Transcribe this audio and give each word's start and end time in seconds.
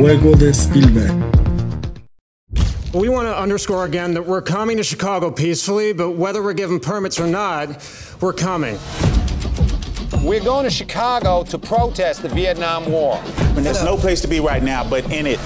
El 0.00 0.06
juego 0.06 0.34
de 0.34 0.54
Spielberg. 0.54 1.10
We 2.94 3.10
want 3.10 3.28
to 3.28 3.38
underscore 3.38 3.84
again 3.84 4.14
that 4.14 4.24
we're 4.24 4.40
coming 4.40 4.78
to 4.78 4.82
Chicago 4.82 5.30
peacefully, 5.30 5.92
but 5.92 6.12
whether 6.12 6.42
we're 6.42 6.54
given 6.54 6.80
permits 6.80 7.20
or 7.20 7.26
not, 7.26 7.86
we're 8.18 8.32
coming. 8.32 8.78
We're 10.22 10.42
going 10.42 10.64
to 10.64 10.70
Chicago 10.70 11.44
to 11.44 11.58
protest 11.58 12.22
the 12.22 12.30
Vietnam 12.30 12.90
War. 12.90 13.22
And 13.56 13.58
there's 13.58 13.84
no 13.84 13.98
place 13.98 14.22
to 14.22 14.26
be 14.26 14.40
right 14.40 14.62
now 14.62 14.88
but 14.88 15.04
in 15.12 15.26
it. 15.26 15.38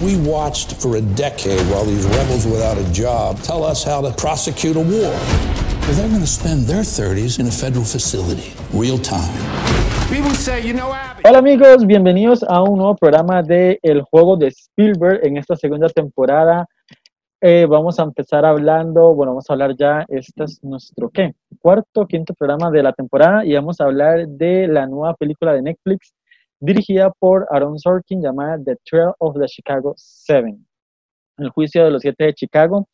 We 0.00 0.18
watched 0.18 0.74
for 0.80 0.96
a 0.96 1.00
decade 1.00 1.60
while 1.68 1.84
these 1.84 2.06
rebels 2.06 2.46
without 2.46 2.78
a 2.78 2.92
job 2.92 3.40
tell 3.42 3.64
us 3.64 3.82
how 3.82 4.00
to 4.02 4.12
prosecute 4.12 4.76
a 4.76 4.80
war. 4.80 5.10
Well, 5.10 5.92
they're 5.94 6.08
going 6.08 6.20
to 6.20 6.26
spend 6.28 6.66
their 6.66 6.82
30s 6.82 7.40
in 7.40 7.48
a 7.48 7.50
federal 7.50 7.84
facility, 7.84 8.54
real 8.72 8.98
time. 8.98 9.43
Hola 11.24 11.38
amigos, 11.38 11.84
bienvenidos 11.86 12.44
a 12.44 12.62
un 12.62 12.78
nuevo 12.78 12.94
programa 12.94 13.42
de 13.42 13.80
El 13.82 14.02
Juego 14.02 14.36
de 14.36 14.46
Spielberg 14.46 15.26
en 15.26 15.38
esta 15.38 15.56
segunda 15.56 15.88
temporada. 15.88 16.68
Eh, 17.40 17.66
vamos 17.68 17.98
a 17.98 18.04
empezar 18.04 18.44
hablando, 18.44 19.12
bueno, 19.12 19.32
vamos 19.32 19.50
a 19.50 19.54
hablar 19.54 19.74
ya, 19.76 20.04
este 20.08 20.44
es 20.44 20.62
nuestro, 20.62 21.10
¿qué? 21.10 21.34
Cuarto, 21.58 22.06
quinto 22.06 22.32
programa 22.32 22.70
de 22.70 22.84
la 22.84 22.92
temporada 22.92 23.44
y 23.44 23.54
vamos 23.54 23.80
a 23.80 23.86
hablar 23.86 24.28
de 24.28 24.68
la 24.68 24.86
nueva 24.86 25.14
película 25.14 25.52
de 25.52 25.62
Netflix 25.62 26.14
dirigida 26.60 27.10
por 27.10 27.48
Aaron 27.50 27.76
Sorkin 27.76 28.22
llamada 28.22 28.56
The 28.64 28.76
Trail 28.84 29.10
of 29.18 29.36
the 29.36 29.46
Chicago 29.46 29.94
Seven, 29.96 30.64
el 31.38 31.48
juicio 31.48 31.84
de 31.84 31.90
los 31.90 32.02
siete 32.02 32.26
de 32.26 32.34
Chicago. 32.34 32.86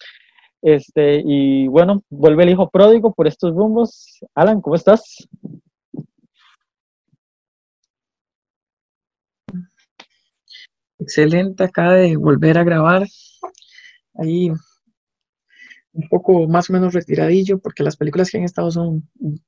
Este, 0.62 1.22
y 1.22 1.68
bueno, 1.68 2.00
vuelve 2.08 2.44
el 2.44 2.50
hijo 2.50 2.70
pródigo 2.70 3.12
por 3.12 3.26
estos 3.26 3.54
rumbos. 3.54 4.20
Alan, 4.34 4.62
¿cómo 4.62 4.74
estás? 4.74 5.28
Excelente, 11.00 11.64
acá 11.64 11.92
de 11.92 12.16
volver 12.16 12.58
a 12.58 12.64
grabar. 12.64 13.06
Ahí 14.14 14.52
un 15.92 16.08
poco 16.08 16.46
más 16.46 16.70
o 16.70 16.72
menos 16.72 16.94
retiradillo, 16.94 17.58
porque 17.58 17.82
las 17.82 17.96
películas 17.96 18.30
que 18.30 18.38
han 18.38 18.44
estado 18.44 18.70
son 18.70 19.02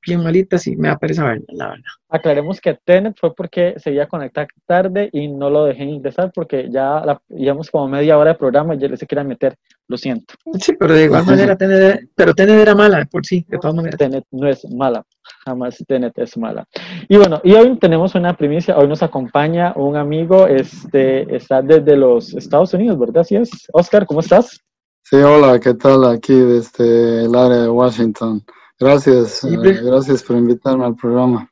bien 0.05 0.21
malitas 0.21 0.67
y 0.67 0.75
me 0.75 0.89
da 0.89 0.97
pereza 0.97 1.23
verlas, 1.23 1.47
la 1.49 1.69
verdad. 1.69 1.83
Aclaremos 2.09 2.59
que 2.59 2.77
Tenet 2.83 3.17
fue 3.17 3.33
porque 3.33 3.75
se 3.77 3.91
iba 3.91 4.03
a 4.03 4.07
conectar 4.07 4.47
tarde 4.65 5.09
y 5.13 5.27
no 5.29 5.49
lo 5.49 5.65
dejé 5.65 5.83
ingresar 5.83 6.31
porque 6.33 6.69
ya 6.69 7.01
la, 7.05 7.21
llevamos 7.29 7.71
como 7.71 7.87
media 7.87 8.17
hora 8.17 8.31
de 8.31 8.37
programa 8.37 8.75
y 8.75 8.79
ya 8.79 8.87
le 8.87 8.97
se 8.97 9.07
quiera 9.07 9.23
meter, 9.23 9.55
lo 9.87 9.97
siento. 9.97 10.33
Sí, 10.59 10.73
pero 10.77 10.93
de 10.93 11.05
igual 11.05 11.25
manera, 11.25 11.55
Tenet, 11.55 12.09
pero 12.13 12.33
Tenet 12.33 12.59
era 12.59 12.75
mala 12.75 13.05
por 13.05 13.25
sí, 13.25 13.45
de 13.47 13.57
todas 13.57 13.75
maneras. 13.75 13.97
Tenet 13.97 14.25
no 14.31 14.47
es 14.47 14.69
mala, 14.69 15.05
jamás 15.45 15.77
Tenet 15.87 16.17
es 16.17 16.37
mala. 16.37 16.67
Y 17.07 17.17
bueno, 17.17 17.39
y 17.43 17.53
hoy 17.53 17.77
tenemos 17.79 18.15
una 18.15 18.35
primicia, 18.35 18.77
hoy 18.77 18.87
nos 18.87 19.01
acompaña 19.01 19.73
un 19.75 19.95
amigo, 19.95 20.47
este, 20.47 21.33
está 21.35 21.61
desde 21.61 21.95
los 21.95 22.33
Estados 22.33 22.73
Unidos, 22.73 22.99
¿verdad? 22.99 23.21
Así 23.21 23.37
es. 23.37 23.49
Oscar, 23.71 24.05
¿cómo 24.05 24.19
estás? 24.19 24.61
Sí, 25.03 25.17
hola, 25.17 25.59
¿qué 25.59 25.73
tal? 25.73 26.05
Aquí 26.05 26.33
desde 26.33 27.25
el 27.25 27.35
área 27.35 27.63
de 27.63 27.69
Washington. 27.69 28.41
Gracias, 28.79 29.39
Sí, 29.41 29.53
eh, 29.53 29.79
gracias 29.83 30.23
por 30.23 30.37
invitarme 30.37 30.85
al 30.85 30.95
programa. 30.95 31.49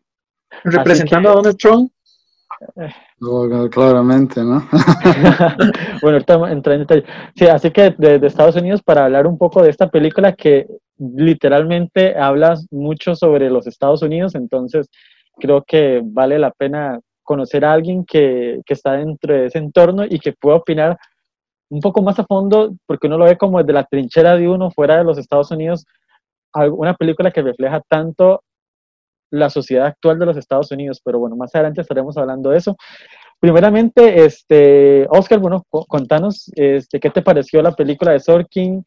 Representando 0.64 1.30
que- 1.30 1.32
a 1.32 1.36
Donald 1.36 1.58
Trump, 1.58 1.92
Oh, 3.22 3.48
claramente, 3.70 4.44
¿no? 4.44 4.64
bueno, 6.02 6.18
ahorita 6.18 6.52
entré 6.52 6.74
en 6.76 6.80
detalle. 6.82 7.04
Sí, 7.36 7.48
así 7.48 7.72
que 7.72 7.94
desde 7.98 8.28
Estados 8.28 8.56
Unidos 8.56 8.82
para 8.84 9.06
hablar 9.06 9.26
un 9.28 9.38
poco 9.38 9.64
de 9.64 9.70
esta 9.72 9.90
película 9.90 10.34
que 10.34 10.68
literalmente 10.98 12.16
habla 12.18 12.56
mucho 12.70 13.16
sobre 13.16 13.50
los 13.50 13.66
Estados 13.68 14.02
Unidos, 14.04 14.36
entonces 14.36 14.90
creo 15.40 15.64
que 15.66 16.02
vale 16.04 16.38
la 16.38 16.52
pena 16.52 17.00
conocer 17.24 17.66
a 17.66 17.74
alguien 17.74 18.06
que, 18.06 18.62
que 18.66 18.74
está 18.74 18.94
dentro 18.94 19.34
de 19.34 19.46
ese 19.48 19.58
entorno 19.58 20.04
y 20.08 20.20
que 20.20 20.34
pueda 20.34 20.58
opinar 20.58 20.98
un 21.72 21.80
poco 21.82 22.02
más 22.04 22.20
a 22.20 22.26
fondo, 22.26 22.74
porque 22.86 23.08
uno 23.08 23.18
lo 23.18 23.26
ve 23.26 23.38
como 23.38 23.60
desde 23.60 23.74
la 23.74 23.86
trinchera 23.86 24.38
de 24.38 24.48
uno 24.50 24.72
fuera 24.72 24.98
de 24.98 25.04
los 25.06 25.18
Estados 25.18 25.52
Unidos, 25.52 25.86
una 26.54 26.94
película 26.96 27.32
que 27.32 27.42
refleja 27.42 27.82
tanto 27.90 28.44
la 29.32 29.50
sociedad 29.50 29.88
actual 29.88 30.20
de 30.20 30.26
los 30.26 30.38
Estados 30.38 30.72
Unidos, 30.72 31.02
pero 31.04 31.20
bueno, 31.20 31.36
más 31.38 31.56
adelante 31.56 31.82
estaremos 31.82 32.18
hablando 32.18 32.50
de 32.50 32.58
eso. 32.58 32.76
Primeramente, 33.40 34.26
este, 34.26 35.08
Oscar, 35.10 35.40
bueno, 35.40 35.64
co- 35.70 35.86
contanos, 35.86 36.52
este, 36.56 37.00
¿qué 37.00 37.10
te 37.10 37.22
pareció 37.22 37.62
la 37.62 37.72
película 37.74 38.12
de 38.12 38.20
Sorkin? 38.20 38.86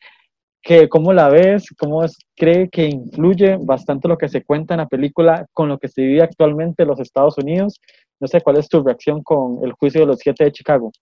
¿Qué, 0.63 0.89
¿Cómo 0.89 1.13
la 1.13 1.29
ves? 1.31 1.67
¿Cómo 1.79 2.05
es- 2.05 2.19
cree 2.37 2.69
que 2.71 2.87
influye 2.87 3.59
bastante 3.61 4.09
lo 4.09 4.19
que 4.19 4.29
se 4.29 4.45
cuenta 4.45 4.75
en 4.75 4.81
la 4.81 4.89
película 4.89 5.47
con 5.53 5.69
lo 5.69 5.79
que 5.79 5.89
se 5.89 6.03
vive 6.03 6.23
actualmente 6.23 6.83
en 6.85 6.89
los 6.91 7.01
Estados 7.01 7.39
Unidos? 7.39 7.81
No 8.21 8.29
sé, 8.29 8.41
¿cuál 8.43 8.59
es 8.59 8.69
tu 8.69 8.83
reacción 8.83 9.23
con 9.23 9.61
el 9.65 9.73
juicio 9.73 10.03
de 10.03 10.07
los 10.09 10.19
siete 10.21 10.45
de 10.45 10.53
Chicago? 10.53 10.93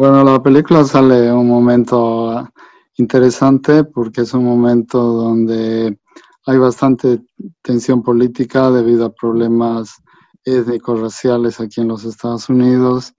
Bueno, 0.00 0.24
la 0.24 0.42
película 0.42 0.82
sale 0.82 1.30
un 1.30 1.46
momento 1.46 2.48
interesante 2.96 3.84
porque 3.84 4.22
es 4.22 4.32
un 4.32 4.46
momento 4.46 4.98
donde 4.98 5.98
hay 6.46 6.56
bastante 6.56 7.20
tensión 7.60 8.02
política 8.02 8.70
debido 8.70 9.04
a 9.04 9.12
problemas 9.12 9.96
étnicos, 10.42 11.00
raciales 11.02 11.60
aquí 11.60 11.82
en 11.82 11.88
los 11.88 12.06
Estados 12.06 12.48
Unidos, 12.48 13.12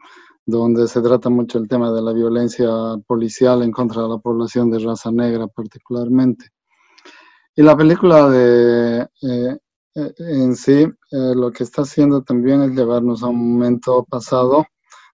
donde 0.47 0.87
se 0.87 1.03
trata 1.03 1.29
mucho 1.29 1.59
el 1.59 1.67
tema 1.67 1.91
de 1.91 2.01
la 2.01 2.13
violencia 2.13 2.67
policial 3.05 3.61
en 3.61 3.71
contra 3.71 4.01
de 4.01 4.09
la 4.09 4.17
población 4.17 4.71
de 4.71 4.79
raza 4.79 5.11
negra 5.11 5.45
particularmente. 5.45 6.47
Y 7.55 7.61
la 7.61 7.77
película 7.77 8.27
de, 8.27 9.01
eh, 9.01 9.57
eh, 9.93 10.13
en 10.17 10.55
sí 10.55 10.79
eh, 10.81 11.33
lo 11.35 11.51
que 11.51 11.63
está 11.63 11.83
haciendo 11.83 12.23
también 12.23 12.63
es 12.63 12.71
llevarnos 12.71 13.21
a 13.21 13.27
un 13.27 13.53
momento 13.53 14.03
pasado 14.09 14.65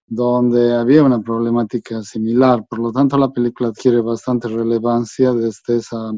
donde 0.08 0.74
había 0.74 1.04
una 1.04 1.20
problemática 1.20 2.02
similar. 2.02 2.64
Por 2.68 2.78
lo 2.80 2.92
tanto, 2.92 3.18
la 3.18 3.30
película 3.30 3.68
adquiere 3.68 4.00
bastante 4.00 4.48
relevancia 4.48 5.32
desde 5.32 5.76
esa 5.76 6.12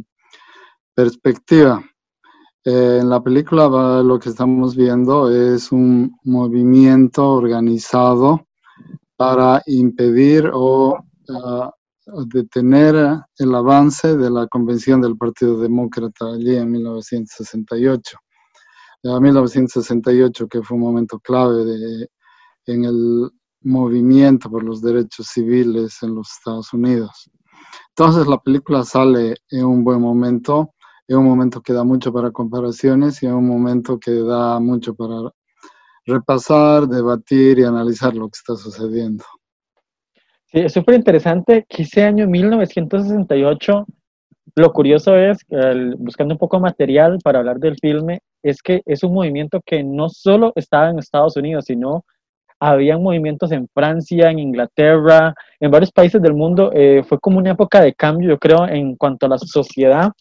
perspectiva. 0.94 1.82
Eh, 2.64 2.98
en 3.00 3.08
la 3.08 3.22
película 3.22 4.02
lo 4.02 4.18
que 4.18 4.28
estamos 4.28 4.76
viendo 4.76 5.30
es 5.30 5.72
un 5.72 6.14
movimiento 6.24 7.26
organizado 7.30 8.46
para 9.16 9.62
impedir 9.66 10.50
o 10.52 10.96
ah, 11.30 11.70
detener 12.26 13.20
el 13.38 13.54
avance 13.54 14.16
de 14.16 14.30
la 14.30 14.46
convención 14.46 15.00
del 15.00 15.16
Partido 15.16 15.58
Demócrata 15.60 16.26
allí 16.32 16.56
en 16.56 16.70
1968. 16.70 18.18
Eh, 19.02 19.20
1968, 19.20 20.46
que 20.48 20.62
fue 20.62 20.76
un 20.76 20.82
momento 20.82 21.18
clave 21.18 21.64
de- 21.64 22.08
en 22.66 22.84
el 22.84 23.30
movimiento 23.62 24.50
por 24.50 24.62
los 24.62 24.81
derechos 24.82 25.26
civiles 25.28 26.03
en 26.03 26.15
los 26.15 26.31
Estados 26.31 26.72
Unidos. 26.72 27.31
Entonces 27.91 28.26
la 28.26 28.38
película 28.38 28.84
sale 28.84 29.37
en 29.50 29.65
un 29.65 29.84
buen 29.84 30.00
momento, 30.00 30.75
en 31.09 31.19
un 31.19 31.25
momento 31.26 31.60
que 31.60 31.72
da 31.72 31.84
mucho 31.84 32.12
para 32.12 32.31
comparaciones 32.31 33.22
y 33.22 33.26
en 33.26 33.34
un 33.34 33.47
momento 33.47 33.99
que 33.99 34.12
da 34.12 34.59
mucho 34.60 34.94
para 34.94 35.31
repasar, 36.06 36.87
debatir 36.87 37.59
y 37.59 37.65
analizar 37.65 38.15
lo 38.15 38.28
que 38.28 38.37
está 38.38 38.56
sucediendo. 38.56 39.25
Sí, 40.47 40.59
es 40.59 40.72
súper 40.72 40.97
interesante 40.97 41.65
ese 41.69 42.03
año 42.03 42.26
1968, 42.26 43.87
lo 44.56 44.72
curioso 44.72 45.16
es, 45.16 45.38
el- 45.50 45.94
buscando 45.97 46.34
un 46.34 46.38
poco 46.38 46.59
material 46.59 47.19
para 47.23 47.38
hablar 47.38 47.58
del 47.61 47.76
filme, 47.81 48.20
es 48.43 48.62
que 48.62 48.82
es 48.84 49.05
un 49.05 49.14
movimiento 49.14 49.61
que 49.64 49.84
no 49.84 50.08
solo 50.08 50.52
estaba 50.56 50.90
en 50.90 50.99
Estados 50.99 51.37
Unidos, 51.37 51.67
sino 51.67 52.05
había 52.60 52.98
movimientos 52.98 53.50
en 53.52 53.66
Francia, 53.72 54.30
en 54.30 54.38
Inglaterra, 54.38 55.34
en 55.58 55.70
varios 55.70 55.90
países 55.90 56.20
del 56.20 56.34
mundo. 56.34 56.70
eh, 56.74 57.02
fue 57.08 57.18
como 57.18 57.38
una 57.38 57.52
época 57.52 57.80
de 57.80 57.94
cambio, 57.94 58.28
yo 58.30 58.38
creo, 58.38 58.68
en 58.68 58.96
cuanto 58.96 59.26
a 59.26 59.30
la 59.30 59.38
sociedad, 59.38 60.12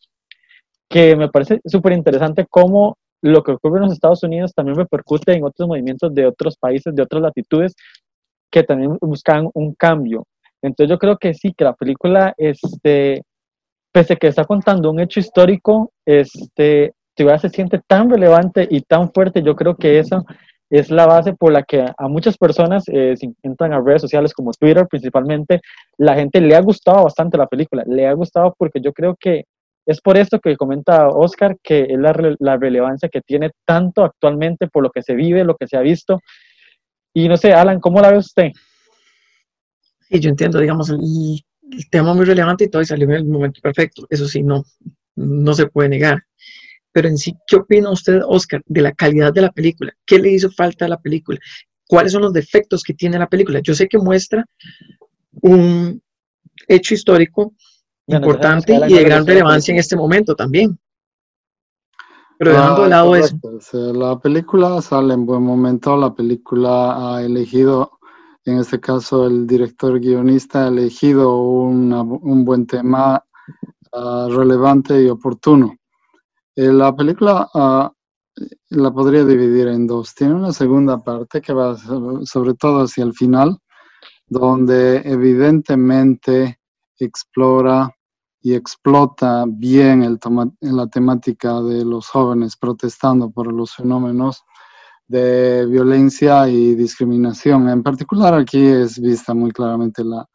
que 0.90 1.16
me 1.16 1.30
parece 1.30 1.60
súper 1.66 1.94
interesante 1.94 2.46
cómo 2.50 2.98
lo 3.22 3.44
que 3.44 3.52
ocurre 3.52 3.78
en 3.78 3.84
los 3.84 3.94
Estados 3.94 4.24
Unidos 4.24 4.54
también 4.56 4.78
repercute 4.78 5.34
en 5.34 5.44
otros 5.44 5.68
movimientos 5.68 6.14
de 6.16 6.26
otros 6.26 6.56
países, 6.58 6.96
de 6.96 7.04
otras 7.04 7.22
latitudes, 7.22 7.76
que 8.50 8.64
también 8.64 8.98
buscan 9.02 9.50
un 9.54 9.74
cambio. 9.76 10.26
Entonces 10.62 10.90
yo 10.90 10.98
creo 10.98 11.18
que 11.18 11.34
sí, 11.34 11.54
que 11.54 11.66
la 11.66 11.74
película, 11.74 12.34
este, 12.38 13.22
pese 13.92 14.14
a 14.14 14.16
que 14.16 14.28
está 14.28 14.46
contando 14.46 14.90
un 14.90 15.00
hecho 15.02 15.20
histórico, 15.20 15.92
este, 16.06 16.94
se 17.16 17.50
siente 17.50 17.82
tan 17.86 18.10
relevante 18.10 18.66
y 18.70 18.82
tan 18.82 19.12
fuerte, 19.12 19.44
yo 19.44 19.56
creo 19.56 19.76
que 19.76 20.00
eso 20.00 20.26
es 20.70 20.92
la 20.92 21.06
base 21.06 21.34
por 21.34 21.52
la 21.52 21.64
que 21.64 21.86
a 21.98 22.08
muchas 22.08 22.38
personas, 22.38 22.84
eh, 22.88 23.16
si 23.18 23.34
a 23.60 23.82
redes 23.82 24.02
sociales 24.02 24.34
como 24.34 24.52
Twitter 24.52 24.88
principalmente, 24.88 25.62
la 25.98 26.16
gente 26.16 26.40
le 26.42 26.56
ha 26.56 26.62
gustado 26.62 27.04
bastante 27.04 27.38
la 27.38 27.48
película, 27.48 27.84
le 27.88 28.08
ha 28.08 28.14
gustado 28.14 28.56
porque 28.58 28.80
yo 28.82 28.94
creo 28.94 29.16
que 29.20 29.46
es 29.86 30.02
por 30.02 30.18
esto 30.18 30.40
que 30.40 30.56
comenta 30.56 31.08
Oscar, 31.08 31.58
que 31.64 31.82
es 31.90 31.98
la, 31.98 32.16
la 32.40 32.58
relevancia 32.58 33.10
que 33.10 33.22
tiene 33.22 33.50
tanto 33.66 34.04
actualmente 34.04 34.68
por 34.68 34.84
lo 34.84 34.92
que 34.92 35.02
se 35.02 35.16
vive, 35.16 35.44
lo 35.44 35.56
que 35.56 35.68
se 35.68 35.78
ha 35.78 35.82
visto. 35.82 36.20
Y 37.14 37.28
no 37.28 37.38
sé, 37.38 37.54
Alan, 37.54 37.80
¿cómo 37.80 38.00
la 38.00 38.12
ve 38.12 38.18
usted? 38.20 38.52
Sí, 40.02 40.20
yo 40.20 40.30
entiendo, 40.30 40.60
digamos, 40.60 40.90
el, 40.92 41.00
el 41.72 41.90
tema 41.90 42.14
muy 42.14 42.26
relevante 42.26 42.66
y 42.66 42.70
todo 42.70 42.84
y 42.84 42.86
salió 42.86 43.06
en 43.06 43.16
el 43.16 43.26
momento 43.26 43.62
perfecto. 43.62 44.06
Eso 44.10 44.28
sí, 44.28 44.44
no, 44.44 44.64
no 45.16 45.54
se 45.56 45.66
puede 45.66 45.90
negar. 45.90 46.20
Pero 46.92 47.08
en 47.08 47.18
sí, 47.18 47.34
¿qué 47.48 47.58
opina 47.58 47.92
usted, 47.92 48.22
Oscar, 48.28 48.62
de 48.66 48.82
la 48.82 48.92
calidad 48.94 49.32
de 49.34 49.42
la 49.42 49.52
película? 49.52 49.94
¿Qué 50.06 50.18
le 50.20 50.32
hizo 50.32 50.50
falta 50.52 50.86
a 50.86 50.90
la 50.90 50.98
película? 51.00 51.40
cuáles 51.88 52.12
son 52.12 52.22
los 52.22 52.34
defectos 52.34 52.84
que 52.84 52.94
tiene 52.94 53.18
la 53.18 53.28
película. 53.28 53.62
Yo 53.64 53.74
sé 53.74 53.88
que 53.88 53.98
muestra 53.98 54.46
un 55.42 56.00
hecho 56.68 56.94
histórico 56.94 57.54
Bueno, 58.06 58.28
importante 58.28 58.74
y 58.88 58.94
de 58.94 59.04
gran 59.04 59.26
relevancia 59.26 59.72
en 59.72 59.80
este 59.80 59.96
momento 59.96 60.36
también. 60.36 60.78
Pero 62.38 62.52
dejando 62.52 62.82
de 62.84 62.88
Ah, 62.88 62.90
lado 62.90 63.16
eso, 63.16 63.38
la 63.94 64.20
película 64.20 64.80
sale 64.84 65.16
en 65.16 65.26
buen 65.26 65.42
momento. 65.42 65.98
La 65.98 66.14
película 66.14 67.16
ha 67.16 67.24
elegido, 67.24 68.00
en 68.46 68.60
este 68.60 68.80
caso, 68.80 69.26
el 69.26 69.48
director 69.48 70.00
guionista 70.00 70.66
ha 70.66 70.68
elegido 70.68 71.42
una- 71.42 72.04
un 72.04 72.46
buen 72.46 72.68
tema 72.68 73.24
ah, 73.92 74.28
relevante 74.30 75.02
y 75.02 75.10
oportuno. 75.10 75.76
Eh, 76.60 76.74
la 76.74 76.94
película 76.94 77.50
ah, 77.54 77.90
la 78.72 78.92
podría 78.92 79.24
dividir 79.24 79.70
en 79.70 79.88
dos. 79.88 80.14
Tiene 80.14 80.34
una 80.34 80.52
segunda 80.52 81.02
parte 81.02 81.40
que 81.42 81.54
va 81.54 81.78
sobre, 82.26 82.54
todo 82.56 82.84
hacia 82.84 83.06
el 83.06 83.14
final, 83.14 83.60
donde 84.28 84.98
evidentemente 85.06 86.60
explora 86.98 87.90
y 88.42 88.56
explota 88.56 89.46
bien 89.48 90.04
el 90.04 90.20
la 90.60 90.88
temática 90.88 91.62
de 91.62 91.86
los 91.86 92.10
jóvenes 92.10 92.58
protestando 92.58 93.32
por 93.32 93.54
los 93.54 93.76
fenómenos 93.76 94.44
de 95.08 95.66
violencia 95.66 96.50
y 96.50 96.76
discriminación. 96.76 97.70
En 97.70 97.84
particular 97.84 98.34
aquí 98.34 98.66
es 98.66 99.00
vista 99.00 99.34
muy 99.34 99.52
claramente 99.52 100.04
la, 100.04 100.26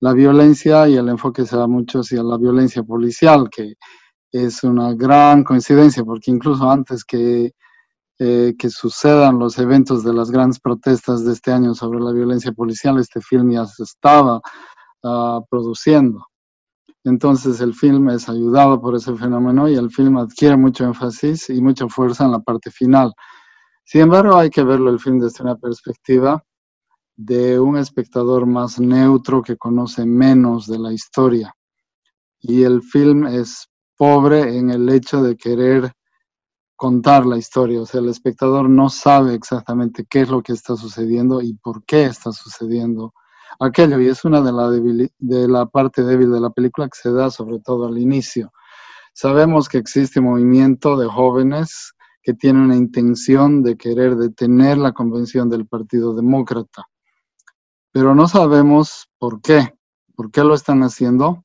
la 0.00 0.12
violencia 0.12 0.88
y 0.88 0.96
el 0.96 1.08
enfoque 1.08 1.46
se 1.46 1.56
da 1.56 1.68
mucho 1.68 2.00
hacia 2.00 2.24
la 2.24 2.36
violencia 2.36 2.82
policial, 2.82 3.48
que 3.48 3.74
es 4.32 4.62
una 4.64 4.94
gran 4.94 5.44
coincidencia, 5.44 6.04
porque 6.04 6.30
incluso 6.30 6.70
antes 6.70 7.04
que, 7.04 7.52
eh, 8.18 8.54
que 8.58 8.70
sucedan 8.70 9.38
los 9.38 9.58
eventos 9.58 10.04
de 10.04 10.12
las 10.12 10.30
grandes 10.30 10.60
protestas 10.60 11.24
de 11.24 11.32
este 11.32 11.52
año 11.52 11.74
sobre 11.74 12.00
la 12.00 12.12
violencia 12.12 12.52
policial, 12.52 12.98
este 12.98 13.20
film 13.20 13.52
ya 13.52 13.66
se 13.66 13.84
estaba 13.84 14.40
ah, 15.04 15.40
produciendo. 15.50 16.26
Entonces 17.04 17.60
el 17.60 17.74
film 17.74 18.10
es 18.10 18.28
ayudado 18.28 18.80
por 18.80 18.94
ese 18.94 19.14
fenómeno 19.16 19.68
y 19.68 19.76
el 19.76 19.90
film 19.90 20.18
adquiere 20.18 20.56
mucho 20.56 20.84
énfasis 20.84 21.48
y 21.50 21.60
mucha 21.62 21.88
fuerza 21.88 22.24
en 22.24 22.32
la 22.32 22.40
parte 22.40 22.70
final. 22.70 23.12
Sin 23.84 24.02
embargo, 24.02 24.36
hay 24.36 24.50
que 24.50 24.62
verlo 24.62 24.90
el 24.90 25.00
film 25.00 25.18
desde 25.18 25.42
una 25.42 25.56
perspectiva 25.56 26.44
de 27.16 27.58
un 27.58 27.78
espectador 27.78 28.46
más 28.46 28.78
neutro 28.78 29.42
que 29.42 29.56
conoce 29.56 30.04
menos 30.04 30.66
de 30.66 30.78
la 30.78 30.92
historia. 30.92 31.54
Y 32.40 32.62
el 32.64 32.82
film 32.82 33.26
es 33.26 33.68
pobre 33.98 34.56
en 34.56 34.70
el 34.70 34.88
hecho 34.88 35.22
de 35.22 35.36
querer 35.36 35.92
contar 36.76 37.26
la 37.26 37.36
historia. 37.36 37.82
O 37.82 37.86
sea, 37.86 38.00
el 38.00 38.08
espectador 38.08 38.70
no 38.70 38.88
sabe 38.88 39.34
exactamente 39.34 40.06
qué 40.08 40.22
es 40.22 40.30
lo 40.30 40.42
que 40.42 40.52
está 40.52 40.76
sucediendo 40.76 41.42
y 41.42 41.54
por 41.54 41.84
qué 41.84 42.04
está 42.04 42.32
sucediendo 42.32 43.12
aquello. 43.58 44.00
Y 44.00 44.06
es 44.06 44.24
una 44.24 44.40
de 44.40 44.52
la, 44.52 44.70
de 44.70 45.66
parte 45.72 46.04
débil 46.04 46.30
de 46.30 46.40
la 46.40 46.50
película 46.50 46.88
que 46.88 46.98
se 47.02 47.12
da 47.12 47.30
sobre 47.30 47.58
todo 47.58 47.86
al 47.88 47.98
inicio. 47.98 48.52
Sabemos 49.12 49.68
que 49.68 49.78
existe 49.78 50.20
movimiento 50.20 50.96
de 50.96 51.08
jóvenes 51.08 51.92
que 52.22 52.34
tiene 52.34 52.60
una 52.60 52.76
intención 52.76 53.64
de 53.64 53.76
querer 53.76 54.14
detener 54.14 54.78
la 54.78 54.92
convención 54.92 55.50
del 55.50 55.66
Partido 55.66 56.14
Demócrata, 56.14 56.84
pero 57.90 58.14
no 58.14 58.28
sabemos 58.28 59.08
por 59.18 59.40
qué, 59.40 59.74
por 60.14 60.30
qué 60.30 60.44
lo 60.44 60.54
están 60.54 60.82
haciendo 60.82 61.42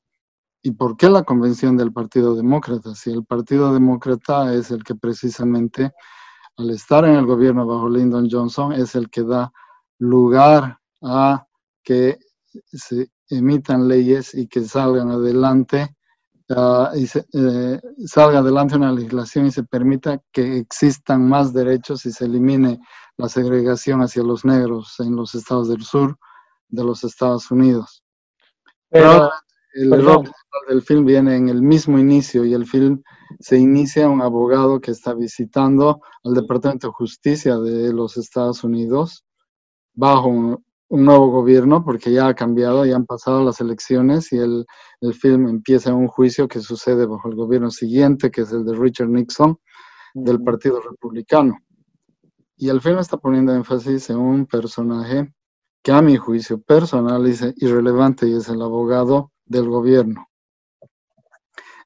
y 0.66 0.72
por 0.72 0.96
qué 0.96 1.10
la 1.10 1.24
convención 1.24 1.76
del 1.76 1.92
Partido 1.92 2.34
Demócrata. 2.34 2.94
Si 2.94 3.10
el 3.10 3.22
Partido 3.22 3.74
Demócrata 3.74 4.54
es 4.54 4.70
el 4.70 4.82
que 4.82 4.94
precisamente, 4.94 5.92
al 6.56 6.70
estar 6.70 7.04
en 7.04 7.16
el 7.16 7.26
gobierno 7.26 7.66
bajo 7.66 7.86
Lyndon 7.86 8.30
Johnson, 8.30 8.72
es 8.72 8.94
el 8.94 9.10
que 9.10 9.24
da 9.24 9.52
lugar 9.98 10.78
a 11.02 11.46
que 11.82 12.18
se 12.72 13.10
emitan 13.28 13.88
leyes 13.88 14.34
y 14.34 14.48
que 14.48 14.64
salgan 14.64 15.10
adelante 15.10 15.94
ah, 16.48 16.92
y 16.94 17.08
se, 17.08 17.26
eh, 17.34 17.80
salga 18.06 18.38
adelante 18.38 18.76
una 18.76 18.90
legislación 18.90 19.44
y 19.44 19.50
se 19.50 19.64
permita 19.64 20.22
que 20.32 20.56
existan 20.56 21.28
más 21.28 21.52
derechos 21.52 22.06
y 22.06 22.10
se 22.10 22.24
elimine 22.24 22.80
la 23.18 23.28
segregación 23.28 24.00
hacia 24.00 24.22
los 24.22 24.46
negros 24.46 24.98
en 25.00 25.14
los 25.14 25.34
estados 25.34 25.68
del 25.68 25.84
sur 25.84 26.16
de 26.68 26.84
los 26.84 27.04
Estados 27.04 27.50
Unidos. 27.50 28.02
Pero, 28.88 29.30
el 29.74 29.90
perdón. 29.90 30.26
error 30.26 30.34
del 30.68 30.82
film 30.82 31.04
viene 31.04 31.36
en 31.36 31.48
el 31.48 31.62
mismo 31.62 31.98
inicio 31.98 32.44
y 32.44 32.54
el 32.54 32.66
film 32.66 33.02
se 33.40 33.58
inicia 33.58 34.08
un 34.08 34.22
abogado 34.22 34.80
que 34.80 34.92
está 34.92 35.14
visitando 35.14 36.00
al 36.22 36.34
Departamento 36.34 36.88
de 36.88 36.92
Justicia 36.92 37.58
de 37.58 37.92
los 37.92 38.16
Estados 38.16 38.64
Unidos 38.64 39.24
bajo 39.94 40.28
un, 40.28 40.64
un 40.88 41.04
nuevo 41.04 41.30
gobierno 41.30 41.84
porque 41.84 42.12
ya 42.12 42.28
ha 42.28 42.34
cambiado, 42.34 42.86
ya 42.86 42.96
han 42.96 43.06
pasado 43.06 43.44
las 43.44 43.60
elecciones 43.60 44.32
y 44.32 44.38
el, 44.38 44.64
el 45.00 45.14
film 45.14 45.48
empieza 45.48 45.92
un 45.92 46.06
juicio 46.06 46.46
que 46.46 46.60
sucede 46.60 47.06
bajo 47.06 47.28
el 47.28 47.34
gobierno 47.34 47.70
siguiente, 47.70 48.30
que 48.30 48.42
es 48.42 48.52
el 48.52 48.64
de 48.64 48.74
Richard 48.74 49.08
Nixon, 49.08 49.58
del 50.14 50.40
Partido 50.42 50.80
Republicano. 50.80 51.58
Y 52.56 52.68
el 52.68 52.80
film 52.80 52.98
está 52.98 53.16
poniendo 53.16 53.52
énfasis 53.52 54.10
en 54.10 54.18
un 54.18 54.46
personaje 54.46 55.32
que 55.82 55.92
a 55.92 56.00
mi 56.00 56.16
juicio 56.16 56.60
personal 56.62 57.26
es 57.26 57.44
irrelevante 57.56 58.28
y 58.28 58.34
es 58.34 58.48
el 58.48 58.62
abogado 58.62 59.32
del 59.46 59.68
gobierno. 59.68 60.28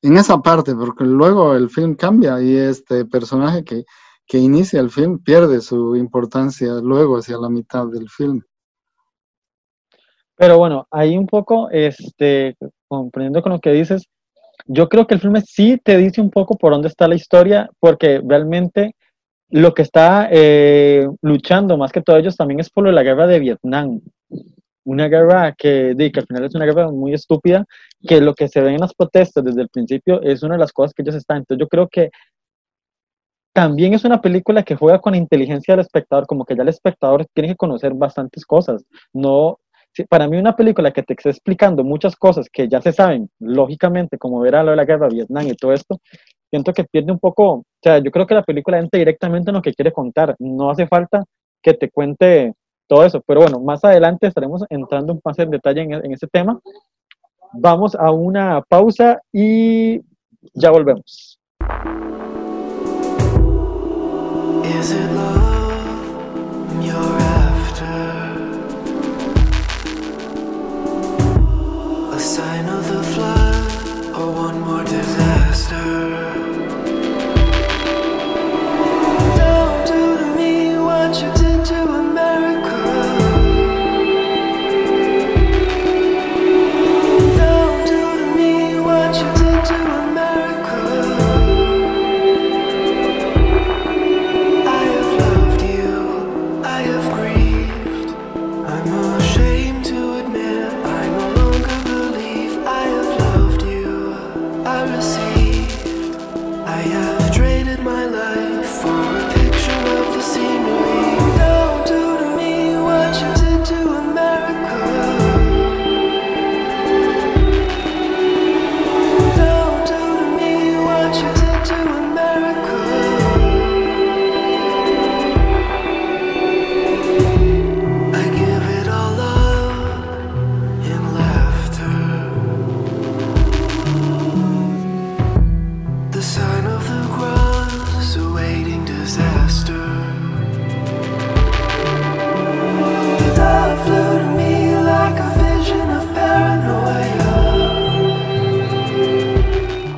En 0.02 0.16
esa 0.16 0.38
parte, 0.38 0.74
porque 0.74 1.04
luego 1.04 1.54
el 1.54 1.70
film 1.70 1.94
cambia 1.94 2.40
y 2.40 2.56
este 2.56 3.04
personaje 3.04 3.64
que, 3.64 3.84
que 4.26 4.38
inicia 4.38 4.80
el 4.80 4.90
film 4.90 5.18
pierde 5.18 5.60
su 5.60 5.96
importancia 5.96 6.74
luego 6.74 7.18
hacia 7.18 7.36
la 7.38 7.48
mitad 7.48 7.86
del 7.88 8.08
film. 8.08 8.42
Pero 10.36 10.56
bueno, 10.56 10.86
ahí 10.92 11.18
un 11.18 11.26
poco, 11.26 11.68
este, 11.70 12.56
comprendiendo 12.86 13.42
con 13.42 13.52
lo 13.52 13.60
que 13.60 13.72
dices, 13.72 14.06
yo 14.66 14.88
creo 14.88 15.06
que 15.06 15.14
el 15.14 15.20
filme 15.20 15.40
sí 15.40 15.80
te 15.82 15.96
dice 15.96 16.20
un 16.20 16.30
poco 16.30 16.56
por 16.56 16.72
dónde 16.72 16.88
está 16.88 17.08
la 17.08 17.16
historia, 17.16 17.68
porque 17.80 18.22
realmente 18.24 18.94
lo 19.50 19.74
que 19.74 19.82
está 19.82 20.28
eh, 20.30 21.08
luchando 21.22 21.76
más 21.76 21.90
que 21.90 22.02
todo 22.02 22.18
ellos 22.18 22.36
también 22.36 22.60
es 22.60 22.70
por 22.70 22.86
la 22.86 23.02
guerra 23.02 23.26
de 23.26 23.40
Vietnam. 23.40 24.00
Una 24.88 25.06
guerra 25.06 25.52
que, 25.52 25.94
que 25.96 26.20
al 26.20 26.26
final 26.26 26.44
es 26.44 26.54
una 26.54 26.64
guerra 26.64 26.90
muy 26.90 27.12
estúpida, 27.12 27.66
que 28.00 28.22
lo 28.22 28.34
que 28.34 28.48
se 28.48 28.62
ve 28.62 28.72
en 28.72 28.80
las 28.80 28.94
protestas 28.94 29.44
desde 29.44 29.60
el 29.60 29.68
principio 29.68 30.22
es 30.22 30.42
una 30.42 30.54
de 30.54 30.60
las 30.60 30.72
cosas 30.72 30.94
que 30.94 31.02
ellos 31.02 31.14
están. 31.14 31.38
Entonces 31.38 31.60
yo 31.60 31.68
creo 31.68 31.88
que 31.88 32.10
también 33.52 33.92
es 33.92 34.04
una 34.04 34.22
película 34.22 34.62
que 34.62 34.76
juega 34.76 34.98
con 34.98 35.12
la 35.12 35.18
inteligencia 35.18 35.74
del 35.74 35.84
espectador, 35.84 36.26
como 36.26 36.46
que 36.46 36.56
ya 36.56 36.62
el 36.62 36.70
espectador 36.70 37.26
tiene 37.34 37.50
que 37.50 37.56
conocer 37.56 37.92
bastantes 37.92 38.46
cosas. 38.46 38.82
No, 39.12 39.58
para 40.08 40.26
mí 40.26 40.38
una 40.38 40.56
película 40.56 40.90
que 40.90 41.02
te 41.02 41.12
esté 41.12 41.30
explicando 41.30 41.84
muchas 41.84 42.16
cosas 42.16 42.48
que 42.50 42.66
ya 42.66 42.80
se 42.80 42.92
saben, 42.92 43.28
lógicamente, 43.40 44.16
como 44.16 44.40
ver 44.40 44.54
a 44.56 44.62
lo 44.62 44.70
de 44.70 44.76
la 44.76 44.84
guerra 44.86 45.08
de 45.08 45.16
Vietnam 45.16 45.48
y 45.48 45.54
todo 45.54 45.74
esto, 45.74 46.00
siento 46.50 46.72
que 46.72 46.84
pierde 46.84 47.12
un 47.12 47.18
poco, 47.18 47.52
o 47.52 47.64
sea, 47.82 47.98
yo 47.98 48.10
creo 48.10 48.26
que 48.26 48.34
la 48.34 48.42
película 48.42 48.78
entra 48.78 48.98
directamente 48.98 49.50
en 49.50 49.56
lo 49.56 49.62
que 49.62 49.74
quiere 49.74 49.92
contar, 49.92 50.34
no 50.38 50.70
hace 50.70 50.86
falta 50.86 51.24
que 51.62 51.74
te 51.74 51.90
cuente 51.90 52.54
todo 52.88 53.04
eso, 53.04 53.22
pero 53.24 53.40
bueno, 53.40 53.60
más 53.60 53.84
adelante 53.84 54.26
estaremos 54.26 54.64
entrando 54.70 55.20
más 55.24 55.38
en 55.38 55.50
detalle 55.50 55.82
en, 55.82 55.92
en 55.92 56.12
ese 56.12 56.26
tema. 56.26 56.58
Vamos 57.52 57.94
a 57.94 58.10
una 58.10 58.62
pausa 58.62 59.20
y 59.32 60.00
ya 60.54 60.70
volvemos. 60.70 61.38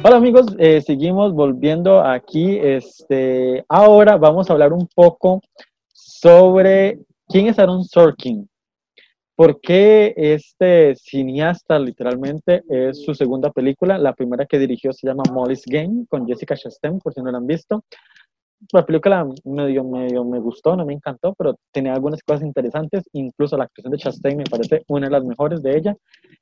Hola 0.03 0.17
amigos, 0.17 0.47
eh, 0.59 0.81
seguimos 0.81 1.35
volviendo 1.35 2.01
aquí. 2.01 2.57
Este, 2.57 3.63
ahora 3.69 4.17
vamos 4.17 4.49
a 4.49 4.55
hablar 4.55 4.73
un 4.73 4.89
poco 4.95 5.43
sobre 5.93 7.01
quién 7.29 7.49
es 7.49 7.59
Aaron 7.59 7.85
Sorkin. 7.85 8.49
¿Por 9.37 9.61
qué 9.61 10.15
este 10.17 10.95
cineasta 10.97 11.79
literalmente 11.79 12.63
es 12.71 13.03
su 13.05 13.15
segunda 13.15 13.51
película? 13.51 13.99
La 13.99 14.15
primera 14.15 14.47
que 14.47 14.59
dirigió 14.59 14.91
se 14.95 15.07
llama 15.07 15.23
Molly's 15.31 15.65
Game 15.67 16.07
con 16.09 16.27
Jessica 16.27 16.57
Chastain, 16.57 16.99
por 16.99 17.13
si 17.13 17.21
no 17.21 17.31
la 17.31 17.37
han 17.37 17.47
visto. 17.47 17.85
La 18.73 18.87
película 18.87 19.27
medio, 19.45 19.85
medio 19.85 20.25
me 20.25 20.41
gustó, 20.41 20.77
no 20.77 20.87
me 20.87 20.95
encantó, 20.95 21.35
pero 21.35 21.57
tenía 21.73 21.93
algunas 21.93 22.23
cosas 22.23 22.43
interesantes. 22.45 23.05
Incluso 23.13 23.55
la 23.59 23.65
actuación 23.65 23.93
de 23.93 23.99
Chastain 23.99 24.39
me 24.39 24.45
parece 24.45 24.83
una 24.89 25.09
de 25.09 25.13
las 25.13 25.25
mejores 25.25 25.63
de 25.63 25.77
ella 25.77 25.95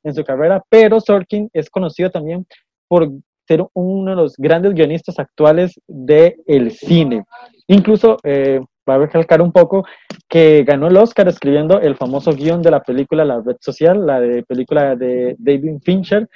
en 0.04 0.14
su 0.14 0.22
carrera. 0.22 0.62
Pero 0.68 1.00
Sorkin 1.00 1.50
es 1.52 1.68
conocido 1.68 2.08
también 2.08 2.46
por 2.86 3.08
ser 3.48 3.64
uno 3.72 4.10
de 4.10 4.16
los 4.16 4.36
grandes 4.36 4.74
guionistas 4.74 5.18
actuales 5.18 5.80
del 5.88 6.36
el 6.46 6.70
cine. 6.70 7.24
Incluso 7.66 8.18
eh, 8.22 8.60
va 8.88 8.94
a 8.94 8.98
recalcar 8.98 9.40
un 9.40 9.52
poco 9.52 9.84
que 10.28 10.64
ganó 10.64 10.88
el 10.88 10.96
Oscar 10.98 11.28
escribiendo 11.28 11.80
el 11.80 11.96
famoso 11.96 12.32
guion 12.32 12.62
de 12.62 12.70
la 12.70 12.82
película 12.82 13.24
La 13.24 13.40
Red 13.40 13.56
Social, 13.60 14.06
la 14.06 14.20
de 14.20 14.42
película 14.42 14.94
de 14.94 15.34
David 15.38 15.78
Fincher, 15.82 16.28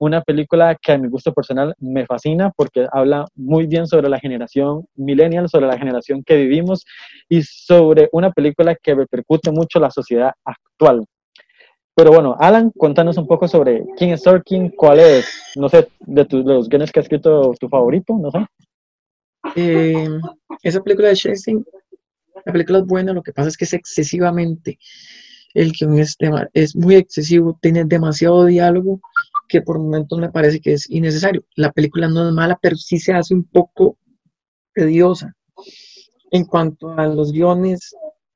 una 0.00 0.20
película 0.22 0.76
que 0.80 0.92
a 0.92 0.98
mi 0.98 1.08
gusto 1.08 1.32
personal 1.32 1.74
me 1.78 2.06
fascina 2.06 2.52
porque 2.56 2.86
habla 2.92 3.24
muy 3.34 3.66
bien 3.66 3.86
sobre 3.86 4.08
la 4.08 4.20
generación 4.20 4.86
millennial, 4.96 5.48
sobre 5.48 5.66
la 5.66 5.78
generación 5.78 6.22
que 6.24 6.36
vivimos 6.36 6.84
y 7.28 7.42
sobre 7.42 8.08
una 8.12 8.30
película 8.30 8.76
que 8.76 8.94
repercute 8.94 9.50
mucho 9.50 9.80
la 9.80 9.90
sociedad 9.90 10.32
actual. 10.44 11.04
Pero 11.98 12.12
bueno, 12.12 12.36
Alan, 12.38 12.70
cuéntanos 12.70 13.16
un 13.16 13.26
poco 13.26 13.48
sobre 13.48 13.84
quién 13.96 14.10
es 14.10 14.22
Sorkin, 14.22 14.68
cuál 14.68 15.00
es, 15.00 15.26
no 15.56 15.68
sé, 15.68 15.88
de, 15.98 16.24
tus, 16.26 16.46
de 16.46 16.54
los 16.54 16.68
guiones 16.68 16.92
que 16.92 17.00
ha 17.00 17.02
escrito 17.02 17.52
tu 17.58 17.68
favorito, 17.68 18.16
no 18.16 18.30
sé. 18.30 18.38
Eh, 19.56 20.08
esa 20.62 20.80
película 20.80 21.08
de 21.08 21.16
Chastain, 21.16 21.66
la 22.46 22.52
película 22.52 22.78
es 22.78 22.86
buena, 22.86 23.12
lo 23.12 23.24
que 23.24 23.32
pasa 23.32 23.48
es 23.48 23.56
que 23.56 23.64
es 23.64 23.72
excesivamente, 23.72 24.78
el 25.54 25.72
guion 25.72 25.98
es, 25.98 26.16
es 26.52 26.76
muy 26.76 26.94
excesivo, 26.94 27.58
tiene 27.60 27.84
demasiado 27.84 28.44
diálogo 28.44 29.00
que 29.48 29.60
por 29.60 29.80
momentos 29.80 30.20
me 30.20 30.30
parece 30.30 30.60
que 30.60 30.74
es 30.74 30.88
innecesario. 30.88 31.42
La 31.56 31.72
película 31.72 32.06
no 32.06 32.28
es 32.28 32.32
mala, 32.32 32.56
pero 32.62 32.76
sí 32.76 33.00
se 33.00 33.12
hace 33.12 33.34
un 33.34 33.42
poco 33.42 33.98
tediosa. 34.72 35.34
En 36.30 36.44
cuanto 36.44 36.96
a 36.96 37.08
los 37.08 37.32
guiones, 37.32 37.92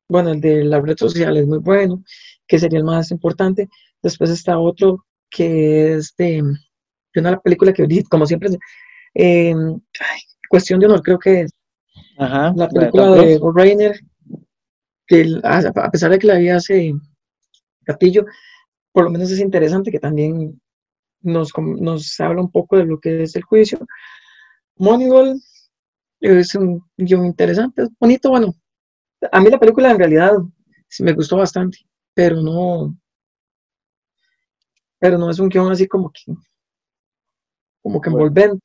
bueno, 0.08 0.30
el 0.30 0.40
de 0.40 0.64
la 0.64 0.80
red 0.80 0.96
social 0.96 1.36
es 1.36 1.46
muy 1.46 1.58
bueno, 1.58 2.02
que 2.46 2.58
sería 2.58 2.78
el 2.78 2.84
más 2.84 3.10
importante. 3.10 3.68
Después 4.02 4.30
está 4.30 4.58
otro 4.58 5.04
que 5.30 5.94
es 5.94 6.14
de, 6.16 6.42
de 7.14 7.20
una 7.20 7.38
película 7.40 7.72
que, 7.72 7.86
como 8.10 8.26
siempre, 8.26 8.50
eh, 9.14 9.54
ay, 9.54 10.20
Cuestión 10.48 10.80
de 10.80 10.86
Honor, 10.86 11.02
creo 11.02 11.18
que 11.18 11.42
es 11.42 11.52
Ajá, 12.18 12.52
la 12.54 12.68
película 12.68 13.10
de. 13.12 13.38
Bob 13.38 13.56
Reiner, 13.56 13.98
que 15.06 15.20
el- 15.22 15.40
a 15.44 15.90
pesar 15.90 16.10
de 16.10 16.18
que 16.18 16.26
la 16.26 16.38
vi 16.38 16.48
hace 16.50 16.92
Gatillo, 17.86 18.24
por 18.92 19.04
lo 19.04 19.10
menos 19.10 19.30
es 19.30 19.40
interesante 19.40 19.90
que 19.90 19.98
también 19.98 20.60
nos, 21.22 21.50
nos 21.56 22.20
habla 22.20 22.42
un 22.42 22.50
poco 22.50 22.76
de 22.76 22.84
lo 22.84 22.98
que 23.00 23.22
es 23.22 23.34
el 23.36 23.42
juicio. 23.42 23.78
Moneyball 24.76 25.40
es 26.20 26.54
un 26.54 26.84
guion 26.96 27.26
interesante, 27.26 27.82
es 27.82 27.88
bonito, 27.98 28.30
bueno, 28.30 28.54
a 29.30 29.40
mí 29.40 29.50
la 29.50 29.58
película 29.58 29.90
en 29.90 29.98
realidad 29.98 30.32
me 31.00 31.12
gustó 31.14 31.36
bastante, 31.38 31.78
pero 32.14 32.40
no, 32.40 32.96
pero 34.98 35.18
no 35.18 35.30
es 35.30 35.38
un 35.38 35.48
guion 35.48 35.72
así 35.72 35.86
como 35.86 36.10
que, 36.10 36.32
como 37.82 38.00
que 38.00 38.10
Bueno, 38.10 38.26
envolvente. 38.26 38.64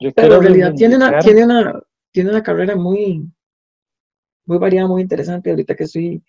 Yo 0.00 0.10
Pero 0.12 0.36
en 0.36 0.42
realidad 0.42 0.74
tiene 0.74 0.96
una, 0.96 1.18
tiene 1.20 1.44
una, 1.44 1.82
tiene 2.10 2.30
una 2.30 2.42
carrera 2.42 2.74
muy, 2.74 3.30
muy 4.46 4.58
variada, 4.58 4.88
muy 4.88 5.02
interesante. 5.02 5.50
Ahorita 5.50 5.76
que 5.76 5.84
estoy 5.84 6.22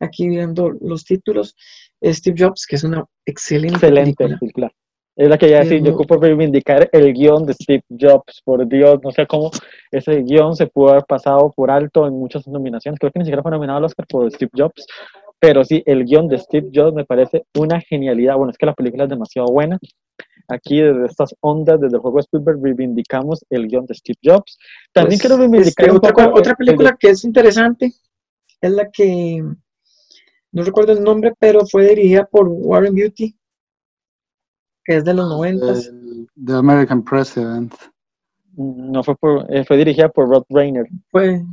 aquí 0.00 0.28
viendo 0.28 0.70
los 0.80 1.04
títulos, 1.04 1.54
Steve 2.02 2.36
Jobs, 2.38 2.66
que 2.66 2.76
es 2.76 2.84
una 2.84 3.04
excelente, 3.24 3.74
Excelente 3.76 4.16
película. 4.24 4.38
película. 4.38 4.72
Es 5.16 5.28
la 5.28 5.36
que 5.36 5.50
ya 5.50 5.62
Sí, 5.64 5.70
decir, 5.70 5.84
yo 5.84 5.94
ocupo 5.94 6.16
reivindicar 6.16 6.88
el 6.92 7.12
guion 7.12 7.44
de 7.44 7.52
Steve 7.54 7.82
Jobs, 7.88 8.40
por 8.44 8.66
Dios, 8.68 9.00
no 9.02 9.10
sé 9.10 9.26
cómo 9.26 9.50
ese 9.90 10.22
guion 10.22 10.54
se 10.54 10.68
pudo 10.68 10.90
haber 10.90 11.04
pasado 11.06 11.52
por 11.56 11.72
alto 11.72 12.06
en 12.06 12.14
muchas 12.14 12.46
nominaciones, 12.46 13.00
creo 13.00 13.10
que 13.10 13.18
ni 13.18 13.24
siquiera 13.24 13.42
fue 13.42 13.50
nominado 13.50 13.78
al 13.78 13.84
Oscar 13.84 14.06
por 14.06 14.30
Steve 14.30 14.52
Jobs, 14.56 14.86
pero 15.40 15.64
sí, 15.64 15.82
el 15.86 16.04
guion 16.04 16.28
de 16.28 16.38
Steve 16.38 16.70
Jobs 16.74 16.94
me 16.94 17.04
parece 17.04 17.44
una 17.56 17.80
genialidad, 17.80 18.36
bueno, 18.36 18.50
es 18.50 18.58
que 18.58 18.66
la 18.66 18.74
película 18.74 19.04
es 19.04 19.10
demasiado 19.10 19.48
buena, 19.48 19.78
aquí 20.48 20.80
desde 20.80 21.06
estas 21.06 21.34
ondas, 21.40 21.80
desde 21.80 21.96
el 21.96 22.00
juego 22.02 22.16
de 22.16 22.22
Spielberg, 22.22 22.60
reivindicamos 22.62 23.44
el 23.50 23.68
guion 23.68 23.86
de 23.86 23.94
Steve 23.94 24.18
Jobs, 24.22 24.58
también 24.92 25.18
Pues, 25.18 25.20
quiero 25.20 25.36
reivindicar 25.36 25.86
este, 25.86 25.90
un 25.90 25.96
otra, 25.98 26.12
poco 26.12 26.38
otra 26.38 26.52
el 26.52 26.56
película 26.56 26.96
que 26.98 27.10
es 27.10 27.24
interesante 27.24 27.92
es 28.60 28.70
la 28.72 28.90
que, 28.90 29.44
no 30.50 30.62
recuerdo 30.62 30.92
el 30.92 31.02
nombre, 31.04 31.34
pero 31.38 31.66
fue 31.66 31.88
dirigida 31.88 32.24
por 32.24 32.48
Warren 32.48 32.94
Beatty, 32.94 33.36
que 34.84 34.96
es 34.96 35.04
de 35.04 35.14
los 35.14 35.28
noventas. 35.28 35.86
El- 35.86 36.26
The 36.44 36.52
American 36.54 37.04
President. 37.04 37.74
no 38.56 39.02
fue, 39.04 39.14
por, 39.16 39.46
eh, 39.54 39.64
fue 39.64 39.76
dirigida 39.76 40.08
por 40.08 40.28
Rod 40.28 40.44
Reiner, 40.48 40.86
Fue. 41.10 41.44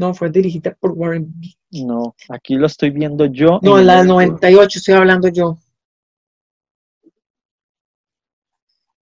No, 0.00 0.14
fue 0.14 0.30
dirigida 0.30 0.74
por 0.80 0.92
Warren 0.92 1.30
Beatty. 1.36 1.84
no, 1.84 2.14
aquí 2.30 2.54
lo 2.54 2.66
estoy 2.66 2.90
viendo 2.90 3.26
yo. 3.26 3.60
No, 3.62 3.78
en 3.78 3.86
la 3.86 3.96
del 3.96 4.02
el- 4.02 4.08
98 4.08 4.78
estoy 4.78 4.94
hablando 4.94 5.28
yo. 5.28 5.58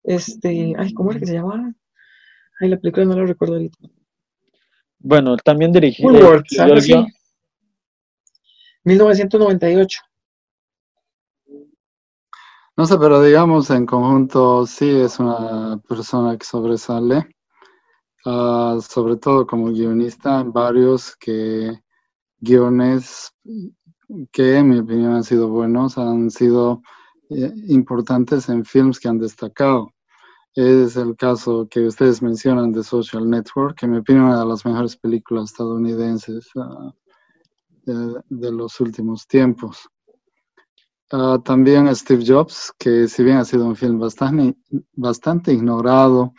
Este, 0.03 0.75
ay, 0.79 0.95
¿cómo 0.95 1.11
era 1.11 1.21
que 1.21 1.26
se 1.26 1.35
llamaba? 1.35 1.73
Ay, 2.61 2.69
la 2.71 2.79
película 2.79 3.05
no 3.05 3.17
la 3.17 3.26
recuerdo 3.26 3.55
ahorita. 3.55 3.79
Bueno, 4.99 5.37
también 5.37 5.73
así. 6.79 6.93
guion. 6.93 7.07
1998. 8.85 10.00
No 12.79 12.87
sé, 12.87 12.97
pero 12.99 13.23
digamos 13.23 13.69
en 13.71 13.85
conjunto 13.85 14.67
sí 14.67 14.88
es 14.88 15.19
una 15.19 15.79
persona 15.88 16.37
que 16.38 16.45
sobresale, 16.47 17.36
ah, 18.26 18.78
sobre 18.87 19.16
todo 19.16 19.47
como 19.47 19.73
guionista 19.73 20.42
varios 20.42 21.16
que 21.16 21.73
guiones 22.38 23.33
que 24.33 24.56
en 24.56 24.68
mi 24.68 24.78
opinión 24.78 25.14
han 25.14 25.25
sido 25.25 25.49
buenos, 25.49 25.99
han 25.99 26.30
sido 26.30 26.83
eh, 27.30 27.52
importantes 27.68 28.49
en 28.49 28.64
films 28.64 29.00
que 29.00 29.09
han 29.09 29.18
destacado. 29.18 29.92
Es 30.54 30.97
el 30.97 31.16
caso 31.16 31.68
que 31.68 31.87
ustedes 31.87 32.23
mencionan 32.23 32.73
de 32.73 32.83
Social 32.83 33.28
Network, 33.28 33.78
que 33.78 33.87
en 33.87 33.92
mi 33.92 33.99
opinión 33.99 34.26
es 34.26 34.30
una 34.30 34.40
de 34.40 34.47
las 34.47 34.64
mejores 34.64 34.97
películas 34.97 35.50
estadounidenses 35.50 36.49
ah, 36.56 36.92
de, 37.85 38.52
los 38.52 38.80
últimos 38.80 39.26
tiempos. 39.26 39.88
Ah, 41.12 41.38
también 41.45 41.95
Steve 41.95 42.25
Jobs, 42.26 42.73
que 42.78 43.06
si 43.06 43.23
bien 43.23 43.37
ha 43.37 43.45
sido 43.45 43.66
un 43.66 43.76
film 43.76 43.99
bastante, 43.99 44.56
bastante 44.95 45.52
ignorado, 45.52 46.33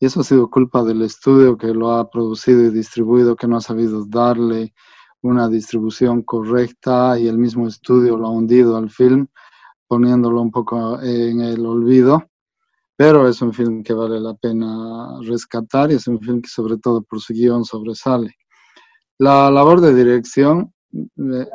y 0.00 0.06
eso 0.06 0.20
ha 0.20 0.24
sido 0.24 0.48
culpa 0.48 0.82
del 0.82 1.02
estudio 1.02 1.58
que 1.58 1.68
lo 1.68 1.92
ha 1.92 2.10
producido 2.10 2.64
y 2.64 2.70
distribuido, 2.70 3.36
que 3.36 3.46
no 3.46 3.58
ha 3.58 3.60
sabido 3.60 4.06
darle 4.06 4.72
una 5.20 5.46
distribución 5.46 6.22
correcta 6.22 7.18
y 7.18 7.28
el 7.28 7.36
mismo 7.36 7.68
estudio 7.68 8.16
lo 8.16 8.28
ha 8.28 8.30
hundido 8.30 8.78
al 8.78 8.88
film, 8.88 9.26
poniéndolo 9.86 10.40
un 10.40 10.50
poco 10.50 10.98
en 11.02 11.42
el 11.42 11.66
olvido. 11.66 12.24
Pero 12.96 13.28
es 13.28 13.42
un 13.42 13.52
film 13.52 13.82
que 13.82 13.92
vale 13.92 14.18
la 14.20 14.32
pena 14.32 15.18
rescatar 15.22 15.90
y 15.90 15.96
es 15.96 16.06
un 16.06 16.18
film 16.18 16.40
que 16.40 16.48
sobre 16.48 16.78
todo 16.78 17.02
por 17.02 17.20
su 17.20 17.34
guion 17.34 17.66
sobresale. 17.66 18.36
La 19.18 19.50
labor 19.50 19.82
de 19.82 19.94
dirección 19.94 20.72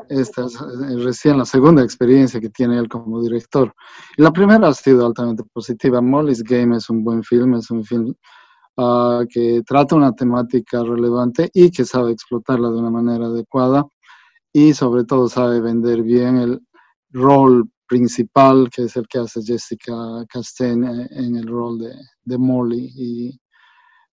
esta 0.09 0.45
es 0.45 0.55
eh, 0.55 0.97
recién 1.03 1.37
la 1.37 1.45
segunda 1.45 1.83
experiencia 1.83 2.39
que 2.39 2.49
tiene 2.49 2.77
él 2.79 2.87
como 2.87 3.21
director. 3.21 3.73
La 4.17 4.31
primera 4.31 4.69
ha 4.69 4.73
sido 4.73 5.05
altamente 5.05 5.43
positiva. 5.43 6.01
Molly's 6.01 6.43
Game 6.43 6.77
es 6.77 6.89
un 6.89 7.03
buen 7.03 7.23
film, 7.23 7.55
es 7.55 7.69
un 7.69 7.83
film 7.83 8.13
ah, 8.77 9.23
que 9.29 9.61
trata 9.65 9.95
una 9.95 10.13
temática 10.13 10.83
relevante 10.83 11.49
y 11.53 11.71
que 11.71 11.85
sabe 11.85 12.11
explotarla 12.11 12.69
de 12.69 12.77
una 12.77 12.89
manera 12.89 13.25
adecuada 13.25 13.85
y 14.53 14.73
sobre 14.73 15.03
todo 15.03 15.27
sabe 15.27 15.59
vender 15.59 16.01
bien 16.01 16.37
el 16.37 16.61
rol 17.11 17.69
principal 17.87 18.69
que 18.69 18.83
es 18.83 18.95
el 18.95 19.07
que 19.07 19.19
hace 19.19 19.41
Jessica 19.43 19.93
Chastain 20.31 20.83
eh, 20.83 21.07
en 21.11 21.35
el 21.35 21.47
rol 21.47 21.79
de, 21.79 21.93
de 22.23 22.37
Molly 22.37 22.91
y 22.95 23.39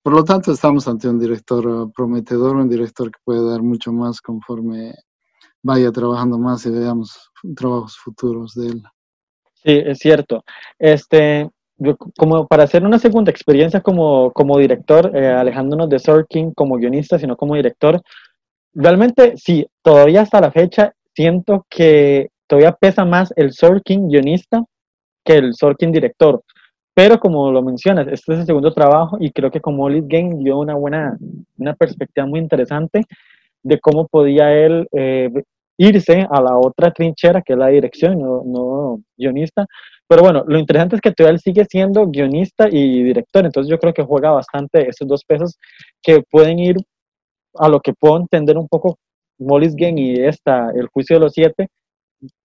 por 0.03 0.15
lo 0.15 0.25
tanto 0.25 0.53
estamos 0.53 0.89
ante 0.89 1.09
un 1.09 1.19
director 1.19 1.65
eh, 1.65 1.93
prometedor, 1.95 2.57
un 2.57 2.69
director 2.69 3.11
que 3.11 3.21
puede 3.25 3.49
dar 3.49 3.63
mucho 3.63 3.93
más 3.93 4.21
conforme 4.21 4.93
vaya 5.63 5.91
trabajando 5.93 6.39
más 6.39 6.67
y 6.67 6.71
veamos 6.71 7.31
trabajos 7.57 7.97
futuros 7.97 8.55
de 8.55 8.67
él. 8.69 8.83
Sí, 9.65 9.83
es 9.85 9.99
cierto. 9.99 10.45
Este, 10.79 11.49
como 12.17 12.47
para 12.47 12.65
hacer 12.65 12.85
una 12.85 12.99
segunda 12.99 13.31
experiencia 13.31 13.81
como, 13.81 14.33
como 14.33 14.59
director, 14.59 15.11
eh, 15.17 15.29
alejándonos 15.29 15.89
de 15.89 15.99
Sorkin 15.99 16.53
como 16.53 16.77
guionista, 16.77 17.19
sino 17.19 17.37
como 17.37 17.55
director, 17.55 18.01
realmente 18.75 19.37
sí, 19.37 19.67
todavía 19.83 20.23
hasta 20.23 20.41
la 20.41 20.51
fecha 20.51 20.93
siento 21.15 21.67
que 21.69 22.31
todavía 22.47 22.73
pesa 22.73 23.05
más 23.05 23.33
el 23.37 23.53
Sorkin 23.53 24.09
guionista 24.09 24.65
que 25.25 25.37
el 25.37 25.55
Sorkin 25.55 25.93
director. 25.93 26.43
Pero 26.95 27.19
como 27.19 27.51
lo 27.51 27.63
mencionas, 27.63 28.07
este 28.09 28.35
es 28.35 28.41
el 28.41 28.47
segundo 28.47 28.73
trabajo 28.73 29.17
y 29.19 29.31
creo 29.31 29.51
que 29.51 29.61
como 29.61 29.85
Olive 29.85 30.07
Game 30.09 30.45
dio 30.45 30.59
una 30.59 30.75
buena, 30.75 31.17
una 31.57 31.75
perspectiva 31.75 32.27
muy 32.27 32.39
interesante 32.39 33.05
de 33.63 33.81
cómo 33.81 34.09
podía 34.09 34.53
él 34.53 34.87
eh, 34.93 35.31
irse 35.79 36.27
a 36.31 36.41
la 36.41 36.57
otra 36.59 36.91
trinchera 36.93 37.43
que 37.43 37.55
es 37.55 37.59
la 37.59 37.69
dirección, 37.69 38.19
no, 38.19 38.43
no 38.45 39.01
guionista. 39.17 39.67
Pero 40.09 40.23
bueno, 40.23 40.45
lo 40.47 40.59
interesante 40.59 40.97
es 40.97 41.03
que 41.03 41.13
todavía 41.13 41.35
él 41.35 41.41
sigue 41.41 41.65
siendo 41.65 42.07
guionista 42.07 42.69
y 42.71 43.03
director, 43.03 43.45
entonces 43.45 43.71
yo 43.71 43.79
creo 43.79 43.95
que 43.95 44.03
juega 44.03 44.31
bastante 44.31 44.89
esos 44.89 45.09
dos 45.09 45.25
pesos 45.25 45.59
que 46.03 46.23
pueden 46.31 46.59
ir 46.59 46.77
a 47.55 47.69
lo 47.69 47.81
que 47.81 47.95
puedo 47.95 48.19
entender 48.19 48.59
un 48.59 48.69
poco 48.69 48.99
Molly's 49.39 49.75
Game 49.75 50.01
y 50.01 50.15
esta, 50.25 50.71
El 50.75 50.89
Juicio 50.89 51.17
de 51.17 51.21
los 51.21 51.33
Siete, 51.33 51.69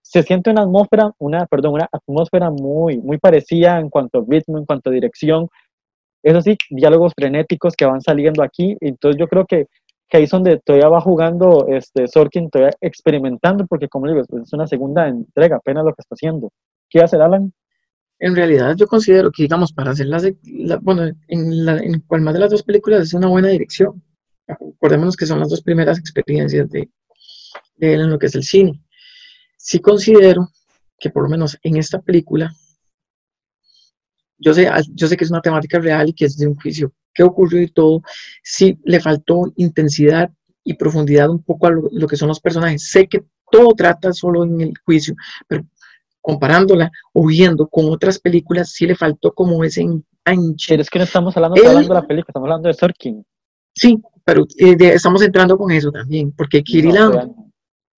se 0.02 0.24
siente 0.24 0.50
una 0.50 0.64
atmósfera, 0.64 1.12
una, 1.20 1.46
perdón, 1.46 1.74
una 1.74 1.90
atmósfera 1.92 2.50
muy, 2.50 2.98
muy 2.98 3.18
parecida 3.18 3.80
en 3.80 3.90
cuanto 3.90 4.20
a 4.20 4.26
ritmo, 4.28 4.58
en 4.58 4.66
cuanto 4.66 4.90
a 4.90 4.94
dirección. 4.94 5.50
Eso 6.24 6.42
sí, 6.42 6.58
diálogos 6.70 7.14
frenéticos 7.16 7.76
que 7.76 7.86
van 7.86 8.02
saliendo 8.02 8.42
aquí. 8.44 8.76
Entonces 8.80 9.20
yo 9.20 9.28
creo 9.28 9.46
que, 9.46 9.66
que 10.08 10.18
ahí 10.18 10.24
es 10.24 10.30
donde 10.30 10.60
todavía 10.60 10.90
va 10.90 11.02
jugando 11.02 11.68
este 11.68 12.08
Sorkin, 12.08 12.50
todavía 12.50 12.76
experimentando, 12.82 13.66
porque 13.68 13.88
como 13.88 14.08
digo, 14.08 14.22
es 14.22 14.54
una 14.54 14.68
segunda 14.68 15.08
entrega, 15.08 15.58
apenas 15.58 15.84
lo 15.84 15.94
que 15.94 16.02
está 16.02 16.16
haciendo. 16.16 16.52
¿Qué 16.90 17.02
hace 17.02 17.18
Alan? 17.18 17.54
En 18.20 18.36
realidad 18.36 18.76
yo 18.76 18.88
considero 18.88 19.32
que, 19.32 19.44
digamos, 19.44 19.74
para 19.74 19.92
hacer 19.92 20.08
las, 20.08 20.24
la, 20.44 20.78
bueno, 20.78 21.12
en, 21.28 21.66
la, 21.66 21.78
en 21.78 22.00
cual 22.02 22.22
más 22.22 22.34
de 22.34 22.40
las 22.40 22.52
dos 22.52 22.64
películas 22.64 23.02
es 23.02 23.14
una 23.14 23.28
buena 23.28 23.50
dirección. 23.50 24.02
Acordémonos 24.48 25.16
que 25.18 25.26
son 25.26 25.40
las 25.40 25.50
dos 25.50 25.62
primeras 25.62 26.00
experiencias 26.00 26.70
de, 26.70 26.90
de 27.76 27.94
él 27.94 28.02
en 28.02 28.10
lo 28.10 28.18
que 28.18 28.28
es 28.28 28.36
el 28.36 28.44
cine 28.44 28.82
sí 29.68 29.80
considero 29.80 30.50
que 30.98 31.10
por 31.10 31.24
lo 31.24 31.30
menos 31.30 31.58
en 31.62 31.76
esta 31.76 32.02
película, 32.02 32.56
yo 34.38 34.54
sé, 34.54 34.70
yo 34.94 35.08
sé 35.08 35.18
que 35.18 35.26
es 35.26 35.32
una 35.32 35.42
temática 35.42 35.80
real 35.80 36.08
y 36.08 36.14
que 36.14 36.26
es 36.26 36.38
de 36.38 36.48
un 36.48 36.56
juicio, 36.56 36.94
qué 37.18 37.24
ocurrió 37.24 37.62
y 37.64 37.68
todo, 37.68 38.04
sí 38.44 38.78
le 38.84 39.00
faltó 39.00 39.52
intensidad 39.56 40.30
y 40.64 40.76
profundidad 40.76 41.30
un 41.32 41.42
poco 41.42 41.68
a 41.68 41.72
lo, 41.72 42.08
que 42.08 42.16
son 42.16 42.28
los 42.28 42.40
personajes. 42.40 42.90
Sé 42.90 43.08
que 43.08 43.24
todo 43.52 43.74
trata 43.76 44.14
solo 44.14 44.44
en 44.44 44.62
el 44.62 44.74
juicio, 44.86 45.16
pero 45.48 45.66
comparándola 46.22 46.92
o 47.14 47.26
viendo 47.26 47.68
con 47.68 47.86
otras 47.90 48.20
películas, 48.20 48.72
sí 48.72 48.86
le 48.86 48.96
faltó 48.96 49.34
como 49.34 49.64
ese 49.64 49.82
enganche. 49.82 50.68
Pero 50.70 50.82
es 50.84 50.90
que 50.90 51.00
no 51.00 51.06
estamos 51.06 51.36
hablando, 51.36 51.60
hablando 51.60 51.88
de 51.88 52.02
la 52.02 52.06
película, 52.08 52.30
estamos 52.30 52.48
hablando 52.48 52.68
de 52.68 52.74
Sorkin. 52.76 53.26
Sí, 53.74 54.00
pero 54.24 54.46
eh, 54.58 54.76
estamos 54.80 55.22
entrando 55.24 55.58
con 55.58 55.72
eso 55.72 55.92
también, 55.92 56.32
porque 56.34 56.62
Kirill 56.62 56.94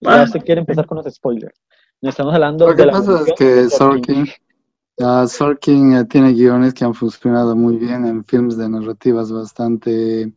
ya 0.01 0.27
se 0.27 0.39
quiere 0.39 0.61
empezar 0.61 0.85
con 0.85 0.97
los 0.97 1.13
spoilers. 1.13 1.59
No 2.01 2.09
estamos 2.09 2.33
hablando 2.33 2.67
Lo 2.67 2.75
que 2.75 2.85
pasa 2.85 3.23
es 3.25 3.33
que 3.37 3.69
Sorkin, 3.69 4.25
Sorkin 4.25 4.27
eh, 4.99 6.05
tiene 6.09 6.33
guiones 6.33 6.73
que 6.73 6.83
han 6.83 6.93
funcionado 6.93 7.55
muy 7.55 7.77
bien 7.77 8.05
en 8.05 8.25
films 8.25 8.57
de 8.57 8.69
narrativas 8.69 9.31
bastante 9.31 10.33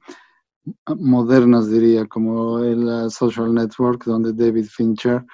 ah, 0.86 0.94
modernas, 0.94 1.68
diría, 1.68 2.06
como 2.06 2.60
el 2.60 2.84
uh, 2.84 3.10
Social 3.10 3.52
Network, 3.52 4.04
donde 4.04 4.32
David 4.32 4.66
Fincher 4.66 5.24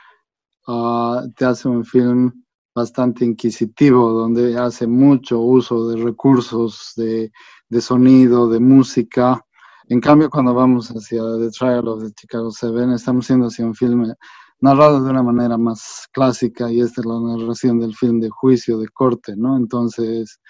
uh, 0.67 1.29
te 1.37 1.45
hace 1.45 1.69
un 1.69 1.85
film 1.85 2.45
bastante 2.75 3.25
inquisitivo, 3.25 4.11
donde 4.13 4.57
hace 4.59 4.87
mucho 4.87 5.41
uso 5.41 5.89
de 5.89 6.03
recursos 6.03 6.93
de, 6.97 7.31
de 7.69 7.81
sonido, 7.81 8.49
de 8.49 8.61
música, 8.61 9.45
en 9.91 10.01
cambio, 10.01 10.29
cuando 10.29 10.53
vamos 10.53 10.91
hacia 10.91 11.23
The 11.39 11.51
Trial 11.51 11.89
of 11.89 12.03
the 12.03 12.13
Chicago 12.13 12.51
Seven, 12.51 12.93
estamos 12.93 13.27
yendo 13.27 13.47
hacia 13.47 13.65
un 13.65 13.75
filme 13.75 14.13
narrado 14.61 15.03
de 15.03 15.11
una 15.11 15.23
manera 15.23 15.57
más 15.57 16.09
clásica 16.13 16.71
y 16.71 16.81
esta 16.81 17.01
es 17.01 17.07
la 17.07 17.21
narración 17.21 17.79
del 17.79 17.95
film 17.95 18.21
de 18.21 18.31
juicio, 18.31 18.79
de 18.79 18.89
corte, 18.89 19.35
¿no? 19.37 19.57
Entonces, 19.57 20.41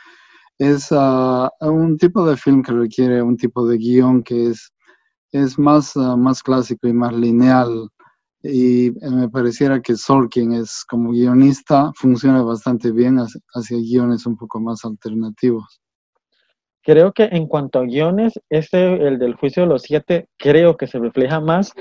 es 0.58 0.88
ah, 0.90 1.50
un 1.60 1.96
tipo 1.98 2.26
de 2.26 2.36
film 2.36 2.62
que 2.62 2.72
requiere 2.72 3.22
un 3.22 3.36
tipo 3.36 3.66
de 3.66 3.78
guion 3.78 4.22
que 4.22 4.48
es, 4.48 4.72
es 5.32 5.58
más, 5.58 5.96
ah, 5.96 6.16
más 6.16 6.42
clásico 6.42 6.88
y 6.88 6.92
más 6.92 7.12
lineal. 7.12 7.88
Y 8.42 8.92
me 9.00 9.28
pareciera 9.28 9.80
que 9.80 9.96
Sorkin 9.96 10.52
es 10.52 10.84
como 10.88 11.10
guionista, 11.10 11.92
funciona 11.96 12.42
bastante 12.42 12.92
bien 12.92 13.18
hacia, 13.18 13.40
hacia 13.54 13.78
guiones 13.78 14.26
un 14.26 14.36
poco 14.36 14.60
más 14.60 14.84
alternativos. 14.84 15.80
Creo 16.82 17.12
que 17.12 17.24
en 17.24 17.46
cuanto 17.46 17.80
a 17.80 17.82
guiones, 17.82 18.40
este, 18.48 19.06
el 19.06 19.18
del 19.18 19.34
juicio 19.34 19.64
de 19.64 19.68
los 19.68 19.82
siete, 19.82 20.28
creo 20.38 20.76
que 20.76 20.86
se 20.86 20.98
refleja 20.98 21.40
más 21.40 21.74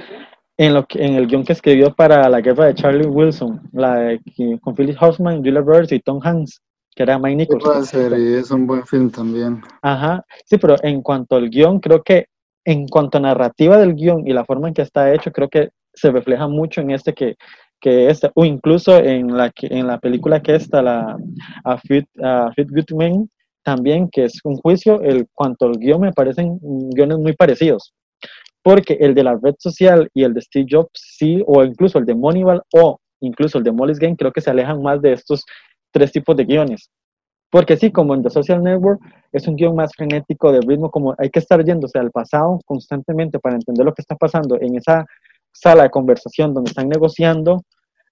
en, 0.58 0.74
lo 0.74 0.86
que, 0.86 1.04
en 1.04 1.16
el 1.16 1.28
guion 1.28 1.44
que 1.44 1.54
escribió 1.54 1.94
para 1.94 2.28
la 2.30 2.42
guerra 2.42 2.66
de 2.66 2.76
Charlie 2.76 3.08
Wilson, 3.08 3.62
la 3.74 3.96
de, 3.96 4.22
con 4.62 4.76
Philip 4.76 4.98
Hoffman, 5.00 5.38
Julia 5.38 5.62
Roberts 5.62 5.92
y 5.92 6.00
Tom 6.00 6.20
Hanks, 6.24 6.62
que 6.96 7.04
era 7.04 7.20
Mike 7.20 7.36
Nichols. 7.36 7.94
Es 7.94 8.52
un 8.52 8.66
buen 8.66 8.86
film 8.86 9.12
también. 9.12 9.62
Ajá, 9.82 10.26
sí, 10.46 10.58
pero 10.58 10.76
en 10.82 11.02
cuanto 11.02 11.36
al 11.36 11.50
guion, 11.50 11.80
creo 11.80 12.02
que 12.02 12.26
en 12.66 12.88
cuanto 12.88 13.20
a 13.20 13.22
narrativa 13.22 13.78
del 13.78 13.94
guion 13.94 14.28
y 14.28 14.34
la 14.34 14.44
forma 14.44 14.68
en 14.68 14.74
que 14.74 14.82
está 14.82 15.14
hecho, 15.14 15.32
creo 15.32 15.48
que 15.48 15.70
se 15.94 16.12
refleja 16.12 16.48
mucho 16.48 16.82
en 16.82 16.92
este 16.92 17.14
que, 17.14 17.36
que 17.80 18.10
este, 18.10 18.30
o 18.34 18.44
incluso 18.44 18.98
en 18.98 19.36
la, 19.38 19.52
en 19.62 19.88
la 19.88 20.00
película 20.00 20.42
que 20.42 20.56
está, 20.56 20.82
la 20.82 21.18
A 21.64 21.78
Fit, 21.78 22.06
a 22.22 22.52
Fit 22.56 22.70
Good 22.70 22.98
Men, 22.98 23.30
también 23.64 24.10
que 24.10 24.26
es 24.26 24.40
un 24.44 24.58
juicio, 24.58 25.02
el 25.02 25.28
cuanto 25.34 25.66
al 25.66 25.78
guion 25.78 26.02
me 26.02 26.14
parecen 26.14 26.60
guiones 26.62 27.20
muy 27.20 27.34
parecidos, 27.34 27.94
porque 28.68 28.98
el 29.00 29.16
de 29.16 29.24
la 29.24 29.40
red 29.42 29.56
social 29.60 30.10
y 30.14 30.26
el 30.26 30.34
de 30.34 30.42
Steve 30.42 30.68
Jobs 30.70 30.90
sí, 30.94 31.42
o 31.48 31.64
incluso 31.64 32.00
el 32.00 32.06
de 32.06 32.14
Moneyball 32.14 32.62
o 32.74 33.00
incluso 33.22 33.60
el 33.60 33.64
de 33.64 33.72
Molly's 33.72 33.98
Game, 33.98 34.18
creo 34.18 34.34
que 34.34 34.42
se 34.42 34.50
alejan 34.50 34.82
más 34.82 35.02
de 35.02 35.14
estos 35.14 35.46
tres 35.90 36.12
tipos 36.12 36.36
de 36.36 36.44
guiones. 36.44 36.90
Porque 37.50 37.78
sí, 37.78 37.94
como 37.94 38.14
en 38.14 38.24
The 38.24 38.30
Social 38.30 38.62
Network, 38.62 39.00
es 39.32 39.48
un 39.48 39.56
guion 39.56 39.74
más 39.74 39.94
frenético 39.96 40.52
de 40.52 40.60
ritmo, 40.60 40.92
como 40.92 41.16
hay 41.18 41.30
que 41.30 41.40
estar 41.40 41.64
yéndose 41.64 41.98
al 41.98 42.12
pasado 42.12 42.60
constantemente 42.66 43.40
para 43.40 43.56
entender 43.56 43.86
lo 43.86 43.94
que 43.94 44.02
está 44.02 44.18
pasando 44.18 44.60
en 44.60 44.76
esa 44.76 45.06
sala 45.54 45.84
de 45.84 45.90
conversación 45.90 46.54
donde 46.54 46.72
están 46.72 46.90
negociando, 46.90 47.64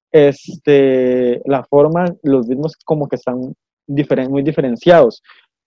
este, 0.09 1.41
la 1.43 1.65
forma, 1.65 2.05
los 2.23 2.47
ritmos 2.47 2.77
como 2.85 3.09
que 3.09 3.17
están 3.17 3.53
diferen, 3.85 4.31
muy 4.31 4.41
diferenciados. 4.41 5.21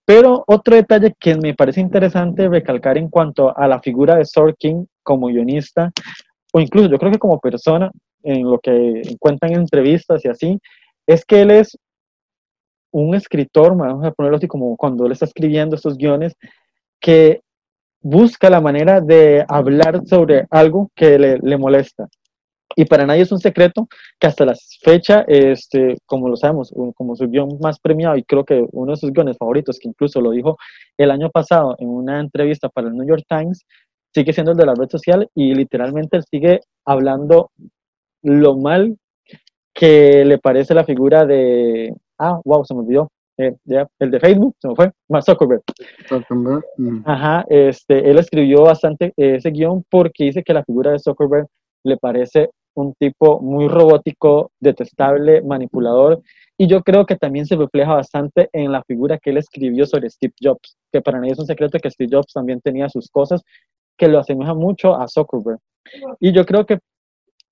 Pero 0.09 0.43
otro 0.47 0.75
detalle 0.75 1.13
que 1.19 1.35
me 1.35 1.53
parece 1.53 1.81
interesante 1.81 2.49
recalcar 2.49 2.97
en 2.97 3.09
cuanto 3.09 3.55
a 3.55 3.67
la 3.67 3.79
figura 3.79 4.15
de 4.15 4.25
Sorkin 4.25 4.89
como 5.03 5.27
guionista, 5.27 5.91
o 6.51 6.59
incluso 6.59 6.89
yo 6.89 6.97
creo 6.97 7.11
que 7.11 7.19
como 7.19 7.39
persona, 7.39 7.91
en 8.23 8.41
lo 8.41 8.57
que 8.57 9.03
cuentan 9.19 9.51
en 9.51 9.59
entrevistas 9.59 10.25
y 10.25 10.27
así, 10.27 10.59
es 11.05 11.23
que 11.23 11.41
él 11.41 11.51
es 11.51 11.77
un 12.91 13.13
escritor, 13.13 13.77
vamos 13.77 14.03
a 14.03 14.09
ponerlo 14.09 14.37
así 14.37 14.47
como 14.47 14.75
cuando 14.77 15.05
él 15.05 15.11
está 15.11 15.25
escribiendo 15.25 15.75
estos 15.75 15.95
guiones, 15.95 16.33
que 16.99 17.41
busca 18.01 18.49
la 18.49 18.61
manera 18.61 19.01
de 19.01 19.45
hablar 19.47 20.01
sobre 20.07 20.47
algo 20.49 20.89
que 20.95 21.19
le 21.19 21.57
molesta. 21.59 22.07
Y 22.75 22.85
para 22.85 23.05
nadie 23.05 23.23
es 23.23 23.31
un 23.31 23.39
secreto 23.39 23.87
que 24.19 24.27
hasta 24.27 24.45
la 24.45 24.53
fecha, 24.81 25.25
este, 25.27 25.97
como 26.05 26.29
lo 26.29 26.35
sabemos, 26.35 26.73
como 26.95 27.15
su 27.15 27.27
guion 27.27 27.57
más 27.59 27.79
premiado 27.79 28.15
y 28.15 28.23
creo 28.23 28.45
que 28.45 28.65
uno 28.71 28.91
de 28.91 28.97
sus 28.97 29.11
guiones 29.11 29.37
favoritos, 29.37 29.79
que 29.79 29.89
incluso 29.89 30.21
lo 30.21 30.31
dijo 30.31 30.57
el 30.97 31.11
año 31.11 31.29
pasado 31.29 31.75
en 31.79 31.89
una 31.89 32.19
entrevista 32.19 32.69
para 32.69 32.87
el 32.87 32.95
New 32.95 33.07
York 33.07 33.23
Times, 33.27 33.65
sigue 34.13 34.33
siendo 34.33 34.51
el 34.51 34.57
de 34.57 34.65
la 34.65 34.75
red 34.75 34.89
social 34.89 35.27
y 35.35 35.53
literalmente 35.53 36.17
él 36.17 36.23
sigue 36.29 36.59
hablando 36.85 37.51
lo 38.23 38.57
mal 38.57 38.97
que 39.73 40.25
le 40.25 40.37
parece 40.37 40.73
la 40.73 40.83
figura 40.83 41.25
de, 41.25 41.93
ah, 42.17 42.39
wow, 42.43 42.65
se 42.65 42.73
me 42.73 42.81
olvidó, 42.81 43.09
eh, 43.37 43.55
el 43.99 44.11
de 44.11 44.19
Facebook, 44.19 44.55
se 44.59 44.67
me 44.67 44.75
fue, 44.75 44.91
Mark 45.07 45.23
Zuckerberg. 45.23 45.61
Zuckerberg. 46.07 46.63
Mm. 46.77 47.01
Ajá, 47.05 47.45
este, 47.49 48.09
él 48.09 48.19
escribió 48.19 48.63
bastante 48.63 49.13
ese 49.15 49.51
guion 49.51 49.85
porque 49.89 50.25
dice 50.25 50.43
que 50.43 50.53
la 50.53 50.63
figura 50.63 50.91
de 50.91 50.99
Zuckerberg 50.99 51.47
le 51.85 51.97
parece 51.97 52.49
un 52.75 52.93
tipo 52.95 53.39
muy 53.41 53.67
robótico, 53.67 54.51
detestable, 54.59 55.41
manipulador, 55.41 56.21
y 56.57 56.67
yo 56.67 56.81
creo 56.81 57.05
que 57.05 57.15
también 57.15 57.45
se 57.45 57.55
refleja 57.55 57.93
bastante 57.93 58.49
en 58.51 58.71
la 58.71 58.83
figura 58.83 59.17
que 59.17 59.29
él 59.29 59.37
escribió 59.37 59.85
sobre 59.85 60.09
Steve 60.09 60.33
Jobs, 60.41 60.77
que 60.91 61.01
para 61.01 61.19
mí 61.19 61.29
es 61.29 61.39
un 61.39 61.45
secreto 61.45 61.79
que 61.79 61.89
Steve 61.89 62.09
Jobs 62.11 62.33
también 62.33 62.59
tenía 62.61 62.89
sus 62.89 63.09
cosas 63.09 63.41
que 63.97 64.07
lo 64.07 64.19
asemeja 64.19 64.53
mucho 64.53 64.95
a 64.95 65.07
Zuckerberg. 65.07 65.59
Y 66.19 66.31
yo 66.31 66.45
creo 66.45 66.65
que 66.65 66.79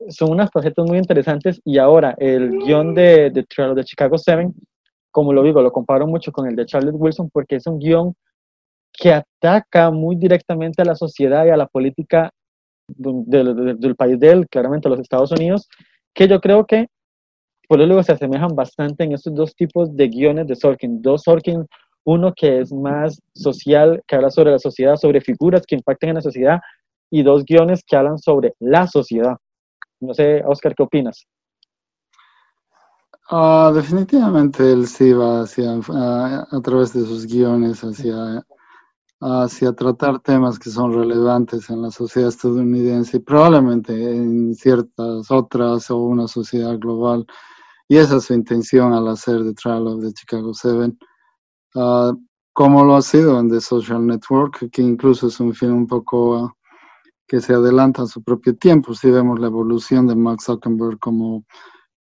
son 0.10 0.32
unas 0.32 0.50
facetas 0.52 0.86
muy 0.86 0.98
interesantes 0.98 1.60
y 1.66 1.78
ahora 1.78 2.16
el 2.18 2.58
guion 2.60 2.94
de, 2.94 3.32
de 3.32 3.46
de 3.76 3.84
Chicago 3.84 4.18
7, 4.18 4.52
como 5.12 5.34
lo 5.34 5.44
digo, 5.44 5.62
lo 5.62 5.72
comparo 5.72 6.06
mucho 6.08 6.32
con 6.32 6.48
el 6.48 6.56
de 6.56 6.66
Charlotte 6.66 6.96
Wilson 6.98 7.30
porque 7.32 7.56
es 7.56 7.68
un 7.68 7.80
guion 7.80 8.14
que 8.94 9.14
ataca 9.14 9.92
muy 9.92 10.16
directamente 10.16 10.82
a 10.82 10.86
la 10.86 10.96
sociedad 10.96 11.46
y 11.46 11.50
a 11.50 11.58
la 11.58 11.68
política 11.68 12.32
del, 12.88 13.96
país 13.96 14.20
de 14.20 14.30
él, 14.30 14.48
claramente 14.50 14.90
los 14.90 15.00
Estados 15.00 15.32
Unidos, 15.32 15.68
que 16.14 16.28
yo 16.28 16.40
creo 16.40 16.66
que 16.66 16.88
por 17.68 17.80
luego 17.80 18.02
se 18.02 18.14
asemejan 18.14 18.56
bastante 18.56 19.04
en 19.04 19.12
estos 19.12 19.36
dos 19.36 19.54
tipos 19.54 19.96
de 19.96 20.08
guiones 20.08 20.48
de 20.48 20.56
Sorkin. 20.56 21.02
Dos 21.02 21.24
Sorkin 21.24 21.66
Uno 22.06 22.34
que 22.34 22.62
es 22.62 22.72
más 22.72 23.22
social, 23.34 24.02
que 24.08 24.16
habla 24.16 24.30
sobre 24.30 24.52
la 24.52 24.60
sociedad, 24.60 24.96
sobre 24.96 25.20
figuras 25.20 25.64
que 25.68 25.76
impactan 25.76 26.10
en 26.10 26.16
la 26.16 26.22
sociedad, 26.22 26.60
y 27.10 27.24
dos 27.24 27.44
guiones 27.44 27.84
que 27.86 27.98
hablan 27.98 28.18
sobre 28.18 28.54
la 28.60 28.88
sociedad. 28.88 29.36
No 30.00 30.14
sé, 30.14 30.42
Oscar, 30.46 30.74
¿qué 30.76 30.84
opinas? 30.84 31.28
Ah, 33.30 33.72
definitivamente 33.76 34.72
él 34.72 34.88
sí 34.88 35.12
va 35.12 35.42
hacia, 35.42 35.78
ah, 35.90 36.48
a 36.50 36.62
través 36.62 36.94
de 36.94 37.02
sus 37.02 37.26
guiones 37.26 37.82
hacia, 37.82 38.42
hacia 39.20 39.74
tratar 39.74 40.20
temas 40.20 40.60
que 40.60 40.70
son 40.70 40.94
relevantes 40.94 41.70
en 41.70 41.82
la 41.82 41.92
sociedad 41.92 42.30
estadounidense 42.30 43.18
y 43.18 43.20
probablemente 43.20 43.94
en 43.94 44.54
ciertas 44.54 45.32
otras 45.32 45.90
o 45.90 45.98
una 45.98 46.28
sociedad 46.28 46.78
global. 46.78 47.26
Y 47.88 47.98
esa 47.98 48.18
es 48.18 48.26
su 48.26 48.34
intención 48.34 48.94
al 48.94 49.08
hacer 49.08 49.44
The 49.44 49.54
Trial 49.54 49.88
of 49.88 50.04
the 50.04 50.14
Chicago 50.14 50.54
Seven, 50.54 50.98
ah, 51.76 52.14
como 52.54 52.84
lo 52.84 52.96
ha 52.96 53.02
sido 53.02 53.40
en 53.40 53.50
The 53.50 53.62
Social 53.62 54.06
Network, 54.06 54.70
que 54.72 54.82
incluso 54.82 55.28
es 55.28 55.40
un 55.40 55.54
film 55.54 55.78
un 55.78 55.88
poco 55.88 56.56
que 57.28 57.42
se 57.42 57.54
adelanta 57.54 58.04
a 58.04 58.08
su 58.08 58.24
propio 58.24 58.56
tiempo. 58.58 58.94
Si 58.94 59.12
vemos 59.12 59.40
la 59.40 59.48
evolución 59.48 60.08
de 60.08 60.16
Mark 60.16 60.42
Zuckerberg 60.42 61.00
como 61.00 61.46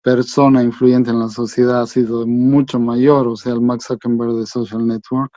persona 0.04 0.63
influyente 0.63 1.12
en 1.12 1.19
la 1.19 1.30
sociedad 1.30 1.82
ha 1.82 1.88
sido 1.88 2.28
mucho 2.28 2.80
mayor, 2.80 3.28
o 3.28 3.36
sea, 3.36 3.54
el 3.54 3.62
Mark 3.62 3.82
Zuckerberg 3.82 4.34
de 4.36 4.45
Social 4.45 4.86
Network 4.86 5.32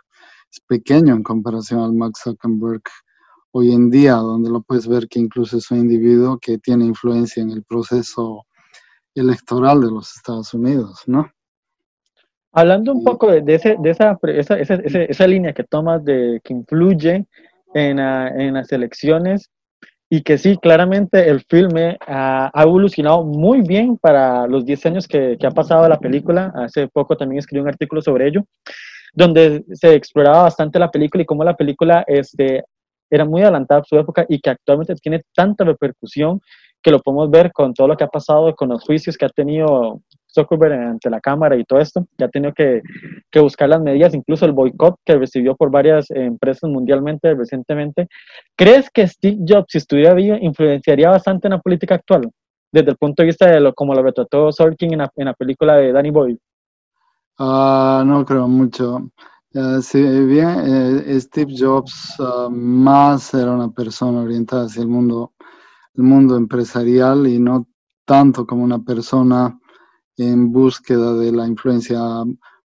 es 0.51 0.61
pequeño 0.67 1.15
en 1.15 1.23
comparación 1.23 1.81
al 1.81 1.93
Mark 1.93 2.15
Zuckerberg 2.17 2.83
hoy 3.53 3.73
en 3.73 3.91
día, 3.91 4.15
donde 4.15 4.51
lo 4.51 4.61
puedes 4.61 4.87
ver 4.87 5.09
que 5.09 5.19
incluso 5.19 5.59
es 5.59 5.71
un 5.71 5.79
individuo 5.79 6.39
que 6.39 6.59
tiene 6.59 6.85
influencia 6.85 7.43
en 7.43 7.51
el 7.51 7.65
proceso 7.65 8.45
electoral 9.15 9.81
de 9.81 9.91
los 9.91 10.15
Estados 10.17 10.55
Unidos, 10.55 11.03
¿no? 11.07 11.31
Hablando 12.53 12.93
un 12.93 13.05
poco 13.05 13.31
de, 13.31 13.55
ese, 13.55 13.77
de 13.79 13.91
esa, 13.91 14.19
esa, 14.23 14.59
esa, 14.59 14.75
esa, 14.75 15.27
línea 15.27 15.53
que 15.53 15.65
tomas 15.65 16.05
de 16.05 16.41
que 16.43 16.55
influye 16.55 17.27
en, 17.75 17.99
en 17.99 18.55
las 18.55 18.73
elecciones, 18.73 19.51
y 20.11 20.23
que 20.23 20.39
sí, 20.39 20.57
claramente 20.57 21.29
el 21.29 21.43
filme 21.49 21.99
ha, 22.07 22.51
evolucionado 22.55 23.25
muy 23.25 23.61
bien 23.61 23.99
para 23.99 24.47
los 24.47 24.65
10 24.65 24.87
años 24.87 25.07
que, 25.07 25.37
que, 25.39 25.47
ha 25.47 25.51
pasado 25.51 25.87
la 25.89 25.99
película. 25.99 26.53
Hace 26.55 26.89
poco 26.89 27.17
también 27.17 27.41
escribí 27.41 27.61
un 27.61 27.69
artículo 27.69 28.01
sobre 28.01 28.29
ello, 28.29 28.45
donde 29.13 29.65
se 29.73 29.95
exploraba 29.95 30.45
bastante 30.45 30.79
la 30.79 30.91
película 30.91 31.23
y 31.23 31.27
cómo 31.27 31.45
la 31.45 31.57
película 31.57 32.05
este, 32.07 32.65
era 33.11 33.25
muy 33.25 33.43
adelantada 33.43 33.81
a 33.81 33.85
su 33.85 33.99
época 33.99 34.25
y 34.29 34.41
que 34.41 34.51
actualmente 34.51 34.95
tiene 34.97 35.23
tanta 35.35 35.65
repercusión 35.65 36.41
que 36.83 36.91
lo 36.91 37.01
podemos 37.01 37.31
ver 37.31 37.53
con 37.53 37.75
todo 37.75 37.89
lo 37.89 37.97
que 37.97 38.05
ha 38.05 38.09
pasado, 38.09 38.55
con 38.55 38.69
los 38.69 38.85
juicios 38.85 39.17
que 39.17 39.25
ha 39.25 39.31
tenido 39.31 40.01
Zuckerberg 40.33 40.73
ante 40.73 41.11
la 41.11 41.21
cámara 41.21 41.57
y 41.57 41.65
todo 41.65 41.81
esto, 41.81 42.07
ya 42.19 42.27
ha 42.27 42.29
tenido 42.29 42.53
que, 42.53 42.83
que, 43.31 43.41
buscar 43.41 43.69
las 43.69 43.81
medidas, 43.81 44.15
incluso 44.15 44.45
el 44.45 44.53
boicot 44.53 44.97
que 45.05 45.17
recibió 45.17 45.57
por 45.57 45.71
varias 45.71 46.11
empresas 46.11 46.71
mundialmente 46.71 47.35
recientemente. 47.35 48.09
¿Crees 48.57 48.91
que 48.91 49.07
Steve 49.07 49.39
Jobs, 49.47 49.67
si 49.71 49.79
estuviera 49.79 50.15
vivo, 50.15 50.37
influenciaría 50.41 51.11
bastante 51.11 51.49
en 51.49 51.53
la 51.53 51.61
política 51.61 51.97
actual? 51.97 52.31
Desde 52.71 52.91
el 52.91 52.97
punto 52.97 53.23
de 53.23 53.27
vista 53.27 53.51
de 53.51 53.61
lo, 53.61 53.73
como 53.73 53.95
lo 53.95 54.03
retrató 54.03 54.53
Sorkin 54.53 54.93
en 54.93 54.99
la, 54.99 55.11
en 55.17 55.25
la 55.25 55.35
película 55.35 55.77
de 55.77 55.93
Danny 55.93 56.11
Boyle. 56.11 56.39
Uh, 57.39 58.03
no 58.05 58.25
creo 58.27 58.49
mucho. 58.49 59.11
Uh, 59.55 59.81
si 59.81 60.03
bien 60.03 60.49
eh, 61.07 61.21
Steve 61.21 61.55
Jobs 61.57 62.19
uh, 62.19 62.51
más 62.51 63.33
era 63.33 63.53
una 63.53 63.71
persona 63.71 64.23
orientada 64.23 64.67
hacia 64.67 64.83
el 64.83 64.89
mundo, 64.89 65.33
empresarial 66.37 67.27
y 67.29 67.39
no 67.39 67.69
tanto 68.05 68.47
como 68.47 68.65
una 68.65 68.81
persona 68.81 69.57
en 70.17 70.51
búsqueda 70.53 71.15
de 71.15 71.31
la 71.33 71.47
influencia 71.47 72.01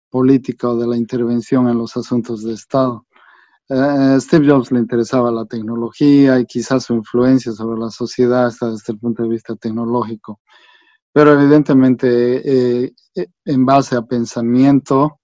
política 0.09 0.69
o 0.69 0.77
de 0.77 0.87
la 0.87 0.97
intervención 0.97 1.69
en 1.69 1.77
los 1.77 1.95
asuntos 1.95 2.43
de 2.43 2.53
Estado. 2.53 3.05
Eh, 3.69 4.17
Steve 4.19 4.49
Jobs 4.49 4.71
le 4.71 4.79
interesaba 4.79 5.31
la 5.31 5.45
tecnología 5.45 6.39
y 6.39 6.45
quizás 6.45 6.85
su 6.85 6.95
influencia 6.95 7.51
sobre 7.51 7.79
la 7.79 7.91
sociedad 7.91 8.47
hasta 8.47 8.71
desde 8.71 8.93
el 8.93 8.99
punto 8.99 9.23
de 9.23 9.29
vista 9.29 9.55
tecnológico. 9.55 10.39
Pero 11.13 11.39
evidentemente, 11.39 12.05
eh, 12.85 12.93
eh, 13.15 13.27
en 13.45 13.65
base 13.65 13.95
a 13.95 14.01
pensamiento, 14.01 15.19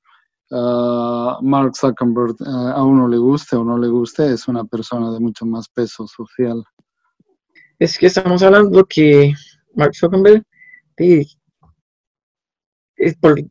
uh, 0.51 1.41
Mark 1.41 1.75
Zuckerberg, 1.75 2.35
uh, 2.41 2.67
a 2.75 2.83
uno 2.83 3.07
le 3.07 3.17
guste 3.17 3.55
o 3.55 3.63
no 3.63 3.77
le 3.77 3.87
guste, 3.87 4.31
es 4.31 4.47
una 4.47 4.63
persona 4.65 5.11
de 5.11 5.19
mucho 5.19 5.47
más 5.47 5.67
peso 5.67 6.05
social. 6.07 6.63
Es 7.79 7.97
que 7.97 8.05
estamos 8.05 8.43
hablando 8.43 8.85
que 8.85 9.33
Mark 9.73 9.95
Zuckerberg 9.95 10.43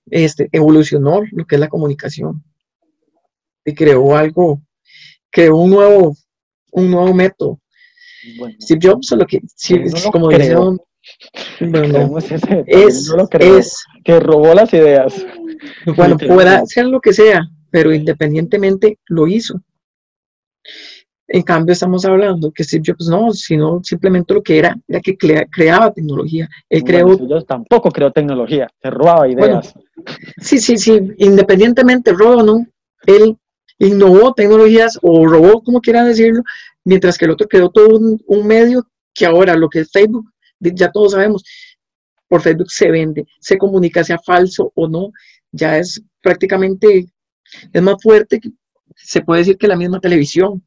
este, 0.07 0.48
evolucionó 0.53 1.22
lo 1.33 1.44
que 1.44 1.57
es 1.57 1.61
la 1.61 1.68
comunicación 1.68 2.44
y 3.64 3.74
creó 3.74 4.16
algo, 4.16 4.62
creó 5.31 5.57
un 5.57 5.70
nuevo, 5.70 6.14
un 6.72 6.90
nuevo 6.90 7.12
método. 7.14 7.61
Steve 8.61 8.81
Jobs, 8.83 9.11
lo 9.12 9.27
que, 9.27 9.40
como 10.12 10.29
dijeron, 10.29 10.79
es, 12.66 13.12
es, 13.38 13.85
que 14.05 14.21
robó 14.21 14.55
las 14.55 14.73
ideas. 14.73 15.27
Bueno, 15.97 16.16
pueda 16.16 16.64
ser 16.66 16.87
lo 16.87 17.01
que 17.01 17.12
sea, 17.12 17.49
pero 17.71 17.92
independientemente 17.92 18.99
lo 19.07 19.27
hizo. 19.27 19.61
En 21.31 21.42
cambio, 21.42 21.75
estamos 21.75 22.07
hablando 22.07 22.51
que 22.53 22.64
Steve 22.64 22.85
Jobs 22.87 23.09
no, 23.09 23.33
sino 23.33 23.81
simplemente 23.85 24.33
lo 24.33 24.42
que 24.42 24.59
era, 24.59 24.75
era 24.88 25.01
que 25.01 25.16
creaba 25.16 25.92
tecnología. 25.92 26.49
Él 26.71 26.83
creó. 26.85 27.18
Yo 27.18 27.42
tampoco 27.42 27.90
creó 27.90 28.11
tecnología, 28.11 28.66
se 28.81 28.90
robaba 28.90 29.29
ideas. 29.29 29.75
sí, 30.38 30.59
sí, 30.59 30.79
sí, 30.79 30.99
independientemente, 31.18 32.12
robo 32.12 32.42
no, 32.42 32.66
él 33.07 33.37
innovó 33.79 34.33
tecnologías 34.33 34.99
o 35.03 35.27
robó, 35.27 35.62
como 35.62 35.81
quieran 35.81 36.07
decirlo, 36.07 36.42
mientras 36.85 37.18
que 37.18 37.27
el 37.27 37.33
otro 37.33 37.47
creó 37.47 37.68
todo 37.68 37.99
un, 37.99 38.47
medio 38.47 38.87
que 39.14 39.27
ahora 39.27 39.55
lo 39.57 39.68
que 39.68 39.81
es 39.81 39.90
Facebook, 39.90 40.27
ya 40.61 40.90
todos 40.90 41.12
sabemos, 41.12 41.44
por 42.29 42.42
Facebook 42.42 42.71
se 42.71 42.90
vende, 42.90 43.27
se 43.40 43.57
comunica, 43.57 44.05
sea 44.05 44.18
falso 44.18 44.73
o 44.75 44.88
no, 44.88 45.11
ya 45.51 45.79
es 45.79 46.03
prácticamente, 46.21 47.07
es 47.73 47.83
más 47.83 47.97
fuerte, 48.03 48.40
se 48.94 49.23
puede 49.23 49.40
decir 49.40 49.59
que 49.59 49.68
la 49.68 49.77
misma 49.77 50.01
televisión. 50.01 50.62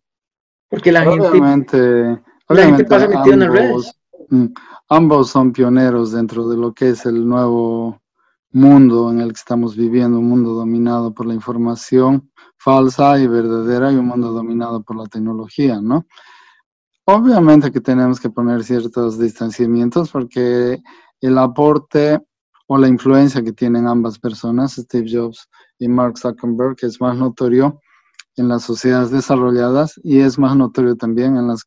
Porque 0.70 0.92
la 0.92 1.04
gente, 1.04 2.86
pasa 2.86 3.08
metida 3.08 3.34
en 3.34 3.40
las 3.40 3.52
redes. 3.52 3.96
Mm, 4.30 4.46
ambos 4.90 5.30
son 5.30 5.52
pioneros 5.52 6.14
dentro 6.14 6.48
de 6.48 6.58
lo 6.58 6.74
que 6.74 6.90
es 6.90 7.06
el 7.06 7.28
nuevo 7.28 8.02
mundo 8.52 9.12
en 9.12 9.20
el 9.20 9.30
que 9.30 9.40
estamos 9.40 9.76
viviendo, 9.76 10.20
un 10.20 10.30
mundo 10.30 10.54
dominado 10.54 11.14
por 11.14 11.26
la 11.26 11.34
información 11.34 12.32
falsa 12.58 13.20
y 13.20 13.28
verdadera 13.28 13.92
y 13.92 13.96
un 13.96 14.08
mundo 14.08 14.32
dominado 14.32 14.84
por 14.84 14.96
la 14.96 15.06
tecnología, 15.06 15.82
¿no? 15.82 16.06
Obviamente 17.06 17.72
que 17.72 17.82
tenemos 17.82 18.20
que 18.20 18.30
poner 18.30 18.64
ciertos 18.64 19.18
distanciamientos 19.18 20.12
porque 20.12 20.80
el 21.20 21.38
aporte 21.38 22.20
o 22.68 22.78
la 22.78 22.88
influencia 22.88 23.44
que 23.44 23.54
tienen 23.54 23.88
ambas 23.88 24.20
personas, 24.20 24.76
Steve 24.76 25.10
Jobs 25.12 25.50
y 25.80 25.88
Mark 25.88 26.18
Zuckerberg, 26.18 26.78
es 26.84 27.02
más 27.02 27.18
notorio 27.18 27.82
en 28.38 28.48
las 28.48 28.64
sociedades 28.64 29.12
desarrolladas 29.12 30.00
y 30.04 30.20
es 30.20 30.38
más 30.40 30.56
notorio 30.56 30.96
también 30.96 31.38
en 31.38 31.48
las 31.48 31.64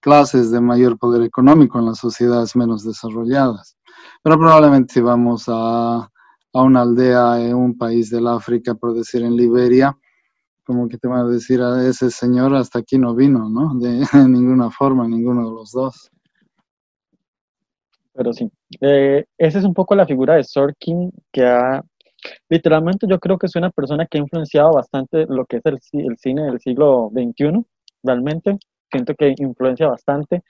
clases 0.00 0.50
de 0.50 0.60
mayor 0.60 0.98
poder 0.98 1.22
económico 1.22 1.78
en 1.78 1.86
las 1.86 1.98
sociedades 1.98 2.56
menos 2.56 2.84
desarrolladas. 2.84 3.76
Pero 4.22 4.38
probablemente 4.38 4.94
si 4.94 5.00
vamos 5.00 5.44
a, 5.46 5.98
a 5.98 6.62
una 6.62 6.80
aldea 6.80 7.40
en 7.40 7.54
un 7.54 7.76
país 7.76 8.10
del 8.10 8.26
África, 8.26 8.74
por 8.74 8.94
decir 8.94 9.22
en 9.22 9.36
Liberia, 9.36 9.96
como 10.70 10.88
que 10.88 10.98
te 10.98 11.08
van 11.08 11.26
a 11.26 11.28
decir 11.28 11.60
a 11.60 11.84
ese 11.84 12.12
señor 12.12 12.54
hasta 12.54 12.78
aquí 12.78 12.96
no 12.96 13.12
vino, 13.12 13.48
¿no? 13.48 13.74
De, 13.80 14.06
ninguna 14.28 14.70
forma, 14.70 15.08
ninguno 15.08 15.48
de 15.48 15.50
los 15.52 15.72
dos. 15.72 16.08
Pero 18.14 18.32
sí, 18.32 18.48
eh, 18.80 19.24
esa 19.36 19.58
es 19.58 19.64
un 19.64 19.74
poco 19.74 19.96
la 19.96 20.06
figura 20.06 20.36
de 20.36 20.44
Sorkin 20.44 21.10
que 21.32 21.44
ha 21.44 21.82
Literalmente 22.48 23.06
yo 23.08 23.18
creo 23.18 23.36
que 23.38 23.46
es 23.46 23.56
una 23.56 23.70
persona 23.70 24.06
que 24.06 24.18
ha 24.18 24.20
influenciado 24.20 24.74
bastante 24.74 25.26
lo 25.26 25.44
que 25.46 25.56
es 25.56 25.62
el, 25.64 25.78
el 26.06 26.18
cine 26.18 26.42
del 26.44 26.60
siglo 26.60 27.10
XXI, 27.12 27.64
realmente. 28.04 28.58
Siento 28.92 29.14
que 29.14 29.34
influencia 29.38 29.88
bastante, 29.88 30.42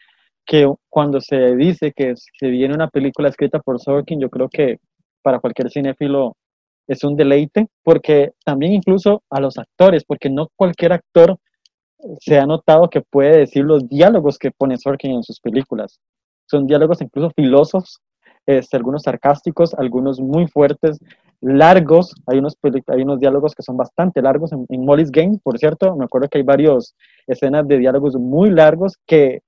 que 0.44 0.70
cuando 0.90 1.20
se 1.20 1.56
dice 1.56 1.92
que 1.96 2.14
se 2.16 2.48
viene 2.48 2.74
una 2.74 2.88
película 2.88 3.28
escrita 3.28 3.60
por 3.60 3.80
Sorkin, 3.80 4.20
yo 4.20 4.28
creo 4.28 4.48
que 4.50 4.80
para 5.22 5.38
cualquier 5.38 5.70
cinéfilo 5.70 6.36
es 6.86 7.04
un 7.04 7.16
deleite, 7.16 7.68
porque 7.82 8.32
también 8.44 8.72
incluso 8.72 9.22
a 9.30 9.40
los 9.40 9.58
actores, 9.58 10.04
porque 10.04 10.28
no 10.28 10.48
cualquier 10.56 10.92
actor 10.92 11.36
se 12.20 12.38
ha 12.38 12.46
notado 12.46 12.88
que 12.88 13.02
puede 13.02 13.38
decir 13.38 13.64
los 13.64 13.88
diálogos 13.88 14.38
que 14.38 14.50
pone 14.50 14.78
Sorkin 14.78 15.12
en 15.12 15.22
sus 15.22 15.40
películas. 15.40 16.00
Son 16.46 16.66
diálogos 16.66 17.00
incluso 17.00 17.30
filósofos, 17.36 18.00
este, 18.46 18.76
algunos 18.76 19.02
sarcásticos, 19.02 19.74
algunos 19.74 20.20
muy 20.20 20.46
fuertes, 20.48 20.98
largos, 21.40 22.14
hay 22.26 22.38
unos, 22.38 22.56
hay 22.88 23.02
unos 23.02 23.20
diálogos 23.20 23.54
que 23.54 23.62
son 23.62 23.76
bastante 23.76 24.20
largos 24.20 24.52
en, 24.52 24.84
Molly's 24.84 25.10
Game, 25.10 25.38
por 25.42 25.58
cierto, 25.58 25.96
me 25.96 26.04
acuerdo 26.04 26.28
que 26.28 26.38
hay 26.38 26.44
varias 26.44 26.94
escenas 27.26 27.66
de 27.66 27.78
diálogos 27.78 28.14
muy 28.16 28.50
largos 28.50 28.96
que 29.06 29.40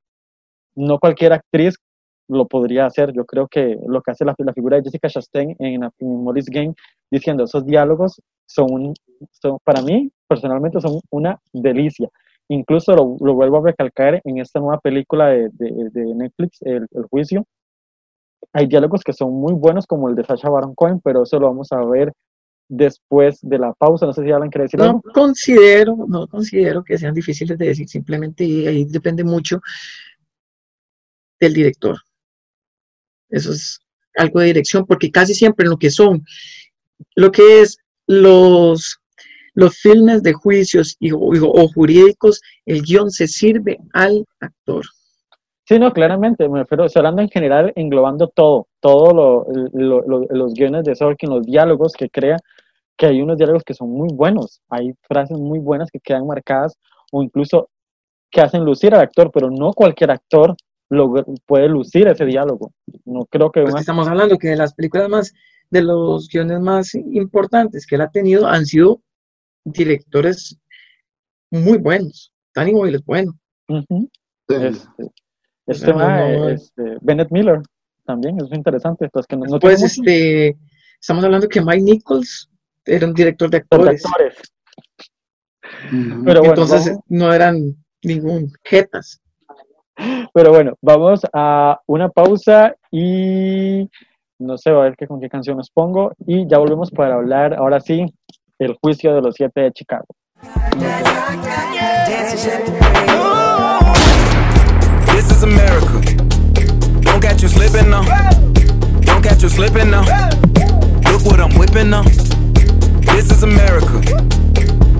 no 0.75 0.99
cualquier 0.99 1.33
actriz 1.35 1.77
lo 2.29 2.47
podría 2.47 2.87
hacer. 2.87 3.13
Yo 3.13 3.25
creo 3.25 3.49
que 3.49 3.77
lo 3.87 4.01
que 4.03 4.11
hace 4.13 4.25
la, 4.25 4.35
la 4.39 4.53
figura 4.53 4.77
de 4.77 4.83
Jessica 4.85 5.09
Chastain 5.09 5.55
en, 5.59 5.83
en 5.85 5.91
Morris 6.01 6.47
Game, 6.47 6.75
diciendo 7.11 7.45
esos 7.45 7.65
diálogos, 7.67 8.21
son, 8.47 8.73
un- 8.73 8.95
son, 9.31 9.59
para 9.65 9.83
mí, 9.83 10.11
personalmente, 10.29 10.81
son 10.81 11.01
una 11.11 11.39
delicia. 11.53 12.09
Incluso 12.49 12.95
lo, 12.95 13.17
lo 13.21 13.35
vuelvo 13.35 13.59
a 13.59 13.67
recalcar 13.67 14.21
en 14.25 14.39
esta 14.39 14.61
nueva 14.61 14.79
película 14.79 15.29
de, 15.29 15.49
de- 15.53 15.91
de 15.91 16.15
Netflix, 16.15 16.59
el, 16.63 16.87
El 16.93 17.05
Juicio. 17.11 17.45
Hay 18.53 18.67
diálogos 18.67 19.03
que 19.03 19.13
son 19.13 19.33
muy 19.33 19.55
buenos, 19.55 19.87
como 19.87 20.09
el 20.09 20.15
de 20.15 20.25
Sacha 20.25 20.49
Baron 20.51 20.75
Cohen, 20.75 21.01
pero 21.03 21.23
eso 21.23 21.39
lo 21.39 21.47
vamos 21.47 21.73
a 21.73 21.83
ver 21.85 22.13
después 22.69 23.39
de 23.43 23.59
la 23.59 23.73
pausa. 23.73 24.05
No 24.07 24.13
sé 24.13 24.23
si 24.25 24.31
Alan 24.31 24.51
quiere 24.51 24.65
decir 24.65 24.81
No 24.81 24.87
algo. 24.87 25.03
considero, 25.15 25.97
no 26.09 26.27
considero 26.27 26.83
que 26.83 26.99
sean 26.99 27.15
difíciles 27.15 27.57
de 27.57 27.67
decir, 27.67 27.89
simplemente 27.89 28.45
ahí 28.45 28.85
depende 28.85 29.25
mucho 29.25 29.61
del 31.41 31.55
director. 31.55 31.97
Eso 33.33 33.53
es 33.53 33.81
algo 34.16 34.40
de 34.40 34.47
dirección, 34.47 34.87
porque 34.87 35.11
casi 35.11 35.35
siempre 35.35 35.66
lo 35.68 35.77
que 35.79 35.90
son, 35.90 36.25
lo 37.16 37.33
que 37.33 37.62
es 37.62 37.79
los, 38.07 38.99
los 39.55 39.77
filmes 39.79 40.23
de 40.23 40.33
juicios 40.35 40.97
y, 41.01 41.12
o, 41.12 41.68
jurídicos, 41.75 42.40
el 42.66 42.83
guion 42.83 43.11
se 43.11 43.27
sirve 43.27 43.79
al 43.92 44.25
actor. 44.40 44.85
Sí, 45.64 45.79
no, 45.79 45.92
claramente, 45.92 46.49
me 46.49 46.61
refiero, 46.61 46.85
estoy 46.85 47.01
hablando 47.01 47.23
en 47.23 47.29
general, 47.31 47.73
englobando 47.77 48.29
todo, 48.29 48.68
todo 48.81 49.12
lo, 49.14 49.47
lo- 49.73 50.03
lo- 50.03 50.27
los 50.29 50.55
guiones 50.55 50.85
de 50.85 50.95
Sorkin, 50.97 51.31
los 51.31 51.47
diálogos 51.47 51.92
que 51.95 52.11
crea, 52.11 52.37
que 52.97 53.07
hay 53.07 53.23
unos 53.23 53.38
diálogos 53.38 53.64
que 53.64 53.75
son 53.75 53.90
muy 53.90 54.09
buenos, 54.12 54.61
hay 54.68 54.92
frases 55.03 55.38
muy 55.38 55.59
buenas 55.61 55.90
que 55.90 56.01
quedan 56.01 56.27
marcadas 56.27 56.77
o 57.12 57.23
incluso 57.23 57.71
que 58.31 58.40
hacen 58.40 58.64
lucir 58.64 58.95
al 58.95 59.03
actor, 59.03 59.31
pero 59.33 59.51
no 59.51 59.73
cualquier 59.73 60.11
actor 60.11 60.57
puede 61.47 61.69
lucir 61.69 62.07
ese 62.09 62.25
diálogo. 62.27 62.73
No 63.05 63.25
creo 63.27 63.51
que 63.51 63.63
Pues 63.63 63.73
una- 63.75 63.81
estamos 63.81 64.09
hablando 64.09 64.37
que 64.39 64.49
de 64.49 64.57
las 64.57 64.75
películas 64.75 65.09
más, 65.09 65.33
de 65.71 65.83
los 65.83 66.29
guiones 66.29 66.61
más 66.61 66.95
importantes 66.95 67.87
que 67.87 67.95
él 67.95 68.03
ha 68.03 68.11
tenido 68.11 68.47
han 68.47 68.67
sido 68.67 69.01
directores 69.65 70.59
muy 71.51 71.79
buenos. 71.79 72.33
Danny 72.55 72.73
Boyle 72.73 72.97
es 72.97 73.05
bueno. 73.05 73.33
Este, 74.49 74.73
este 75.67 75.93
no, 75.95 76.49
este, 76.51 76.97
Bennett 77.01 77.31
Miller 77.31 77.61
también, 78.05 78.37
es 78.41 78.53
interesante, 78.53 79.09
pues 79.11 79.27
que 79.27 79.37
no, 79.37 79.45
no 79.47 79.59
Pues 79.61 79.83
este, 79.83 80.57
estamos 81.01 81.25
hablando 81.25 81.49
que 81.49 81.61
Mike 81.63 81.81
Nichols 81.83 82.51
era 82.85 83.07
un 83.07 83.15
director 83.15 83.49
de 83.49 83.59
de 83.59 83.63
actores. 83.63 84.05
actores. 84.05 84.35
Ujú. 85.87 86.25
Pero 86.25 86.41
bueno, 86.41 86.55
Entonces 86.55 86.87
vamos- 86.87 87.05
no 87.09 87.33
eran 87.33 87.77
ningún 88.03 88.53
jetas. 88.65 89.21
Pero 90.33 90.51
bueno, 90.51 90.75
vamos 90.81 91.21
a 91.33 91.81
una 91.87 92.09
pausa 92.09 92.75
y 92.91 93.88
no 94.38 94.59
sé, 94.59 94.71
a 94.71 94.75
ver 94.75 94.97
qué, 94.97 95.07
con 95.07 95.21
qué 95.21 95.29
canción 95.29 95.57
nos 95.57 95.71
pongo 95.71 96.12
y 96.27 96.49
ya 96.49 96.59
volvemos 96.59 96.91
para 96.91 97.15
hablar, 97.15 97.55
ahora 97.55 97.81
sí, 97.81 98.05
el 98.59 98.77
juicio 98.83 99.15
de 99.15 99.23
los 99.23 99.35
siete 99.35 99.61
de 99.61 99.73
Chicago. 99.73 100.07
This 105.07 105.31
is 105.31 105.43
America. 105.43 106.01
Don't 107.03 107.21
catch 107.21 107.43
you 107.43 107.49
slipping 107.49 107.91
now. 107.91 108.03
Don't 109.03 109.23
catch 109.23 109.43
you 109.43 109.49
slipping 109.49 109.91
now. 109.91 110.03
Look 111.11 111.25
what 111.27 111.41
I'm 111.41 111.57
whipping 111.59 111.91
now. 111.91 112.03
This 112.03 113.31
is 113.31 113.43
America. 113.43 114.01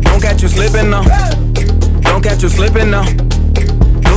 Don't 0.03 0.21
catch 0.21 0.43
you 0.43 0.49
slipping 0.49 0.91
now. 0.91 1.03
Don't 2.03 2.23
catch 2.23 2.43
you 2.43 2.49
slipping 2.49 2.91
now. 2.91 3.05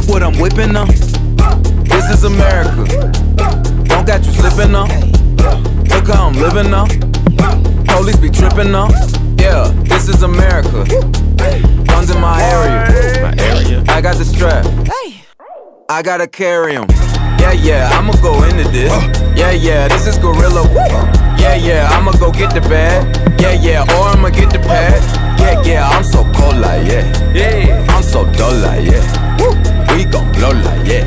Look 0.05 0.21
what 0.21 0.23
I'm 0.23 0.39
whipping 0.39 0.71
now. 0.71 0.85
This 0.85 2.11
is 2.11 2.25
America. 2.25 2.85
Don't 3.85 4.05
got 4.05 4.23
you 4.23 4.31
slipping 4.33 4.71
now. 4.71 4.85
Look 4.85 6.07
how 6.07 6.27
I'm 6.27 6.33
living 6.33 6.69
now. 6.69 6.85
Police 7.87 8.17
be 8.17 8.29
tripping 8.29 8.71
now. 8.71 8.89
Yeah, 9.39 9.73
this 9.85 10.07
is 10.07 10.21
America. 10.21 10.85
Guns 11.87 12.11
in 12.11 12.21
my 12.21 12.39
area. 12.39 13.23
My 13.23 13.43
area. 13.43 13.83
I 13.87 13.99
got 13.99 14.17
the 14.17 14.25
strap. 14.25 14.67
I 15.89 16.03
gotta 16.03 16.27
carry 16.27 16.73
him. 16.73 16.85
Yeah, 17.39 17.53
yeah, 17.53 17.89
I'ma 17.93 18.13
go 18.21 18.43
into 18.43 18.69
this. 18.69 18.93
Yeah, 19.35 19.53
yeah, 19.53 19.87
this 19.87 20.05
is 20.05 20.19
Gorilla. 20.19 20.69
Yeah, 21.39 21.55
yeah, 21.55 21.89
I'ma 21.93 22.11
go 22.11 22.31
get 22.31 22.53
the 22.53 22.61
bag. 22.61 23.41
Yeah, 23.41 23.53
yeah, 23.53 23.81
or 23.97 24.09
I'ma 24.09 24.29
get 24.29 24.53
the 24.53 24.59
pad. 24.59 25.24
Yeah, 25.45 25.61
yeah, 25.61 25.89
I'm 25.89 26.03
so 26.03 26.23
cold 26.33 26.57
like 26.57 26.87
yeah. 26.87 27.33
Yeah, 27.33 27.85
I'm 27.89 28.01
so 28.01 28.25
dull 28.33 28.51
like 28.51 28.83
yeah. 28.83 29.95
We 29.95 30.05
gon' 30.05 30.31
blow 30.31 30.49
like 30.49 30.87
yeah. 30.87 31.05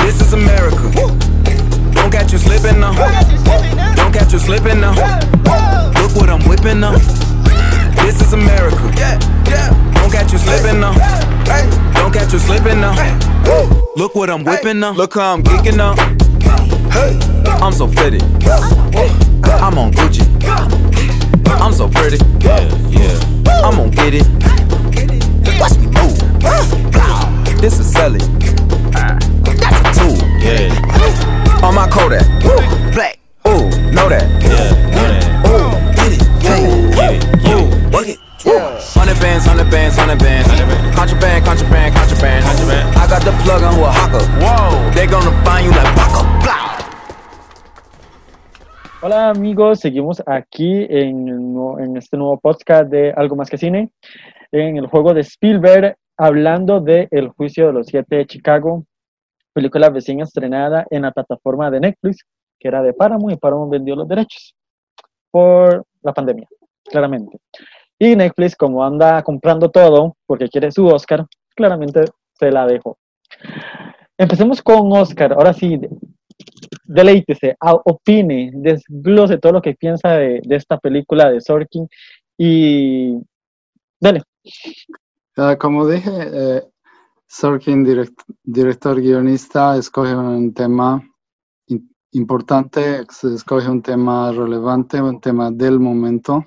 This 0.00 0.20
is 0.22 0.32
America. 0.32 0.90
Don't 1.92 2.10
catch 2.10 2.32
you 2.32 2.38
slipping 2.38 2.80
now. 2.80 2.94
Don't 3.94 4.12
catch 4.14 4.32
you 4.32 4.38
slipping 4.38 4.80
now. 4.80 5.31
Now. 6.62 6.96
This 8.06 8.20
is 8.22 8.32
America. 8.32 8.76
Don't 9.94 10.10
catch 10.10 10.32
you 10.32 10.38
slipping 10.38 10.80
now. 10.80 10.94
Don't 11.92 12.12
catch 12.12 12.32
you 12.32 12.38
slipping 12.38 12.80
now. 12.80 12.94
Look 13.96 14.14
what 14.14 14.30
I'm 14.30 14.44
whipping 14.44 14.78
now. 14.78 14.92
Look 14.92 15.14
how 15.14 15.34
I'm 15.34 15.42
geeking 15.42 15.76
now. 15.76 15.94
I'm 17.62 17.72
so 17.72 17.88
fitted. 17.88 18.22
I'm 19.44 19.76
on 19.76 19.92
Gucci. 19.92 20.24
I'm 21.60 21.72
so 21.72 21.88
pretty. 21.88 22.18
Yeah, 22.40 22.62
yeah. 22.88 23.18
I'm 23.64 23.76
gonna 23.76 23.90
get 23.90 24.14
it. 24.14 24.26
Watch 25.60 25.76
me 25.78 25.86
move. 25.88 26.16
This 27.60 27.78
is 27.80 27.92
Sally. 27.92 28.20
That's 28.92 29.80
a 29.80 29.92
tool. 30.00 30.16
Yeah. 30.38 31.62
On 31.62 31.74
my 31.74 31.88
Kodak. 31.90 32.24
Black. 32.94 33.18
Ooh, 33.48 33.68
know 33.92 34.08
that. 34.08 34.28
Yeah, 34.42 34.71
bands, 39.32 39.46
hundred 39.46 39.70
bands, 39.70 39.96
hundred 39.96 40.18
bands. 40.18 40.48
Contraband, 40.94 41.44
contraband, 41.44 41.94
contraband. 41.94 42.96
I 42.96 43.06
got 43.08 43.22
the 43.24 43.32
plug 43.44 43.62
on 43.62 43.74
who 43.74 43.84
a 43.84 43.90
hawker. 43.90 44.24
Whoa. 44.40 44.90
They 44.94 45.06
gonna 45.06 45.32
find 45.44 45.64
you 45.66 45.72
like 45.72 45.94
Paco. 45.96 46.22
Blah. 46.42 46.60
Hola 49.02 49.30
amigos, 49.30 49.80
seguimos 49.80 50.22
aquí 50.26 50.86
en, 50.88 51.28
el 51.28 51.52
nuevo- 51.52 51.78
en 51.80 51.96
este 51.96 52.16
nuevo 52.16 52.38
podcast 52.38 52.88
de 52.90 53.12
Algo 53.16 53.34
Más 53.34 53.48
que 53.50 53.58
Cine, 53.58 53.90
en 54.52 54.76
el 54.76 54.86
juego 54.86 55.12
de 55.14 55.22
Spielberg, 55.22 55.96
hablando 56.16 56.80
de 56.80 57.08
El 57.10 57.28
Juicio 57.30 57.66
de 57.68 57.72
los 57.72 57.86
Siete 57.88 58.16
de 58.16 58.26
Chicago, 58.26 58.84
película 59.54 59.88
recién 59.88 60.20
estrenada 60.20 60.86
en 60.90 61.02
la 61.02 61.10
plataforma 61.10 61.68
de 61.70 61.80
Netflix, 61.80 62.18
que 62.60 62.68
era 62.68 62.80
de 62.82 62.92
Paramount, 62.92 63.32
y 63.32 63.36
Paramount 63.36 63.72
vendió 63.72 63.96
los 63.96 64.06
derechos 64.06 64.54
por 65.32 65.84
la 66.02 66.12
pandemia, 66.12 66.46
claramente. 66.84 67.38
Y 68.04 68.16
Netflix, 68.16 68.56
como 68.56 68.84
anda 68.84 69.22
comprando 69.22 69.70
todo, 69.70 70.16
porque 70.26 70.48
quiere 70.48 70.72
su 70.72 70.84
Oscar, 70.88 71.24
claramente 71.54 72.02
se 72.36 72.50
la 72.50 72.66
dejó. 72.66 72.98
Empecemos 74.18 74.60
con 74.60 74.90
Oscar, 74.90 75.32
ahora 75.34 75.52
sí, 75.52 75.80
deleítese, 76.82 77.54
opine, 77.60 78.50
desglose 78.54 79.38
todo 79.38 79.52
lo 79.52 79.62
que 79.62 79.74
piensa 79.74 80.14
de, 80.16 80.42
esta 80.50 80.78
película 80.78 81.30
de 81.30 81.40
Sorkin 81.40 81.86
y 82.36 83.20
dale. 84.00 84.22
Ah, 85.36 85.56
como 85.56 85.86
dije, 85.86 86.10
eh, 86.10 86.62
Sorkin, 87.28 87.86
direct- 87.86 88.24
director 88.42 89.00
guionista, 89.00 89.76
escoge 89.76 90.12
un 90.12 90.52
tema 90.52 91.00
importante, 92.10 93.06
escoge 93.32 93.70
un 93.70 93.80
tema 93.80 94.32
relevante, 94.32 95.00
un 95.00 95.20
tema 95.20 95.52
del 95.52 95.78
momento. 95.78 96.44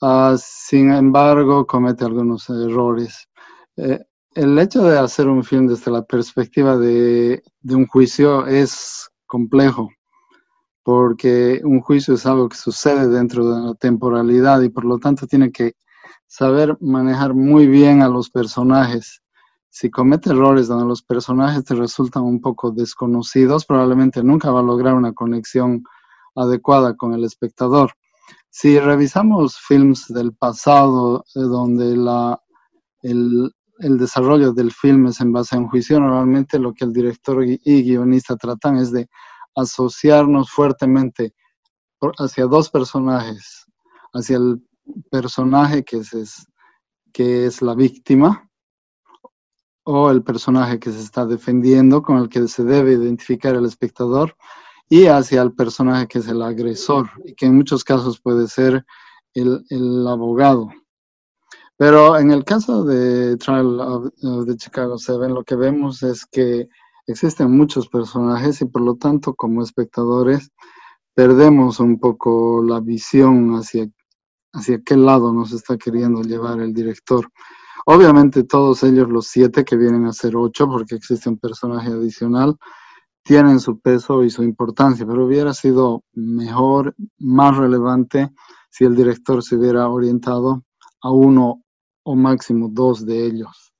Ah, 0.00 0.36
sin 0.38 0.92
embargo, 0.92 1.66
comete 1.66 2.04
algunos 2.04 2.48
errores. 2.50 3.28
Eh, 3.76 4.00
el 4.34 4.58
hecho 4.58 4.84
de 4.84 4.98
hacer 4.98 5.26
un 5.28 5.42
film 5.42 5.66
desde 5.66 5.90
la 5.90 6.04
perspectiva 6.04 6.76
de, 6.76 7.42
de 7.60 7.74
un 7.74 7.86
juicio 7.86 8.46
es 8.46 9.10
complejo, 9.26 9.90
porque 10.84 11.60
un 11.64 11.80
juicio 11.80 12.14
es 12.14 12.26
algo 12.26 12.48
que 12.48 12.56
sucede 12.56 13.08
dentro 13.08 13.52
de 13.52 13.60
la 13.68 13.74
temporalidad 13.74 14.60
y 14.62 14.68
por 14.68 14.84
lo 14.84 14.98
tanto 14.98 15.26
tiene 15.26 15.50
que 15.50 15.74
saber 16.28 16.76
manejar 16.80 17.34
muy 17.34 17.66
bien 17.66 18.02
a 18.02 18.08
los 18.08 18.30
personajes. 18.30 19.22
Si 19.70 19.90
comete 19.90 20.30
errores 20.30 20.68
donde 20.68 20.86
los 20.86 21.02
personajes 21.02 21.64
te 21.64 21.74
resultan 21.74 22.22
un 22.22 22.40
poco 22.40 22.70
desconocidos, 22.70 23.66
probablemente 23.66 24.22
nunca 24.22 24.50
va 24.52 24.60
a 24.60 24.62
lograr 24.62 24.94
una 24.94 25.12
conexión 25.12 25.82
adecuada 26.36 26.96
con 26.96 27.14
el 27.14 27.24
espectador. 27.24 27.92
Si 28.50 28.78
revisamos 28.78 29.58
films 29.58 30.08
del 30.08 30.34
pasado 30.34 31.24
eh, 31.34 31.40
donde 31.40 31.96
la, 31.96 32.40
el- 33.02 33.52
desarrollo 33.80 34.52
del 34.52 34.72
film 34.72 35.06
es 35.06 35.20
en 35.20 35.32
base 35.32 35.54
a 35.54 35.58
un 35.60 35.68
juicio, 35.68 36.00
normalmente 36.00 36.58
lo 36.58 36.72
que 36.74 36.84
el 36.84 36.92
director 36.92 37.44
y 37.44 37.82
guionista 37.84 38.36
tratan 38.36 38.76
es 38.78 38.90
de 38.90 39.08
asociarnos 39.54 40.50
fuertemente 40.50 41.32
hacia 42.18 42.46
dos 42.46 42.70
personajes, 42.70 43.66
hacia 44.12 44.36
el 44.38 44.66
personaje 45.10 45.84
que 45.84 45.98
es- 45.98 46.46
que 47.12 47.46
es 47.46 47.62
la 47.62 47.74
víctima 47.74 48.50
o 49.84 50.10
el 50.10 50.22
personaje 50.22 50.78
que 50.78 50.90
se 50.90 51.00
está 51.00 51.24
defendiendo, 51.24 52.02
con 52.02 52.18
el 52.18 52.28
que 52.28 52.46
se 52.48 52.64
debe 52.64 52.92
identificar 52.92 53.54
el 53.54 53.64
espectador, 53.64 54.36
y 54.88 55.06
hacia 55.06 55.42
el 55.42 55.52
personaje 55.52 56.06
que 56.08 56.18
es 56.18 56.28
el 56.28 56.42
agresor, 56.42 57.10
y 57.24 57.34
que 57.34 57.46
en 57.46 57.56
muchos 57.56 57.84
casos 57.84 58.20
puede 58.20 58.46
ser 58.48 58.84
el, 59.34 59.64
el 59.70 60.06
abogado. 60.06 60.68
Pero 61.78 62.18
en 62.18 62.32
el 62.32 62.44
caso 62.44 62.84
de 62.84 63.36
Trial 63.36 63.78
of, 63.80 64.08
the 64.46 64.56
Chicago 64.56 64.98
Seven, 64.98 65.32
lo 65.32 65.44
que 65.44 65.54
vemos 65.54 66.02
es 66.02 66.26
que 66.26 66.68
existen 67.06 67.56
muchos 67.56 67.88
personajes 67.88 68.60
y 68.60 68.64
por 68.64 68.82
lo 68.82 68.96
tanto 68.96 69.32
como 69.34 69.62
espectadores 69.62 70.50
perdemos 71.14 71.78
un 71.78 72.00
poco 72.00 72.64
la 72.64 72.80
visión 72.80 73.54
hacia, 73.54 73.88
hacia 74.52 74.82
qué 74.82 74.96
lado 74.96 75.32
nos 75.32 75.52
está 75.52 75.78
queriendo 75.78 76.22
llevar 76.22 76.60
el 76.60 76.74
director. 76.74 77.30
Obviamente 77.86 78.42
todos 78.42 78.82
ellos, 78.82 79.08
los 79.08 79.28
siete 79.28 79.64
que 79.64 79.76
vienen 79.76 80.04
a 80.06 80.12
ser 80.12 80.34
ocho, 80.34 80.66
porque 80.66 80.96
existe 80.96 81.28
un 81.28 81.38
personaje 81.38 81.90
adicional, 81.90 82.56
tienen 83.28 83.60
su 83.60 83.78
peso 83.78 84.24
y 84.24 84.30
su 84.30 84.42
importancia, 84.42 85.04
pero 85.06 85.26
hubiera 85.26 85.52
sido 85.52 86.02
mejor, 86.14 86.94
más 87.18 87.54
relevante 87.58 88.30
si 88.70 88.86
el 88.86 88.96
director 88.96 89.42
se 89.42 89.56
hubiera 89.56 89.86
orientado 89.86 90.64
a 91.02 91.10
uno 91.10 91.62
o 92.04 92.16
máximo 92.16 92.70
dos 92.72 93.04
de 93.04 93.26
ellos. 93.26 93.74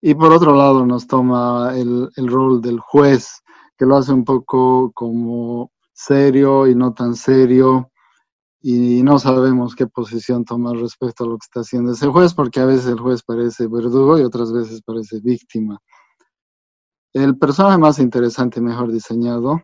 Y 0.00 0.14
por 0.14 0.32
otro 0.32 0.54
lado 0.54 0.86
nos 0.86 1.08
toma 1.08 1.72
el, 1.74 2.08
el 2.14 2.28
rol 2.28 2.60
del 2.60 2.78
juez, 2.78 3.42
que 3.76 3.86
lo 3.86 3.96
hace 3.96 4.12
un 4.12 4.24
poco 4.24 4.92
como 4.92 5.72
serio 5.92 6.68
y 6.68 6.76
no 6.76 6.94
tan 6.94 7.16
serio, 7.16 7.90
y 8.62 9.02
no 9.02 9.18
sabemos 9.18 9.74
qué 9.74 9.88
posición 9.88 10.44
tomar 10.44 10.76
respecto 10.76 11.24
a 11.24 11.26
lo 11.26 11.38
que 11.38 11.46
está 11.46 11.60
haciendo 11.62 11.90
ese 11.90 12.06
juez, 12.06 12.34
porque 12.34 12.60
a 12.60 12.66
veces 12.66 12.86
el 12.86 13.00
juez 13.00 13.24
parece 13.24 13.66
verdugo 13.66 14.16
y 14.16 14.22
otras 14.22 14.52
veces 14.52 14.80
parece 14.80 15.18
víctima. 15.18 15.80
El 17.12 17.36
personaje 17.38 17.78
más 17.78 17.98
interesante 17.98 18.60
y 18.60 18.62
mejor 18.62 18.92
diseñado 18.92 19.60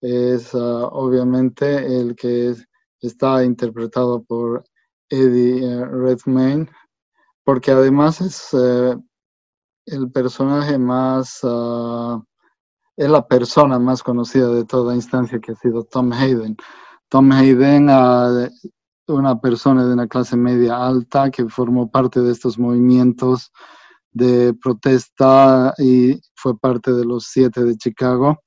es 0.00 0.54
ah, 0.54 0.88
obviamente 0.92 1.98
el 2.00 2.16
que 2.16 2.50
es- 2.50 2.66
está 3.00 3.44
interpretado 3.44 4.22
por 4.22 4.64
Eddie 5.10 5.64
eh, 5.66 5.84
Redmayne, 5.86 6.70
porque 7.44 7.72
además 7.72 8.20
es 8.22 8.48
eh, 8.54 8.96
el 9.86 10.10
personaje 10.12 10.78
más, 10.78 11.40
ah, 11.44 12.22
es 12.96 13.10
la 13.10 13.26
persona 13.26 13.78
más 13.78 14.02
conocida 14.02 14.48
de 14.50 14.64
toda 14.64 14.94
instancia 14.94 15.40
que 15.40 15.52
ha 15.52 15.56
sido 15.56 15.84
Tom 15.84 16.12
Hayden. 16.12 16.56
Tom 17.08 17.32
Hayden, 17.32 17.88
ah, 17.90 18.48
una 19.08 19.40
persona 19.40 19.86
de 19.86 19.92
una 19.94 20.08
clase 20.08 20.36
media 20.36 20.86
alta 20.86 21.30
que 21.30 21.48
formó 21.48 21.90
parte 21.90 22.20
de 22.20 22.32
estos 22.32 22.58
movimientos 22.58 23.52
de 24.12 24.54
protesta 24.54 25.74
y 25.78 26.20
fue 26.34 26.58
parte 26.58 26.92
de 26.92 27.04
los 27.04 27.26
siete 27.26 27.64
de 27.64 27.76
Chicago. 27.76 28.42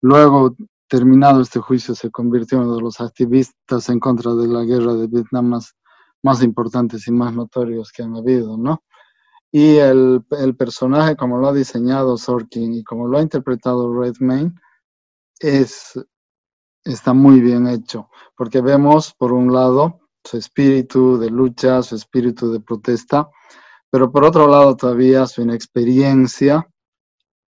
Luego, 0.00 0.56
terminado 0.88 1.40
este 1.40 1.60
juicio, 1.60 1.94
se 1.94 2.10
convirtió 2.10 2.58
en 2.58 2.64
uno 2.64 2.76
de 2.76 2.82
los 2.82 3.00
activistas 3.00 3.88
en 3.88 4.00
contra 4.00 4.34
de 4.34 4.48
la 4.48 4.62
guerra 4.64 4.94
de 4.94 5.06
Vietnam 5.06 5.46
más, 5.46 5.74
más 6.22 6.42
importantes 6.42 7.06
y 7.08 7.12
más 7.12 7.34
notorios 7.34 7.92
que 7.92 8.02
han 8.02 8.16
habido, 8.16 8.56
¿no? 8.56 8.82
Y 9.50 9.76
el, 9.76 10.24
el 10.30 10.56
personaje, 10.56 11.14
como 11.14 11.38
lo 11.38 11.48
ha 11.48 11.52
diseñado 11.52 12.16
Sorkin 12.16 12.74
y 12.74 12.84
como 12.84 13.06
lo 13.06 13.18
ha 13.18 13.22
interpretado 13.22 13.92
Redmayne, 13.92 14.54
es, 15.40 15.92
está 16.84 17.12
muy 17.12 17.40
bien 17.40 17.66
hecho, 17.66 18.08
porque 18.36 18.60
vemos, 18.60 19.14
por 19.14 19.32
un 19.32 19.52
lado, 19.52 20.00
su 20.24 20.38
espíritu 20.38 21.18
de 21.18 21.30
lucha, 21.30 21.82
su 21.82 21.96
espíritu 21.96 22.50
de 22.50 22.60
protesta, 22.60 23.28
pero 23.92 24.10
por 24.10 24.24
otro 24.24 24.48
lado 24.48 24.74
todavía 24.74 25.26
su 25.26 25.42
inexperiencia 25.42 26.66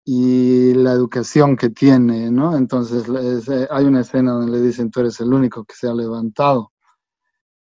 y 0.04 0.72
la 0.74 0.92
educación 0.92 1.56
que 1.56 1.68
tiene, 1.68 2.30
¿no? 2.30 2.56
Entonces 2.56 3.06
eh, 3.48 3.66
hay 3.70 3.84
una 3.86 4.02
escena 4.02 4.32
donde 4.34 4.52
le 4.52 4.62
dicen, 4.62 4.88
tú 4.90 5.00
eres 5.00 5.20
el 5.20 5.34
único 5.34 5.64
que 5.64 5.74
se 5.74 5.88
ha 5.88 5.94
levantado, 5.94 6.70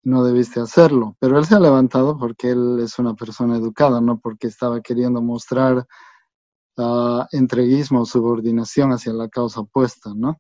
no 0.05 0.25
debiste 0.25 0.59
hacerlo, 0.59 1.17
pero 1.21 1.39
él 1.39 1.45
se 1.45 1.55
ha 1.55 1.61
levantado 1.61 2.17
porque 2.19 2.53
él 2.53 2.81
es 2.81 2.99
una 2.99 3.15
persona 3.15 3.59
educada, 3.59 4.01
no 4.01 4.19
porque 4.19 4.47
estaba 4.47 4.81
queriendo 4.81 5.21
mostrar 5.21 5.87
ah, 6.79 7.29
entreguismo 7.31 8.01
o 8.01 8.07
subordinación 8.07 8.93
hacia 8.93 9.13
la 9.13 9.29
causa 9.29 9.61
opuesta, 9.61 10.13
¿no? 10.17 10.39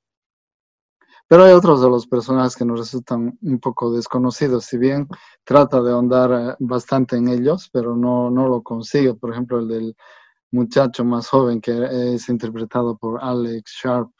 Pero 1.32 1.44
hay 1.44 1.54
otros 1.54 1.80
de 1.80 1.88
los 1.88 2.06
personajes 2.06 2.54
que 2.54 2.66
nos 2.66 2.78
resultan 2.78 3.38
un 3.40 3.58
poco 3.58 3.90
desconocidos, 3.90 4.66
si 4.66 4.76
bien 4.76 5.08
trata 5.44 5.80
de 5.80 5.90
ahondar 5.90 6.30
eh, 6.30 6.56
bastante 6.58 7.16
en 7.16 7.26
ellos, 7.28 7.70
pero 7.72 7.96
no, 7.96 8.30
no 8.30 8.48
lo 8.48 8.62
consigue. 8.62 9.14
Por 9.14 9.32
ejemplo, 9.32 9.60
el 9.60 9.68
del 9.68 9.96
muchacho 10.50 11.06
más 11.06 11.28
joven 11.28 11.62
que 11.62 11.72
es 12.14 12.28
interpretado 12.28 12.98
por 12.98 13.18
Alex 13.24 13.80
Sharp. 13.82 14.10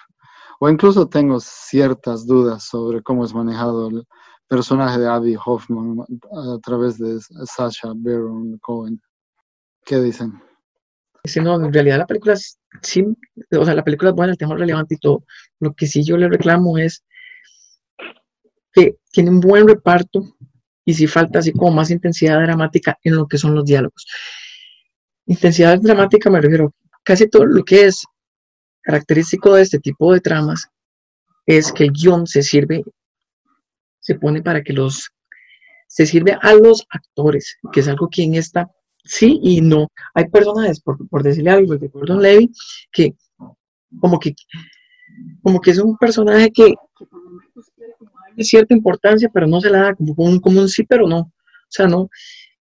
O 0.59 0.71
incluso 0.71 1.07
tengo 1.07 1.39
ciertas 1.39 2.27
dudas 2.27 2.65
sobre 2.65 3.03
cómo 3.03 3.27
es 3.27 3.35
manejado 3.35 3.89
el 3.89 4.07
personaje 4.49 4.99
de 4.99 5.07
Abby 5.07 5.37
Hoffman 5.37 5.99
a 6.01 6.59
través 6.63 6.97
de 6.97 7.21
Sasha 7.45 7.93
Baron 7.95 8.57
Cohen. 8.63 8.99
¿Qué 9.85 10.01
dicen? 10.01 10.41
En 11.25 11.73
realidad 11.73 11.99
la 11.99 12.07
película 12.07 12.35
sí, 12.83 13.05
o 13.53 13.65
sea, 13.65 13.75
la 13.75 13.85
película 13.85 14.11
es 14.11 14.17
buena, 14.17 14.33
el 14.33 14.39
tema 14.39 14.55
es 14.55 14.61
relevante 14.61 14.97
y 14.97 14.99
todo. 14.99 15.25
Lo 15.61 15.73
que 15.73 15.87
sí 15.87 16.03
yo 16.03 16.17
le 16.17 16.29
reclamo 16.29 16.79
es 16.79 17.05
que 18.73 18.97
tiene 19.13 19.31
un 19.31 19.39
buen 19.39 19.69
reparto 19.69 20.37
y 20.85 20.95
si 20.95 21.07
falta 21.07 21.39
así 21.39 21.53
como 21.53 21.71
más 21.71 21.93
intensidad 21.93 22.41
dramática 22.41 22.99
en 23.05 23.15
lo 23.15 23.29
que 23.29 23.39
son 23.39 23.55
los 23.55 23.65
diálogos. 23.65 24.05
Intensidad 25.27 25.79
dramática 25.81 26.29
me 26.29 26.41
refiero, 26.41 26.75
casi 27.05 27.29
todo 27.29 27.47
lo 27.47 27.65
que 27.65 27.85
es 27.85 28.05
característico 28.81 29.55
de 29.55 29.63
este 29.63 29.79
tipo 29.79 30.13
de 30.13 30.21
tramas 30.21 30.67
es 31.47 31.71
que 31.71 31.85
el 31.85 31.93
guion 31.93 32.27
se 32.27 32.43
sirve, 32.43 32.83
se 34.01 34.17
pone 34.17 34.43
para 34.43 34.65
que 34.65 34.73
los, 34.73 35.11
se 35.87 36.05
sirve 36.05 36.37
a 36.43 36.53
los 36.55 36.85
actores, 36.91 37.59
que 37.73 37.79
es 37.79 37.87
algo 37.87 38.09
que 38.11 38.25
en 38.25 38.35
esta 38.35 38.69
sí 39.05 39.41
y 39.43 39.61
no. 39.61 39.89
Hay 40.15 40.29
personajes, 40.29 40.81
por, 40.81 41.09
por 41.09 41.23
decirle 41.23 41.51
algo, 41.51 41.77
de 41.77 41.89
Gordon 41.89 42.23
Levy, 42.23 42.51
que 42.91 43.15
como 44.01 44.19
que, 44.19 44.35
como 45.43 45.61
que 45.61 45.71
es 45.71 45.79
un 45.79 45.97
personaje 45.97 46.51
que 46.51 46.75
tiene 48.27 48.45
cierta 48.45 48.75
importancia, 48.75 49.31
pero 49.33 49.47
no 49.47 49.61
se 49.61 49.71
la 49.71 49.83
da 49.83 49.95
como, 49.95 50.15
un, 50.17 50.69
sí, 50.69 50.85
pero 50.85 51.07
no. 51.07 51.21
O 51.21 51.69
sea, 51.69 51.87
no, 51.87 52.09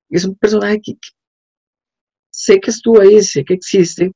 es 0.08 0.24
un 0.24 0.34
personaje 0.36 0.80
que, 0.80 0.94
que 0.94 1.08
sé 2.30 2.60
que 2.60 2.70
estuvo 2.70 3.00
ahí, 3.00 3.22
sé 3.22 3.44
que 3.44 3.54
existe, 3.54 4.12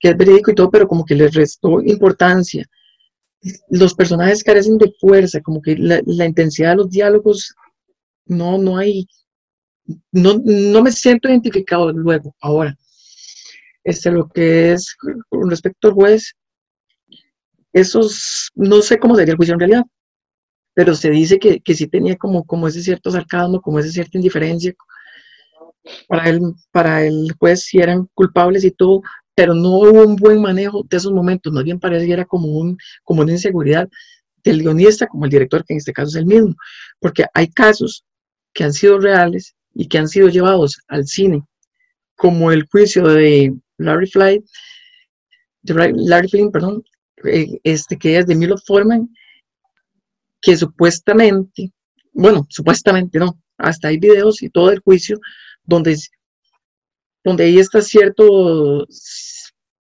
que 0.00 0.08
es 0.10 0.16
verídico 0.16 0.50
y 0.50 0.54
todo, 0.54 0.70
pero 0.70 0.88
como 0.88 1.04
que 1.04 1.14
le 1.14 1.28
restó 1.28 1.80
importancia. 1.82 2.66
Los 3.68 3.94
personajes 3.94 4.42
carecen 4.42 4.78
de 4.78 4.92
fuerza, 4.98 5.40
como 5.40 5.60
que 5.60 5.76
la, 5.76 6.00
la 6.06 6.26
intensidad 6.26 6.70
de 6.70 6.76
los 6.76 6.90
diálogos, 6.90 7.54
no, 8.26 8.58
no 8.58 8.78
hay, 8.78 9.06
no, 10.12 10.40
no 10.44 10.82
me 10.82 10.92
siento 10.92 11.28
identificado 11.28 11.92
luego, 11.92 12.34
ahora. 12.40 12.76
Este, 13.82 14.10
lo 14.10 14.28
que 14.28 14.72
es 14.72 14.96
con 15.28 15.50
respecto 15.50 15.88
al 15.88 15.94
juez, 15.94 16.34
esos, 17.72 18.50
no 18.54 18.80
sé 18.80 18.98
cómo 18.98 19.16
sería 19.16 19.32
el 19.32 19.36
juicio 19.36 19.54
en 19.54 19.60
realidad, 19.60 19.82
pero 20.74 20.94
se 20.94 21.10
dice 21.10 21.38
que, 21.38 21.60
que 21.60 21.74
sí 21.74 21.86
tenía 21.86 22.16
como, 22.16 22.44
como 22.44 22.68
ese 22.68 22.82
cierto 22.82 23.10
sarcasmo, 23.10 23.60
como 23.60 23.78
esa 23.78 23.90
cierta 23.90 24.18
indiferencia. 24.18 24.72
Para 26.08 26.30
el, 26.30 26.40
para 26.70 27.04
el 27.04 27.32
juez 27.38 27.64
sí 27.64 27.78
eran 27.78 28.08
culpables 28.14 28.64
y 28.64 28.70
todo, 28.70 29.02
pero 29.34 29.54
no 29.54 29.68
hubo 29.80 30.04
un 30.04 30.16
buen 30.16 30.40
manejo 30.40 30.82
de 30.88 30.96
esos 30.96 31.12
momentos, 31.12 31.52
más 31.52 31.64
bien 31.64 31.78
pareciera 31.78 32.24
como, 32.24 32.46
un, 32.48 32.78
como 33.02 33.22
una 33.22 33.32
inseguridad 33.32 33.88
del 34.42 34.62
guionista, 34.62 35.06
como 35.06 35.24
el 35.24 35.30
director, 35.30 35.64
que 35.64 35.74
en 35.74 35.78
este 35.78 35.92
caso 35.92 36.08
es 36.08 36.14
el 36.16 36.26
mismo, 36.26 36.54
porque 37.00 37.26
hay 37.34 37.48
casos 37.48 38.04
que 38.54 38.64
han 38.64 38.72
sido 38.72 38.98
reales 38.98 39.54
y 39.74 39.88
que 39.88 39.98
han 39.98 40.08
sido 40.08 40.28
llevados 40.28 40.78
al 40.88 41.06
cine, 41.06 41.42
como 42.14 42.52
el 42.52 42.66
juicio 42.70 43.04
de 43.08 43.54
Larry 43.78 44.06
Fly, 44.06 44.44
de 45.62 45.92
Larry 45.94 46.28
Flynn, 46.28 46.50
perdón, 46.50 46.84
eh, 47.24 47.58
este 47.64 47.98
que 47.98 48.18
es 48.18 48.26
de 48.26 48.34
Milo 48.34 48.56
Forman, 48.58 49.08
que 50.40 50.56
supuestamente, 50.56 51.72
bueno, 52.12 52.46
supuestamente 52.50 53.18
no, 53.18 53.40
hasta 53.56 53.88
hay 53.88 53.98
videos 53.98 54.42
y 54.42 54.50
todo 54.50 54.70
el 54.70 54.80
juicio 54.80 55.18
donde, 55.64 55.96
donde 57.24 57.44
ahí 57.44 57.58
está 57.58 57.80
cierto, 57.80 58.86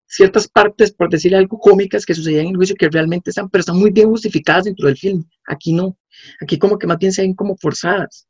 ciertas 0.07 0.47
partes, 0.47 0.93
por 0.93 1.09
decirle 1.09 1.38
algo, 1.38 1.59
cómicas 1.59 2.05
que 2.05 2.15
sucedían 2.15 2.45
en 2.45 2.51
el 2.51 2.55
juicio 2.55 2.75
que 2.77 2.89
realmente 2.89 3.29
están, 3.29 3.49
pero 3.49 3.59
están 3.59 3.77
muy 3.77 3.91
bien 3.91 4.09
justificadas 4.09 4.63
dentro 4.63 4.88
del 4.88 4.97
film. 4.97 5.25
Aquí 5.45 5.73
no, 5.73 5.97
aquí 6.41 6.57
como 6.57 6.79
que 6.79 6.88
más 6.88 6.97
bien 6.97 7.11
se 7.11 7.21
ven 7.21 7.36
como 7.36 7.57
forzadas. 7.57 8.27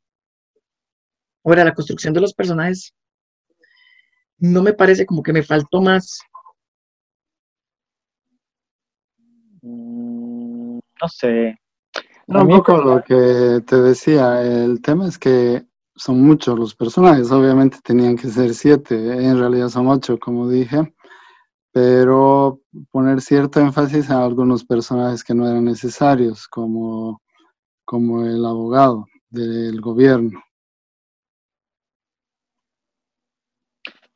Ahora, 1.46 1.64
la 1.64 1.74
construcción 1.74 2.12
de 2.12 2.20
los 2.20 2.34
personajes 2.34 2.92
no 4.38 4.62
me 4.62 4.72
parece 4.72 5.06
como 5.06 5.22
que 5.22 5.32
me 5.32 5.44
faltó 5.44 5.80
más. 5.80 6.18
Mm, 9.62 10.78
no 10.78 11.08
sé. 11.08 11.56
No, 12.26 12.42
un 12.42 12.48
poco 12.48 12.78
lo 12.78 13.04
que 13.04 13.62
te 13.64 13.76
decía, 13.76 14.42
el 14.42 14.82
tema 14.82 15.06
es 15.06 15.18
que 15.18 15.64
son 15.94 16.20
muchos 16.20 16.58
los 16.58 16.74
personajes, 16.74 17.30
obviamente 17.30 17.78
tenían 17.80 18.16
que 18.16 18.26
ser 18.26 18.52
siete, 18.52 18.96
en 18.96 19.38
realidad 19.38 19.68
son 19.68 19.86
ocho, 19.86 20.18
como 20.18 20.48
dije, 20.48 20.92
pero 21.70 22.60
poner 22.90 23.20
cierto 23.20 23.60
énfasis 23.60 24.10
a 24.10 24.24
algunos 24.24 24.64
personajes 24.64 25.22
que 25.22 25.34
no 25.34 25.48
eran 25.48 25.64
necesarios, 25.64 26.48
como, 26.48 27.22
como 27.84 28.24
el 28.26 28.44
abogado 28.44 29.06
del 29.30 29.80
gobierno. 29.80 30.42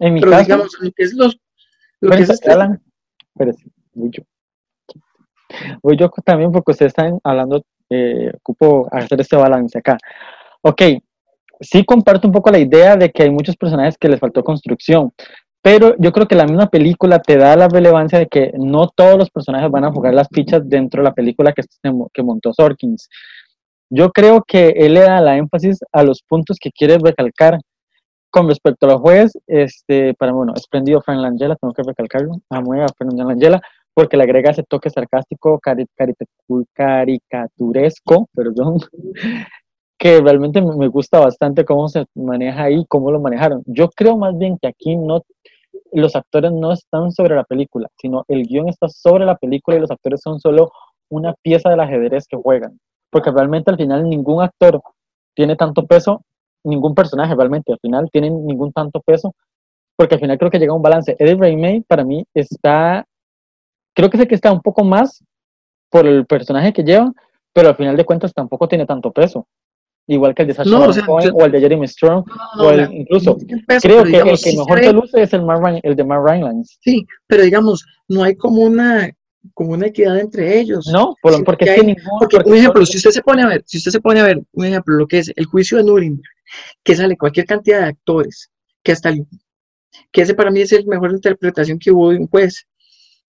En 0.01 0.15
mi 0.15 0.21
Pero 0.21 0.33
caso, 0.33 0.43
digamos, 0.45 0.77
lo 0.81 0.91
que 0.93 1.03
es 1.05 1.15
los, 1.15 1.39
lo 2.01 2.11
que 2.11 2.23
es 2.23 2.31
este- 2.31 2.51
Alan, 2.51 2.83
espérese, 3.35 3.65
voy 3.95 4.11
yo. 4.11 4.23
Voy 5.83 5.97
yo 5.97 6.09
también 6.25 6.53
porque 6.53 6.73
ustedes 6.73 6.91
están 6.91 7.19
hablando, 7.25 7.63
eh, 7.91 8.33
ocupo 8.37 8.89
hacer 8.93 9.21
este 9.21 9.37
balance 9.37 9.79
acá. 9.79 9.99
Ok, 10.63 10.83
sí 11.61 11.85
comparto 11.85 12.27
un 12.29 12.33
poco 12.33 12.51
la 12.51 12.59
idea 12.59 12.97
de 12.97 13.11
que 13.11 13.25
hay 13.25 13.31
muchos 13.31 13.57
personajes 13.57 13.97
que 13.99 14.09
les 14.09 14.21
faltó 14.21 14.43
construcción, 14.45 15.13
pero 15.63 15.95
yo 15.99 16.13
creo 16.13 16.27
que 16.27 16.35
la 16.37 16.47
misma 16.47 16.69
película 16.69 17.19
te 17.21 17.37
da 17.37 17.57
la 17.57 17.69
relevancia 17.69 18.19
de 18.19 18.27
que 18.29 18.53
no 18.59 18.89
todos 18.89 19.19
los 19.19 19.31
personajes 19.31 19.71
van 19.71 19.85
a 19.85 19.93
jugar 19.93 20.15
las 20.15 20.29
fichas 20.33 20.67
dentro 20.69 21.03
de 21.03 21.09
la 21.09 21.15
película 21.15 21.53
que, 21.53 21.63
mo- 21.91 22.11
que 22.15 22.23
montó 22.23 22.53
Sorkins. 22.53 23.09
Yo 23.91 24.11
creo 24.13 24.43
que 24.47 24.69
él 24.69 24.95
le 24.95 25.01
da 25.01 25.21
la 25.21 25.37
énfasis 25.37 25.81
a 25.93 26.05
los 26.05 26.23
puntos 26.23 26.59
que 26.61 26.71
quiere 26.71 26.97
recalcar. 27.03 27.59
Con 28.31 28.49
respecto 28.49 28.87
a 28.87 28.91
los 28.91 29.01
jueces, 29.01 29.39
este, 29.47 30.15
para 30.15 30.33
bueno, 30.33 30.53
espléndido 30.55 31.01
Frank 31.03 31.19
Langella, 31.21 31.57
tengo 31.57 31.75
que 31.75 31.83
recalcarlo, 31.83 32.37
amo 32.49 32.75
a 32.75 32.87
Frank 32.97 33.13
Langella, 33.15 33.61
porque 33.93 34.17
le 34.17 34.23
agrega 34.23 34.53
ese 34.53 34.63
toque 34.63 34.89
sarcástico, 34.89 35.59
cari- 35.61 35.89
caricatur- 35.99 36.67
caricaturesco, 36.73 38.29
perdón, 38.33 38.79
que 39.99 40.21
realmente 40.21 40.63
me 40.63 40.75
me 40.77 40.89
gusta 40.89 41.21
bastante 41.21 41.65
cómo 41.65 41.89
se 41.89 42.07
maneja 42.15 42.65
ahí, 42.65 42.85
cómo 42.89 43.11
lo 43.11 43.21
manejaron. 43.21 43.63
Yo 43.67 43.89
creo 43.91 44.17
más 44.17 44.37
bien 44.39 44.59
que 44.59 44.69
aquí 44.69 44.97
no, 44.97 45.23
los 45.93 46.17
actores 46.17 46.53
no 46.53 46.73
están 46.73 47.13
sobre 47.13 47.37
la 47.37 47.45
película, 47.45 47.89
sino 48.01 48.25
el 48.29 48.45
guion 48.45 48.69
está 48.69 48.89
sobre 48.89 49.27
la 49.27 49.37
película 49.37 49.77
y 49.77 49.81
los 49.81 49.91
actores 49.91 50.21
son 50.23 50.41
solo 50.41 50.71
una 51.11 51.35
pieza 51.43 51.71
del 51.71 51.81
ajedrez 51.81 52.27
que 52.29 52.37
juegan, 52.37 52.79
porque 53.11 53.31
realmente 53.31 53.71
al 53.71 53.77
final 53.77 54.09
ningún 54.09 54.43
actor 54.43 54.81
tiene 55.35 55.57
tanto 55.57 55.87
peso, 55.87 56.23
ningún 56.65 56.95
personaje 56.95 57.35
realmente 57.35 57.73
al 57.73 57.79
final 57.81 58.09
tiene 58.13 58.31
ningún 58.31 58.73
tanto 58.73 59.01
peso, 59.01 59.35
porque 59.97 60.15
al 60.15 60.21
final 60.21 60.39
creo 60.39 60.51
que 60.51 60.59
llega 60.59 60.73
a 60.73 60.77
un 60.77 60.83
balance. 60.83 61.17
Eddie 61.19 61.35
Redmayne 61.37 61.85
para 61.87 62.05
mí 62.05 62.25
está, 62.35 63.05
creo 63.95 64.11
que 64.11 64.17
el 64.19 64.29
que 64.29 64.35
está 64.35 64.53
un 64.53 64.61
poco 64.63 64.85
más 64.85 65.23
por 65.91 66.07
el 66.07 66.27
personaje 66.27 66.73
que 66.73 66.83
lleva, 66.85 67.13
pero 67.53 67.69
al 67.69 67.77
final 67.77 67.97
de 67.97 68.05
cuentas 68.05 68.33
tampoco 68.33 68.69
tiene 68.69 68.87
tanto 68.87 69.11
peso. 69.13 69.47
Igual 70.07 70.35
que 70.35 70.43
el 70.43 70.49
de 70.49 70.55
Sacha 70.55 70.71
No, 70.71 70.87
o 70.87 70.93
sea, 70.93 71.05
Cohen 71.07 71.29
yo- 71.29 71.35
o 71.35 71.45
el 71.45 71.53
de 71.53 71.61
Jeremy 71.61 71.87
Strong, 71.87 72.25
no, 72.57 72.63
o 72.65 72.71
el- 72.71 72.93
incluso 72.93 73.37
no 73.49 73.59
peso, 73.67 73.81
creo 73.89 74.03
que 74.03 74.09
digamos, 74.11 74.45
el 74.47 74.53
que 74.53 74.59
mejor 74.59 74.79
se 74.79 74.85
se 74.85 74.93
luce 74.93 75.23
es 75.23 75.33
el, 75.35 75.41
Ryan- 75.43 75.81
el 75.83 75.97
de 75.97 76.05
Mark 76.05 76.25
Rylance. 76.27 76.77
Sí, 76.81 77.07
pero 77.27 77.43
digamos, 77.45 77.85
no 78.09 78.23
hay 78.25 78.35
como 78.35 78.63
una, 78.63 79.11
como 79.55 79.71
una 79.73 79.87
equidad 79.87 80.19
entre 80.19 80.59
ellos. 80.59 80.89
No, 80.93 81.15
por- 81.23 81.33
Sino 81.35 81.45
porque 81.45 81.65
que 81.65 81.71
es 81.71 81.75
que 81.77 81.81
hay- 81.83 81.87
ningún- 81.95 82.19
porque, 82.19 82.37
porque 82.39 82.51
un 82.51 82.57
ejemplo, 82.57 82.87
si 82.87 82.97
usted 82.97 83.11
se 83.11 83.23
pone 83.23 83.43
a 83.43 83.47
ver, 83.47 83.63
si 83.67 83.79
usted 83.79 83.91
se 83.93 84.01
pone 84.01 84.21
a 84.21 84.25
ver, 84.25 84.43
un 84.53 84.65
ejemplo, 84.65 84.97
lo 84.97 85.07
que 85.07 85.19
es 85.19 85.33
el 85.37 85.45
juicio 85.45 85.79
de 85.79 85.85
Nuremberg, 85.85 86.23
que 86.83 86.97
sale 86.97 87.17
cualquier 87.17 87.47
cantidad 87.47 87.81
de 87.81 87.87
actores, 87.87 88.51
que 88.83 88.93
hasta 88.93 89.09
el- 89.11 89.27
que 90.13 90.23
ese 90.23 90.35
para 90.35 90.51
mí 90.51 90.61
es 90.61 90.73
la 90.73 90.83
mejor 90.87 91.13
interpretación 91.13 91.79
que 91.79 91.91
hubo 91.91 92.11
de 92.11 92.19
un 92.19 92.29
juez. 92.29 92.67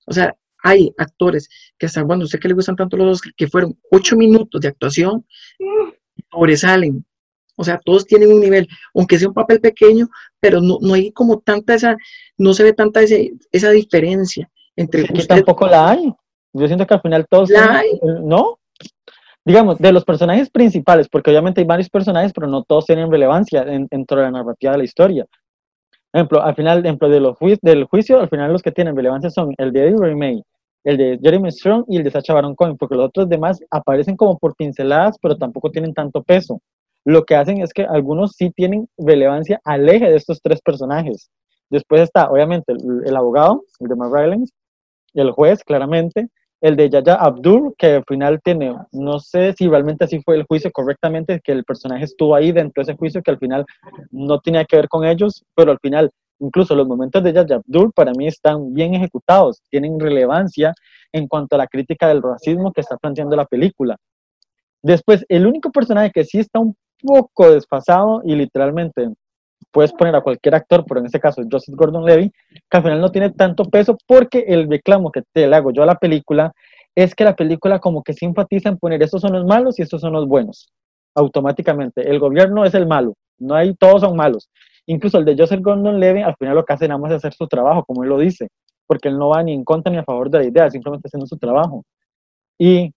O 0.05 0.13
sea, 0.13 0.35
hay 0.63 0.93
actores 0.97 1.49
que 1.77 1.87
hasta, 1.87 2.03
bueno, 2.03 2.23
usted 2.25 2.39
que 2.39 2.47
le 2.47 2.53
gustan 2.53 2.75
tanto 2.75 2.95
los 2.97 3.17
Oscar, 3.17 3.33
que 3.35 3.47
fueron 3.47 3.77
ocho 3.91 4.15
minutos 4.15 4.61
de 4.61 4.67
actuación, 4.67 5.25
sobresalen. 6.31 7.05
O 7.55 7.63
sea, 7.63 7.79
todos 7.83 8.05
tienen 8.05 8.31
un 8.31 8.39
nivel, 8.39 8.67
aunque 8.95 9.19
sea 9.19 9.27
un 9.27 9.33
papel 9.33 9.59
pequeño, 9.59 10.07
pero 10.39 10.61
no, 10.61 10.77
no 10.81 10.93
hay 10.93 11.11
como 11.11 11.39
tanta 11.39 11.75
esa, 11.75 11.95
no 12.37 12.53
se 12.53 12.63
ve 12.63 12.73
tanta 12.73 13.01
ese- 13.01 13.33
esa 13.51 13.69
diferencia 13.71 14.49
entre 14.75 15.05
que 15.05 15.13
usted- 15.13 15.27
tampoco 15.27 15.67
la 15.67 15.91
hay. 15.91 16.11
Yo 16.53 16.67
siento 16.67 16.85
que 16.87 16.93
al 16.93 17.01
final 17.01 17.25
todos 17.29 17.49
La 17.49 17.79
hay. 17.79 17.99
no. 18.23 18.57
Digamos, 19.45 19.79
de 19.79 19.91
los 19.91 20.05
personajes 20.05 20.49
principales, 20.49 21.09
porque 21.09 21.31
obviamente 21.31 21.61
hay 21.61 21.67
varios 21.67 21.89
personajes, 21.89 22.31
pero 22.33 22.47
no 22.47 22.63
todos 22.63 22.85
tienen 22.85 23.11
relevancia 23.11 23.63
en- 23.63 23.87
dentro 23.89 24.17
de 24.17 24.23
la 24.23 24.31
narrativa 24.31 24.73
de 24.73 24.77
la 24.79 24.83
historia. 24.83 25.25
Ejemplo, 26.13 26.41
al 26.43 26.55
final, 26.55 26.85
ejemplo 26.85 27.07
los 27.07 27.37
del 27.61 27.85
juicio, 27.85 28.19
al 28.19 28.29
final 28.29 28.51
los 28.51 28.61
que 28.61 28.71
tienen 28.71 28.95
relevancia 28.95 29.29
son 29.29 29.53
el 29.57 29.71
de 29.71 29.87
Eddie 29.87 29.97
Redmayne, 29.99 30.43
el 30.83 30.97
de 30.97 31.19
Jeremy 31.21 31.51
Strong 31.51 31.85
y 31.87 31.97
el 31.97 32.03
de 32.03 32.11
Sacha 32.11 32.33
Baron 32.33 32.55
Cohen, 32.55 32.77
porque 32.77 32.95
los 32.95 33.05
otros 33.07 33.29
demás 33.29 33.59
aparecen 33.71 34.15
como 34.17 34.37
por 34.37 34.55
pinceladas, 34.55 35.17
pero 35.21 35.37
tampoco 35.37 35.71
tienen 35.71 35.93
tanto 35.93 36.21
peso. 36.23 36.61
Lo 37.05 37.23
que 37.23 37.35
hacen 37.35 37.61
es 37.61 37.73
que 37.73 37.83
algunos 37.83 38.33
sí 38.33 38.51
tienen 38.51 38.87
relevancia 38.97 39.59
al 39.63 39.87
eje 39.89 40.09
de 40.09 40.17
estos 40.17 40.41
tres 40.41 40.61
personajes. 40.61 41.29
Después 41.69 42.01
está, 42.01 42.29
obviamente, 42.29 42.73
el, 42.73 43.15
abogado, 43.15 43.63
el 43.79 43.87
de 43.87 43.95
Mark 43.95 44.13
el 45.13 45.31
juez, 45.31 45.63
claramente, 45.63 46.27
el 46.61 46.75
de 46.75 46.89
Yaya 46.89 47.15
Abdul, 47.15 47.73
que 47.77 47.95
al 47.95 48.03
final 48.07 48.39
tiene, 48.43 48.75
no 48.91 49.19
sé 49.19 49.53
si 49.57 49.67
realmente 49.67 50.05
así 50.05 50.21
fue 50.23 50.35
el 50.35 50.43
juicio 50.43 50.71
correctamente, 50.71 51.41
que 51.43 51.51
el 51.51 51.63
personaje 51.63 52.05
estuvo 52.05 52.35
ahí 52.35 52.51
dentro 52.51 52.83
de 52.83 52.91
ese 52.91 52.97
juicio, 52.97 53.23
que 53.23 53.31
al 53.31 53.39
final 53.39 53.65
no 54.11 54.39
tenía 54.39 54.63
que 54.65 54.75
ver 54.75 54.87
con 54.87 55.03
ellos, 55.03 55.43
pero 55.55 55.71
al 55.71 55.79
final, 55.79 56.11
incluso 56.39 56.75
los 56.75 56.87
momentos 56.87 57.23
de 57.23 57.33
Yaya 57.33 57.55
Abdul 57.55 57.91
para 57.93 58.11
mí 58.13 58.27
están 58.27 58.73
bien 58.73 58.93
ejecutados, 58.93 59.61
tienen 59.71 59.99
relevancia 59.99 60.73
en 61.11 61.27
cuanto 61.27 61.55
a 61.55 61.59
la 61.59 61.67
crítica 61.67 62.07
del 62.07 62.21
racismo 62.21 62.71
que 62.71 62.81
está 62.81 62.95
planteando 62.95 63.35
la 63.35 63.45
película. 63.45 63.97
Después, 64.83 65.25
el 65.29 65.47
único 65.47 65.71
personaje 65.71 66.11
que 66.11 66.23
sí 66.23 66.39
está 66.39 66.59
un 66.59 66.75
poco 67.01 67.51
desfasado 67.51 68.21
y 68.23 68.35
literalmente 68.35 69.09
puedes 69.71 69.93
poner 69.93 70.15
a 70.15 70.21
cualquier 70.21 70.55
actor, 70.55 70.85
pero 70.87 70.99
en 70.99 71.05
este 71.05 71.19
caso 71.19 71.41
Joseph 71.49 71.75
Gordon-Levy, 71.75 72.31
que 72.69 72.77
al 72.77 72.83
final 72.83 73.01
no 73.01 73.11
tiene 73.11 73.31
tanto 73.31 73.65
peso 73.65 73.97
porque 74.05 74.45
el 74.47 74.69
reclamo 74.69 75.11
que 75.11 75.23
te 75.33 75.47
le 75.47 75.55
hago 75.55 75.71
yo 75.71 75.83
a 75.83 75.85
la 75.85 75.95
película 75.95 76.51
es 76.95 77.15
que 77.15 77.23
la 77.23 77.35
película 77.35 77.79
como 77.79 78.03
que 78.03 78.13
se 78.13 78.25
enfatiza 78.25 78.69
en 78.69 78.77
poner 78.77 79.01
estos 79.01 79.21
son 79.21 79.33
los 79.33 79.45
malos 79.45 79.79
y 79.79 79.81
estos 79.81 80.01
son 80.01 80.13
los 80.13 80.27
buenos, 80.27 80.71
automáticamente. 81.15 82.09
El 82.09 82.19
gobierno 82.19 82.65
es 82.65 82.73
el 82.73 82.85
malo, 82.85 83.15
no 83.39 83.55
hay, 83.55 83.73
todos 83.75 84.01
son 84.01 84.15
malos. 84.15 84.49
Incluso 84.87 85.17
el 85.17 85.25
de 85.25 85.35
Joseph 85.37 85.61
Gordon-Levy 85.61 86.21
al 86.21 86.35
final 86.35 86.55
lo 86.55 86.65
que 86.65 86.73
hace 86.73 86.87
nada 86.87 86.99
más 86.99 87.11
es 87.11 87.17
hacer 87.17 87.33
su 87.33 87.47
trabajo, 87.47 87.85
como 87.85 88.03
él 88.03 88.09
lo 88.09 88.17
dice, 88.17 88.49
porque 88.87 89.07
él 89.07 89.17
no 89.17 89.29
va 89.29 89.41
ni 89.43 89.53
en 89.53 89.63
contra 89.63 89.91
ni 89.91 89.97
a 89.97 90.03
favor 90.03 90.29
de 90.29 90.39
la 90.39 90.45
idea, 90.45 90.69
simplemente 90.69 91.07
haciendo 91.07 91.27
su 91.27 91.37
trabajo. 91.37 91.85
Y 92.59 92.93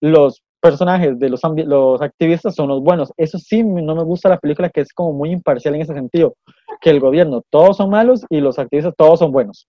los 0.00 0.42
personajes 0.60 1.18
de 1.18 1.28
los, 1.28 1.40
los 1.66 2.02
activistas 2.02 2.54
son 2.54 2.68
los 2.68 2.82
buenos. 2.82 3.12
Eso 3.16 3.38
sí, 3.38 3.62
no 3.62 3.94
me 3.94 4.04
gusta 4.04 4.28
la 4.28 4.38
película, 4.38 4.70
que 4.70 4.80
es 4.80 4.92
como 4.92 5.12
muy 5.12 5.30
imparcial 5.30 5.74
en 5.74 5.82
ese 5.82 5.94
sentido, 5.94 6.34
que 6.80 6.90
el 6.90 7.00
gobierno 7.00 7.42
todos 7.50 7.76
son 7.76 7.90
malos 7.90 8.24
y 8.28 8.40
los 8.40 8.58
activistas 8.58 8.94
todos 8.96 9.18
son 9.18 9.32
buenos. 9.32 9.68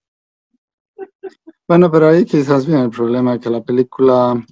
Bueno, 1.67 1.91
pero 1.91 2.09
ahí 2.09 2.25
quizás 2.25 2.65
viene 2.65 2.83
el 2.83 2.89
problema 2.89 3.39
que 3.39 3.49
la 3.49 3.61
película 3.61 4.43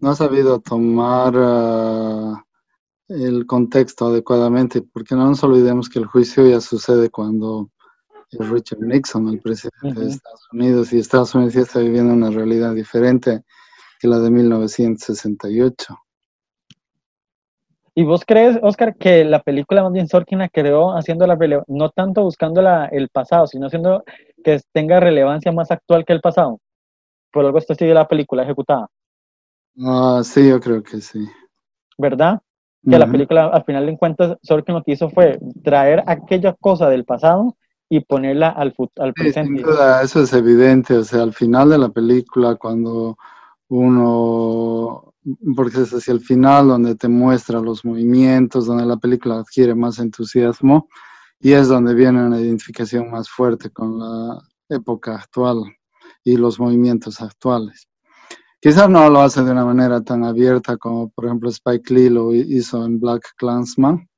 no 0.00 0.10
ha 0.10 0.14
sabido 0.14 0.60
tomar 0.60 1.34
ah, 1.36 2.42
el 3.08 3.46
contexto 3.46 4.06
adecuadamente, 4.06 4.82
porque 4.82 5.14
no 5.14 5.26
nos 5.26 5.42
olvidemos 5.44 5.88
que 5.88 5.98
el 5.98 6.06
juicio 6.06 6.46
ya 6.48 6.60
sucede 6.60 7.10
cuando 7.10 7.68
es 8.30 8.48
Richard 8.48 8.80
Nixon, 8.80 9.28
el 9.28 9.40
presidente 9.40 10.00
de. 10.00 10.10
Estados 10.10 10.48
Unidos, 10.52 10.92
y 10.92 10.98
Estados 10.98 11.34
Unidos 11.34 11.54
ya 11.54 11.62
está 11.62 11.80
viviendo 11.80 12.12
una 12.12 12.30
realidad 12.30 12.74
diferente 12.74 13.44
que 13.98 14.08
la 14.08 14.18
de 14.18 14.30
1968. 14.30 15.98
¿Y 17.94 18.04
vos 18.04 18.22
crees, 18.24 18.58
Oscar, 18.62 18.94
que 18.96 19.24
la 19.24 19.40
película 19.42 19.82
más 19.82 19.92
bien 19.92 20.06
Sorkin 20.06 20.38
la 20.38 20.48
creó 20.48 20.96
haciendo 20.96 21.26
la 21.26 21.36
no 21.66 21.90
tanto 21.90 22.22
buscando 22.22 22.62
la, 22.62 22.86
el 22.86 23.08
pasado, 23.08 23.48
sino 23.48 23.66
haciendo 23.66 24.04
que 24.44 24.60
tenga 24.72 25.00
relevancia 25.00 25.50
más 25.50 25.70
actual 25.72 26.04
que 26.04 26.12
el 26.12 26.20
pasado? 26.20 26.60
Por 27.32 27.44
algo 27.44 27.58
esto 27.58 27.74
sigue 27.74 27.92
la 27.92 28.06
película 28.06 28.44
ejecutada, 28.44 28.86
Ah, 29.84 30.22
sí, 30.24 30.48
yo 30.48 30.60
creo 30.60 30.82
que 30.82 31.00
sí. 31.00 31.28
¿verdad? 31.98 32.40
Que 32.88 32.98
la 32.98 33.04
Ujú. 33.06 33.12
película, 33.12 33.46
al 33.48 33.64
final 33.64 33.86
de 33.86 33.98
cuentas, 33.98 34.36
Sorkin 34.42 34.76
lo 34.76 34.82
que 34.82 34.92
hizo 34.92 35.10
fue 35.10 35.38
traer 35.64 36.02
aquella 36.06 36.54
cosa 36.54 36.88
del 36.88 37.04
pasado 37.04 37.56
y 37.88 38.00
ponerla 38.00 38.50
al, 38.50 38.74
al 38.98 39.14
Sí, 39.16 39.32
sin 39.32 39.32
presente. 39.34 39.62
duda, 39.62 40.02
eso 40.02 40.22
es 40.22 40.32
evidente. 40.32 40.94
O 40.96 41.04
sea, 41.04 41.22
al 41.22 41.32
final 41.32 41.70
de 41.70 41.78
la 41.78 41.88
película, 41.88 42.54
cuando 42.54 43.16
uno, 43.68 45.14
porque 45.54 45.82
es 45.82 45.92
hacia 45.92 46.12
el 46.12 46.20
final 46.20 46.68
donde 46.68 46.94
te 46.94 47.08
muestra 47.08 47.60
los 47.60 47.84
movimientos, 47.84 48.66
donde 48.66 48.86
la 48.86 48.96
película 48.96 49.38
adquiere 49.38 49.74
más 49.74 49.98
entusiasmo 49.98 50.88
y 51.40 51.52
es 51.52 51.68
donde 51.68 51.94
viene 51.94 52.24
una 52.24 52.40
identificación 52.40 53.10
más 53.10 53.28
fuerte 53.28 53.70
con 53.70 53.98
la 53.98 54.40
época 54.68 55.16
actual 55.16 55.62
y 56.24 56.36
los 56.36 56.58
movimientos 56.58 57.20
actuales. 57.20 57.88
Quizás 58.60 58.88
no 58.90 59.08
lo 59.08 59.20
hace 59.20 59.44
de 59.44 59.52
una 59.52 59.64
manera 59.64 60.00
tan 60.00 60.24
abierta 60.24 60.76
como, 60.76 61.10
por 61.10 61.26
ejemplo, 61.26 61.48
Spike 61.48 61.94
Lee 61.94 62.10
lo 62.10 62.34
hizo 62.34 62.84
en 62.84 62.98
Black 62.98 63.22
Clansman, 63.36 64.08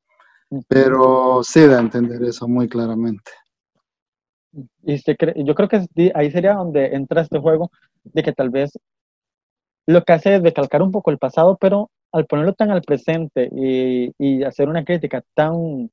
pero 0.66 1.42
sí 1.44 1.66
da 1.66 1.76
a 1.76 1.80
entender 1.80 2.22
eso 2.22 2.48
muy 2.48 2.66
claramente. 2.66 3.30
Y 4.82 4.98
se 4.98 5.16
yo 5.44 5.54
creo 5.54 5.68
que 5.68 5.86
ahí 6.14 6.30
sería 6.30 6.54
donde 6.54 6.86
entra 6.86 7.20
este 7.20 7.38
juego 7.38 7.70
de 8.02 8.22
que 8.22 8.32
tal 8.32 8.48
vez 8.48 8.72
lo 9.86 10.02
que 10.04 10.12
hace 10.12 10.36
es 10.36 10.42
decalcar 10.42 10.82
un 10.82 10.92
poco 10.92 11.10
el 11.10 11.18
pasado, 11.18 11.56
pero 11.60 11.90
al 12.12 12.26
ponerlo 12.26 12.54
tan 12.54 12.70
al 12.70 12.82
presente 12.82 13.48
y, 13.52 14.12
y 14.18 14.42
hacer 14.44 14.68
una 14.68 14.84
crítica 14.84 15.22
tan 15.34 15.90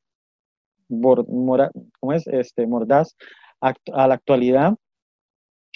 bor- 0.89 1.27
mora- 1.27 1.71
¿cómo 1.99 2.13
es? 2.13 2.25
Este, 2.27 2.65
mordaz 2.67 3.15
act- 3.61 3.91
a 3.93 4.07
la 4.07 4.15
actualidad, 4.15 4.75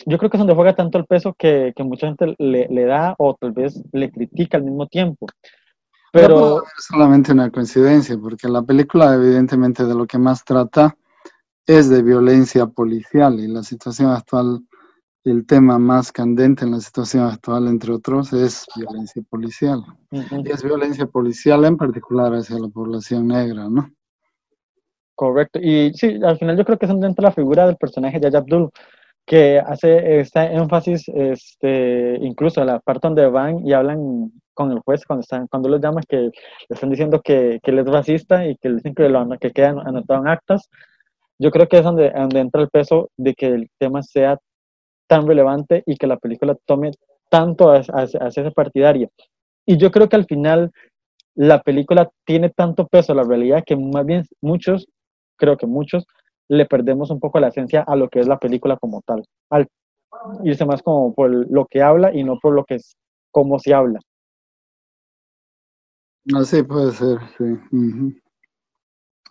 yo 0.06 0.18
creo 0.18 0.30
que 0.30 0.38
es 0.38 0.40
donde 0.40 0.56
juega 0.56 0.76
tanto 0.76 0.98
el 0.98 1.06
peso 1.06 1.34
que, 1.38 1.74
que 1.76 1.84
mucha 1.84 2.08
gente 2.08 2.36
le, 2.40 2.68
le 2.70 2.86
da 2.86 3.16
o 3.18 3.36
tal 3.36 3.52
vez 3.52 3.82
le 3.92 4.10
critica 4.12 4.58
al 4.58 4.64
mismo 4.64 4.88
tiempo. 4.88 5.28
No 6.14 6.20
Pero 6.22 6.56
ver 6.56 6.64
solamente 6.78 7.32
una 7.32 7.52
coincidencia, 7.52 8.18
porque 8.18 8.50
la 8.50 8.62
película 8.64 9.14
evidentemente 9.14 9.86
de 9.86 9.94
lo 9.96 10.06
que 10.08 10.18
más 10.18 10.44
trata 10.44 10.98
es 11.68 11.90
de 11.90 12.02
violencia 12.02 12.66
policial 12.66 13.40
y 13.40 13.48
la 13.48 13.64
situación 13.64 14.10
actual, 14.12 14.62
el 15.24 15.46
tema 15.46 15.78
más 15.78 16.12
candente 16.12 16.66
en 16.66 16.72
la 16.72 16.80
situación 16.80 17.26
actual, 17.26 17.68
entre 17.68 17.94
otros, 17.94 18.34
es 18.34 18.66
violencia 18.76 19.22
policial. 19.30 19.84
ujú, 20.12 20.44
Y 20.46 20.52
es 20.52 20.64
violencia 20.64 21.06
policial 21.06 21.66
en 21.66 21.78
particular 21.78 22.34
hacia 22.34 22.58
la 22.58 22.68
población 22.70 23.28
negra, 23.28 23.70
¿no? 23.70 23.90
correcto. 25.22 25.60
Y 25.62 25.94
sí, 25.94 26.20
al 26.24 26.40
final 26.40 26.58
yo 26.58 26.66
creo 26.66 26.80
que 26.80 26.88
es 26.88 26.92
donde 26.92 27.06
entra 27.06 27.30
la 27.30 27.32
figura 27.32 27.68
del 27.68 27.78
personaje 27.78 28.20
de 28.20 28.36
Abdul, 28.36 28.72
que 29.24 29.60
hace 29.60 30.20
este 30.20 30.40
énfasis, 30.40 31.08
este, 31.10 32.18
incluso 32.22 32.66
la 32.66 32.80
parte 32.80 33.08
donde 33.08 33.28
van 33.28 33.64
y 33.64 33.72
hablan 33.74 34.32
con 34.56 34.72
el 34.72 34.80
juez 34.80 35.06
cuando 35.06 35.22
están, 35.22 35.46
cuando 35.46 35.70
los 35.70 35.80
llaman, 35.80 36.04
que 36.10 36.18
le 36.18 36.32
están 36.70 36.90
diciendo 36.90 37.22
que, 37.24 37.60
que 37.62 37.70
él 37.70 37.78
es 37.78 37.86
racista 37.86 38.48
y 38.48 38.56
que 38.56 38.70
le 38.70 38.76
dicen 38.78 38.96
que, 38.96 39.10
lo, 39.10 39.30
que 39.40 39.52
queda 39.52 39.70
anotado 39.86 40.22
en 40.22 40.28
actas. 40.28 40.68
Yo 41.38 41.52
creo 41.52 41.68
que 41.68 41.78
es 41.78 41.84
donde, 41.84 42.10
donde 42.10 42.40
entra 42.40 42.64
el 42.64 42.70
peso 42.70 43.12
de 43.16 43.36
que 43.36 43.46
el 43.46 43.70
tema 43.78 44.02
sea 44.02 44.40
tan 45.12 45.28
relevante 45.28 45.84
y 45.86 45.98
que 45.98 46.08
la 46.08 46.16
película 46.16 46.56
tome 46.66 46.92
tanto 47.30 47.70
hacia, 47.70 48.28
esa 48.28 48.52
partidaria. 48.52 49.10
Y 49.66 49.76
yo 49.76 49.92
creo 49.92 50.08
que 50.08 50.16
al 50.16 50.24
final 50.24 50.72
la 51.36 51.62
película 51.62 52.10
tiene 52.26 52.50
tanto 52.50 52.88
peso 52.88 53.14
la 53.14 53.26
realidad 53.26 53.62
que 53.66 53.76
más 53.76 54.06
bien 54.06 54.24
muchos, 54.40 54.88
creo 55.36 55.58
que 55.58 55.68
muchos, 55.68 56.06
le 56.48 56.66
perdemos 56.66 57.12
un 57.12 57.20
poco 57.20 57.42
la 57.42 57.50
esencia 57.50 57.84
a 57.86 57.98
lo 57.98 58.08
que 58.08 58.22
es 58.22 58.28
la 58.28 58.40
película 58.40 58.78
como 58.78 59.02
tal, 59.02 59.26
al 59.50 59.68
irse 60.46 60.64
más 60.64 60.82
como 60.82 61.14
por 61.14 61.30
lo 61.30 61.66
que 61.66 61.82
habla 61.82 62.16
y 62.16 62.24
no 62.24 62.40
por 62.40 62.54
lo 62.54 62.64
que 62.64 62.76
es 62.76 62.96
cómo 63.32 63.60
se 63.60 63.74
habla. 63.74 64.00
Así 66.34 66.64
puede 66.64 66.94
ser, 66.94 67.18
sí. 67.38 67.44
ujú. 67.44 68.14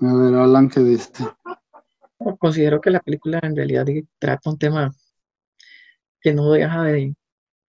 A 0.01 0.15
ver, 0.15 0.35
Alan, 0.35 0.69
¿qué 0.69 0.81
dice? 0.81 1.25
Considero 2.39 2.83
que 2.83 2.91
la 2.91 3.01
película 3.01 3.41
en 3.43 3.57
realidad 3.57 3.87
trata 4.19 4.51
un 4.51 4.59
tema 4.59 4.91
que 6.21 6.33
no 6.35 6.53
deja 6.53 6.85
de, 6.85 7.15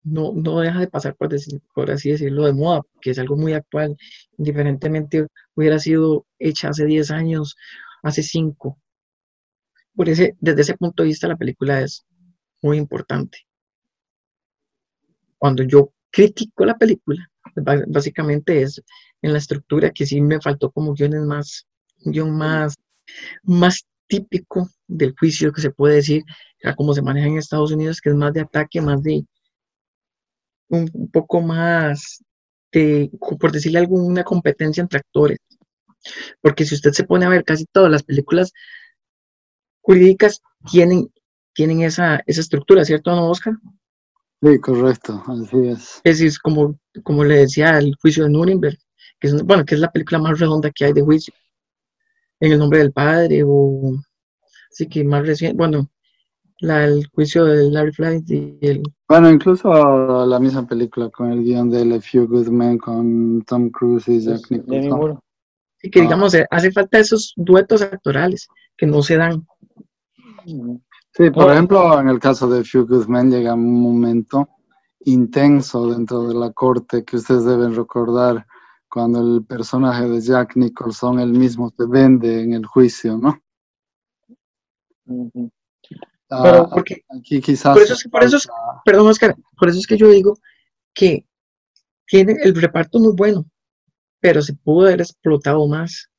no, 0.03 0.33
no 0.35 0.59
deja 0.61 0.79
de 0.81 0.87
pasar, 0.89 1.15
por, 1.15 1.29
decir- 1.29 1.61
por 1.75 1.91
así 1.91 2.11
decirlo, 2.11 2.45
de 2.45 2.53
moda, 2.53 2.81
que 3.01 3.11
es 3.11 3.19
algo 3.19 3.37
muy 3.37 3.53
actual, 3.53 3.97
indiferentemente 4.37 5.27
hubiera 5.55 5.79
sido 5.79 6.25
hecha 6.39 6.69
hace 6.69 6.85
10 6.85 7.11
años, 7.11 7.55
hace 8.03 8.23
5. 8.23 8.79
Por 9.95 10.09
ese, 10.09 10.35
desde 10.41 10.63
ese 10.63 10.75
punto 10.77 11.01
de 11.03 11.07
vista, 11.07 11.29
la 11.29 11.37
película 11.37 11.79
es 11.81 12.05
muy 12.61 12.77
importante. 12.77 13.39
Cuando 15.37 15.63
yo 15.63 15.91
critico 16.11 16.65
la 16.65 16.77
película, 16.77 17.27
básicamente 17.87 18.61
es 18.61 18.81
en 19.21 19.33
la 19.33 19.39
estructura 19.39 19.91
que 19.91 20.05
sí 20.05 20.21
me 20.21 20.39
faltó 20.41 20.71
como 20.71 20.93
guiones 20.93 21.21
más, 21.21 21.67
guion 22.05 22.35
más, 22.37 22.75
más 23.43 23.85
típico 24.07 24.69
del 24.87 25.15
juicio 25.19 25.53
que 25.53 25.61
se 25.61 25.71
puede 25.71 25.95
decir, 25.97 26.23
a 26.63 26.75
cómo 26.75 26.93
se 26.93 27.01
maneja 27.01 27.27
en 27.27 27.37
Estados 27.37 27.71
Unidos, 27.71 28.01
que 28.01 28.09
es 28.09 28.15
más 28.15 28.33
de 28.33 28.41
ataque, 28.41 28.81
más 28.81 29.01
de 29.03 29.25
un, 30.69 30.89
un 30.93 31.11
poco 31.11 31.41
más 31.41 32.23
de, 32.71 33.11
por 33.39 33.51
decirle 33.51 33.79
algo, 33.79 33.95
una 33.95 34.23
competencia 34.23 34.81
entre 34.81 34.99
actores. 34.99 35.39
Porque 36.41 36.65
si 36.65 36.75
usted 36.75 36.91
se 36.91 37.03
pone 37.03 37.25
a 37.25 37.29
ver 37.29 37.43
casi 37.43 37.65
todas 37.65 37.91
las 37.91 38.03
películas 38.03 38.53
jurídicas 39.81 40.41
tienen, 40.71 41.11
tienen 41.53 41.81
esa, 41.81 42.21
esa 42.25 42.41
estructura, 42.41 42.85
¿cierto, 42.85 43.11
no, 43.11 43.29
Oscar? 43.29 43.53
Sí, 44.41 44.59
correcto, 44.59 45.23
así 45.27 45.67
es. 45.67 46.01
Es 46.03 46.39
como, 46.39 46.79
como 47.03 47.23
le 47.23 47.37
decía, 47.37 47.77
el 47.77 47.95
juicio 48.01 48.23
de 48.23 48.31
Nuremberg, 48.31 48.77
que 49.19 49.27
es, 49.27 49.43
bueno, 49.43 49.65
que 49.65 49.75
es 49.75 49.81
la 49.81 49.91
película 49.91 50.19
más 50.19 50.39
redonda 50.39 50.71
que 50.71 50.85
hay 50.85 50.93
de 50.93 51.01
juicio, 51.01 51.33
en 52.39 52.51
el 52.53 52.59
nombre 52.59 52.79
del 52.79 52.91
padre, 52.91 53.43
o 53.45 53.93
así 54.71 54.87
que 54.87 55.03
más 55.03 55.27
reciente, 55.27 55.57
bueno, 55.57 55.91
la, 56.61 56.85
el 56.85 57.07
juicio 57.13 57.45
de 57.45 57.69
Larry 57.69 57.91
Flint 57.91 58.29
y 58.31 58.57
el, 58.61 58.81
Bueno, 59.07 59.29
incluso 59.29 60.25
la 60.25 60.39
misma 60.39 60.65
película 60.65 61.09
con 61.09 61.31
el 61.31 61.43
guion 61.43 61.69
de 61.69 61.95
A 61.95 61.99
Few 62.01 62.27
Good 62.27 62.47
Men 62.47 62.77
con 62.77 63.41
Tom 63.43 63.69
Cruise 63.69 64.07
y 64.07 64.19
Jack 64.21 64.47
Demi 64.49 64.79
Nicholson. 64.81 65.19
Y 65.83 65.89
que 65.89 65.99
Ah. 65.99 66.03
digamos, 66.03 66.33
eh, 66.35 66.45
hace 66.49 66.71
falta 66.71 66.99
esos 66.99 67.33
duetos 67.35 67.81
actorales 67.81 68.47
que 68.77 68.85
no 68.85 69.01
se 69.01 69.17
dan. 69.17 69.45
Sí, 71.13 71.29
por 71.31 71.45
Oh. 71.45 71.51
ejemplo, 71.51 71.99
en 71.99 72.07
el 72.09 72.19
caso 72.19 72.47
de 72.49 72.63
Few 72.63 72.85
Good 72.87 73.07
Men 73.07 73.29
llega 73.31 73.53
un 73.53 73.81
momento 73.81 74.47
intenso 75.03 75.87
dentro 75.91 76.27
de 76.27 76.35
la 76.35 76.51
corte 76.53 77.03
que 77.03 77.17
ustedes 77.17 77.43
deben 77.45 77.75
recordar 77.75 78.45
cuando 78.87 79.19
el 79.21 79.43
personaje 79.45 80.07
de 80.07 80.21
Jack 80.21 80.55
Nicholson 80.55 81.19
él 81.19 81.31
mismo 81.31 81.71
se 81.75 81.85
vende 81.87 82.41
en 82.43 82.53
el 82.53 82.65
juicio, 82.65 83.17
¿no? 83.17 83.39
Ujú. 85.07 85.49
Ah, 85.51 85.60
Pero 86.43 86.69
porque, 86.69 87.03
aquí 87.09 87.41
quizás 87.41 87.73
por 87.73 87.81
eso 87.83 87.93
es- 87.93 88.07
por 88.09 88.23
eso 88.23 88.37
es- 88.37 88.47
perdón, 88.85 89.07
Oscar, 89.07 89.35
por 89.57 89.69
eso 89.69 89.79
es 89.79 89.87
que 89.87 89.97
yo 89.97 90.09
digo 90.09 90.37
que 90.93 91.25
tiene 92.05 92.35
el 92.43 92.55
reparto 92.55 92.99
muy 92.99 93.13
bueno, 93.15 93.45
pero 94.19 94.41
se 94.41 94.53
pudo 94.53 94.87
haber 94.87 95.01
explotado 95.01 95.67
más. 95.67 96.09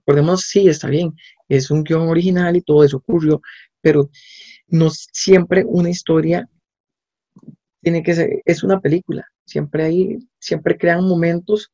Recordemos, 0.00 0.42
sí, 0.42 0.68
está 0.68 0.88
bien, 0.88 1.14
es 1.48 1.70
un 1.70 1.84
guion 1.84 2.08
original 2.08 2.56
y 2.56 2.62
todo 2.62 2.82
eso 2.84 2.96
ocurrió, 2.98 3.40
pero 3.80 4.10
no 4.68 4.88
siempre 4.90 5.64
una 5.66 5.90
historia 5.90 6.48
tiene 7.80 8.02
que 8.02 8.14
ser, 8.14 8.42
es 8.44 8.62
una 8.62 8.80
película, 8.80 9.24
siempre 9.44 9.84
hay, 9.84 10.18
siempre 10.38 10.76
crean 10.76 11.04
momentos, 11.04 11.70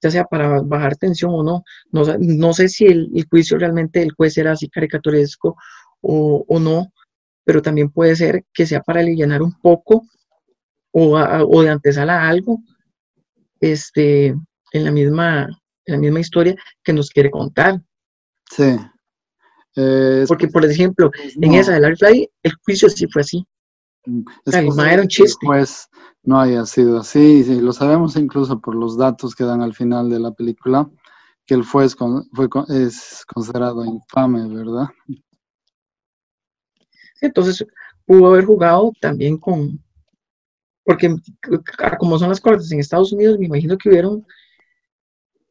ya 0.00 0.10
sea 0.10 0.24
para 0.24 0.60
bajar 0.62 0.96
tensión 0.96 1.32
o 1.34 1.42
no. 1.42 1.64
No, 1.90 2.02
no 2.20 2.52
sé 2.52 2.68
si 2.68 2.86
el, 2.86 3.10
el 3.14 3.26
juicio 3.28 3.58
realmente 3.58 3.98
del 4.00 4.12
juez 4.12 4.38
era 4.38 4.52
así 4.52 4.68
caricaturesco 4.68 5.56
o, 6.00 6.44
o 6.46 6.60
no, 6.60 6.92
pero 7.48 7.62
también 7.62 7.88
puede 7.88 8.14
ser 8.14 8.44
que 8.52 8.66
sea 8.66 8.82
para 8.82 9.00
alivianar 9.00 9.40
un 9.40 9.58
poco 9.62 10.06
o, 10.92 11.16
a- 11.16 11.42
o 11.42 11.62
de 11.62 11.70
antesala 11.70 12.20
a 12.22 12.28
algo 12.28 12.58
este, 13.58 14.26
en 14.72 14.84
la 14.84 14.90
misma, 14.90 15.44
en 15.86 15.94
la 15.94 15.96
misma 15.98 16.20
historia 16.20 16.54
que 16.84 16.92
nos 16.92 17.08
quiere 17.08 17.30
contar. 17.30 17.80
Sí. 18.50 18.76
Eh, 19.76 20.26
Porque, 20.28 20.48
por 20.48 20.62
ejemplo, 20.66 21.10
en 21.40 21.50
no, 21.52 21.56
esa 21.58 21.72
de 21.72 21.80
Larry 21.80 21.96
Fly, 21.96 22.30
el 22.42 22.52
juicio 22.66 22.90
sí 22.90 23.06
fue 23.10 23.22
así. 23.22 23.46
es 24.44 24.54
el 24.54 24.68
era 24.80 25.00
un 25.00 25.08
chiste. 25.08 25.46
juez 25.46 25.88
no 26.24 26.38
haya 26.38 26.66
sido 26.66 26.98
así, 27.00 27.46
y 27.48 27.60
lo 27.62 27.72
sabemos 27.72 28.14
incluso 28.16 28.60
por 28.60 28.74
los 28.74 28.98
datos 28.98 29.34
que 29.34 29.44
dan 29.44 29.62
al 29.62 29.72
final 29.74 30.10
de 30.10 30.18
la 30.20 30.32
película, 30.32 30.86
que 31.46 31.54
el 31.54 31.64
juez 31.64 31.96
con- 31.96 32.28
fue, 32.34 32.50
con- 32.50 32.66
es 32.68 33.24
considerado 33.32 33.86
infame, 33.86 34.46
¿verdad? 34.54 34.88
Entonces, 37.20 37.64
pudo 38.06 38.28
haber 38.28 38.44
jugado 38.44 38.92
también 39.00 39.36
con, 39.36 39.82
porque 40.84 41.14
como 41.98 42.18
son 42.18 42.30
las 42.30 42.40
cortes 42.40 42.72
en 42.72 42.80
Estados 42.80 43.12
Unidos, 43.12 43.38
me 43.38 43.46
imagino 43.46 43.76
que 43.76 43.90
hubieron 43.90 44.26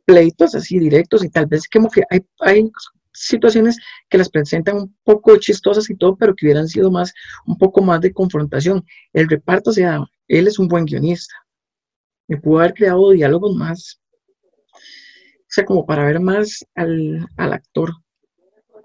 pleitos 0.05 0.55
así 0.55 0.79
directos 0.79 1.23
y 1.23 1.29
tal 1.29 1.45
vez 1.45 1.67
como 1.69 1.89
que 1.89 2.01
hay, 2.09 2.25
hay 2.39 2.71
situaciones 3.13 3.77
que 4.09 4.17
las 4.17 4.29
presentan 4.29 4.77
un 4.77 4.95
poco 5.03 5.37
chistosas 5.37 5.89
y 5.89 5.95
todo, 5.95 6.15
pero 6.15 6.35
que 6.35 6.45
hubieran 6.45 6.67
sido 6.67 6.89
más, 6.89 7.13
un 7.45 7.57
poco 7.57 7.81
más 7.81 8.01
de 8.01 8.13
confrontación. 8.13 8.85
El 9.13 9.27
reparto, 9.29 9.71
o 9.71 9.73
sea, 9.73 9.99
él 10.27 10.47
es 10.47 10.59
un 10.59 10.67
buen 10.67 10.85
guionista. 10.85 11.35
Me 12.27 12.37
pudo 12.37 12.59
haber 12.59 12.73
creado 12.73 13.11
diálogos 13.11 13.55
más, 13.55 13.99
o 14.73 15.49
sea, 15.49 15.65
como 15.65 15.85
para 15.85 16.05
ver 16.05 16.19
más 16.19 16.65
al, 16.75 17.27
al 17.37 17.53
actor, 17.53 17.91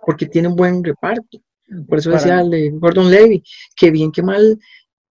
porque 0.07 0.27
tiene 0.27 0.49
un 0.49 0.57
buen 0.57 0.83
reparto. 0.83 1.39
Por 1.89 1.99
eso 1.99 2.11
decía 2.11 2.41
el 2.41 2.51
de 2.51 2.71
Gordon 2.71 3.11
Levy, 3.11 3.43
que 3.77 3.91
bien 3.91 4.13
que 4.13 4.23
mal 4.23 4.59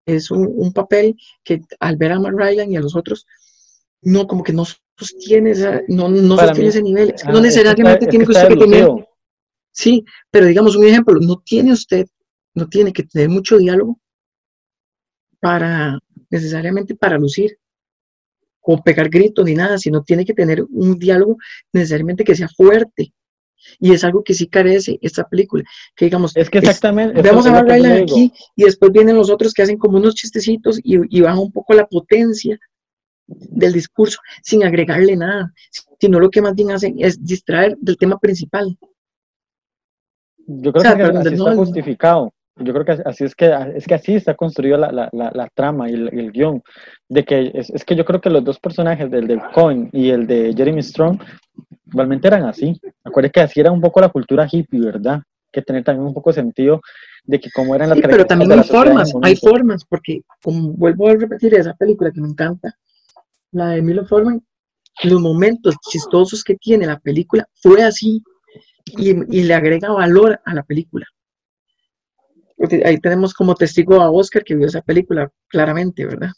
es 0.07 0.31
un, 0.31 0.47
un 0.55 0.73
papel 0.73 1.17
que 1.45 1.61
al 1.79 1.97
ver 1.97 2.13
a 2.13 2.19
Matt 2.21 2.35
Ryan 2.35 2.71
y 2.73 2.77
a 2.77 2.81
los 2.81 2.95
otros, 2.97 3.27
no, 4.03 4.27
como 4.27 4.43
que 4.43 4.53
no 4.53 4.65
sostiene, 4.99 5.51
esa- 5.53 5.81
no, 5.89 6.09
no 6.09 6.37
sostiene 6.37 6.63
mí- 6.63 6.69
ese 6.69 6.83
nivel. 6.83 7.11
Es 7.15 7.23
que 7.23 7.29
ah, 7.29 7.33
no 7.33 7.39
que 7.39 7.43
necesariamente 7.47 8.07
tiene 8.07 8.25
que 8.25 8.31
usted 8.33 8.49
que 8.49 8.57
tener, 8.57 8.89
sí, 9.73 10.05
pero 10.31 10.47
digamos 10.47 10.77
un 10.77 10.85
ejemplo, 10.87 11.19
no 11.21 11.41
tiene 11.45 11.73
usted, 11.73 12.07
no 12.55 12.69
tiene 12.69 12.93
que 12.93 13.05
tener 13.05 13.29
mucho 13.29 13.57
diálogo 13.59 13.99
para, 15.41 15.99
necesariamente 16.31 16.95
para 16.95 17.19
lucir 17.19 17.57
o 18.63 18.83
pegar 18.83 19.09
gritos 19.09 19.45
ni 19.45 19.55
nada, 19.55 19.79
sino 19.79 20.03
tiene 20.03 20.25
que 20.25 20.35
tener 20.35 20.63
un 20.71 20.99
diálogo 20.99 21.37
necesariamente 21.73 22.25
que 22.25 22.35
sea 22.37 22.49
fuerte, 22.49 23.13
Y 23.79 23.93
es 23.93 24.05
algo 24.05 24.23
que 24.25 24.35
sí 24.35 24.47
carece 24.47 24.99
esta 25.03 25.25
película. 25.29 25.65
Que 25.97 26.07
digamos, 26.07 26.37
Es 26.37 26.49
que 26.51 26.59
exactamente. 26.59 27.21
es 27.21 27.47
a 27.47 27.63
Ryland 27.63 27.95
digo. 27.95 28.03
aquí 28.03 28.33
y 28.57 28.65
después 28.65 28.93
vienen 28.93 29.17
los 29.17 29.31
otros 29.31 29.53
que 29.53 29.63
hacen 29.63 29.79
como 29.79 29.99
unos 29.99 30.15
chistecitos 30.15 30.79
y, 30.83 30.99
y 31.17 31.21
bajan 31.21 31.39
un 31.39 31.53
poco 31.53 31.75
la 31.75 31.87
potencia 31.87 32.59
del 33.27 33.73
discurso 33.73 34.19
sin 34.43 34.65
agregarle 34.65 35.17
nada, 35.17 35.53
sino 36.01 36.19
lo 36.19 36.31
que 36.31 36.43
más 36.43 36.55
bien 36.55 36.73
hacen 36.73 36.97
es 36.99 37.25
distraer 37.25 37.77
del 37.81 37.97
tema 37.97 38.19
principal. 38.19 38.77
Yo 40.47 40.73
creo 40.73 40.81
O 40.81 40.81
sea, 40.81 40.97
que 40.97 41.03
así 41.19 41.35
está 41.35 41.51
no. 41.51 41.57
justificado. 41.57 42.33
Yo 42.57 42.73
creo 42.75 42.85
que 42.85 43.03
así 43.07 43.25
es 43.25 43.35
que 43.35 43.51
es 43.77 43.87
que 43.87 43.95
así 43.95 44.15
está 44.15 44.35
construida 44.35 44.77
la, 44.77 44.93
la, 44.93 45.09
la, 45.13 45.31
la 45.33 45.49
trama 45.55 45.89
y 45.89 45.95
el, 45.95 46.09
el 46.19 46.33
guion. 46.33 46.63
De 47.09 47.25
que 47.25 47.53
es, 47.55 47.71
es 47.71 47.85
que 47.85 47.97
yo 47.97 48.05
creo 48.05 48.21
que 48.21 48.29
los 48.29 48.45
dos 48.45 48.59
personajes, 48.59 49.11
el 49.13 49.27
del 49.29 49.41
Cohen 49.55 49.89
y 49.93 50.11
el 50.11 50.27
de 50.27 50.53
Jeremy 50.55 50.83
Strong, 50.83 51.21
realmente 51.91 52.29
eran 52.29 52.45
así. 52.45 52.81
Acuérdate 53.05 53.33
que 53.33 53.41
así 53.41 53.61
era 53.61 53.71
un 53.71 53.81
poco 53.81 54.01
la 54.01 54.09
cultura 54.09 54.49
hippie, 54.51 54.81
¿verdad? 54.81 55.23
Que 55.53 55.63
tener 55.63 55.85
también 55.85 56.07
un 56.07 56.15
poco 56.15 56.33
sentido 56.33 56.81
de 57.25 57.41
que 57.41 57.51
cómo 57.51 57.75
eran 57.75 57.91
las 57.91 57.99
Sí, 57.99 58.05
pero 58.09 58.25
también 58.27 58.49
de 58.49 58.55
hay 58.57 58.65
formas, 58.65 59.13
hay 59.23 59.37
formas, 59.37 59.85
porque 59.85 60.23
como 60.43 60.73
vuelvo 60.73 61.09
a 61.09 61.15
repetir 61.15 61.55
esa 61.55 61.75
película 61.75 62.11
que 62.11 62.21
me 62.21 62.29
encanta, 62.29 62.75
la 63.53 63.71
de 63.71 63.83
Milo 63.83 64.07
Forman, 64.07 64.43
los 65.03 65.21
momentos 65.21 65.75
chistosos 65.91 66.45
que 66.45 66.57
tiene 66.57 66.87
la 66.87 66.99
película 66.99 67.49
fue 67.55 67.83
así 67.83 68.23
y, 68.97 69.11
y 69.11 69.45
le 69.45 69.55
agrega 69.55 69.91
valor 69.93 70.41
a 70.45 70.55
la 70.55 70.63
película. 70.63 71.07
Porque 72.57 72.83
ahí 72.85 72.99
tenemos 72.99 73.33
como 73.33 73.55
testigo 73.55 74.01
a 74.01 74.11
Oscar 74.11 74.45
que 74.45 74.55
vio 74.55 74.67
esa 74.67 74.83
película 74.83 75.31
claramente, 75.49 76.05
¿verdad? 76.05 76.31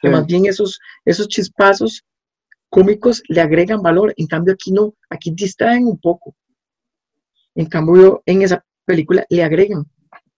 Que 0.00 0.08
Sí. 0.08 0.12
más 0.12 0.26
bien 0.26 0.46
esos, 0.46 0.78
esos 1.04 1.28
chispazos 1.28 2.02
cómicos 2.70 3.22
le 3.28 3.40
agregan 3.40 3.82
valor, 3.82 4.12
en 4.16 4.26
cambio 4.26 4.54
aquí 4.54 4.72
no, 4.72 4.94
aquí 5.10 5.30
distraen 5.32 5.86
un 5.86 5.98
poco. 5.98 6.34
En 7.54 7.66
cambio, 7.66 8.22
en 8.26 8.42
esa 8.42 8.64
película 8.84 9.24
le 9.28 9.42
agregan, 9.42 9.84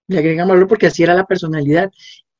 le 0.08 0.18
agregan 0.18 0.48
valor 0.48 0.66
porque 0.66 0.86
así 0.86 1.02
era 1.02 1.14
la 1.14 1.26
personalidad 1.26 1.90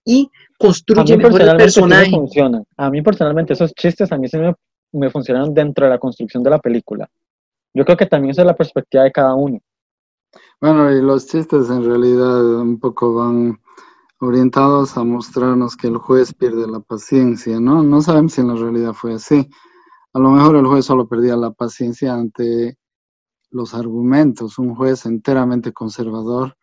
y 0.04 0.30
A 0.32 0.58
construye 0.58 1.16
mí 1.16 1.24
mejor 1.24 1.42
el 1.42 1.56
personaje. 1.56 2.10
funcionan. 2.10 2.64
A 2.76 2.90
mí 2.90 3.02
personalmente 3.02 3.52
esos 3.52 3.72
chistes 3.74 4.10
a 4.12 4.16
mí 4.16 4.28
sí 4.28 4.38
me, 4.38 4.54
me 4.92 5.10
funcionaron 5.10 5.52
dentro 5.54 5.86
de 5.86 5.90
la 5.90 5.98
construcción 5.98 6.42
de 6.42 6.50
la 6.50 6.58
película. 6.58 7.08
Yo 7.74 7.84
creo 7.84 7.96
que 7.96 8.06
también 8.06 8.30
esa 8.32 8.42
es 8.42 8.46
la 8.46 8.56
perspectiva 8.56 9.04
de 9.04 9.12
cada 9.12 9.34
uno. 9.34 9.60
Bueno, 10.60 10.90
y 10.92 11.00
los 11.00 11.26
chistes 11.26 11.68
en 11.70 11.84
realidad 11.84 12.60
un 12.60 12.78
poco 12.78 13.14
van 13.14 13.60
orientados 14.20 14.96
a 14.96 15.04
mostrarnos 15.04 15.76
que 15.76 15.88
el 15.88 15.96
juez 15.96 16.34
pierde 16.34 16.66
la 16.66 16.80
paciencia, 16.80 17.58
¿no? 17.60 17.82
No 17.82 18.02
sabemos 18.02 18.34
si 18.34 18.40
en 18.40 18.48
la 18.48 18.54
realidad 18.54 18.92
fue 18.92 19.14
así. 19.14 19.48
A 20.12 20.18
lo 20.18 20.30
mejor 20.30 20.56
el 20.56 20.66
juez 20.66 20.84
solo 20.84 21.08
perdía 21.08 21.36
la 21.36 21.52
paciencia 21.52 22.14
ante 22.14 22.78
los 23.50 23.74
argumentos, 23.74 24.58
un 24.58 24.74
juez 24.74 25.06
enteramente 25.06 25.72
conservador 25.72 26.56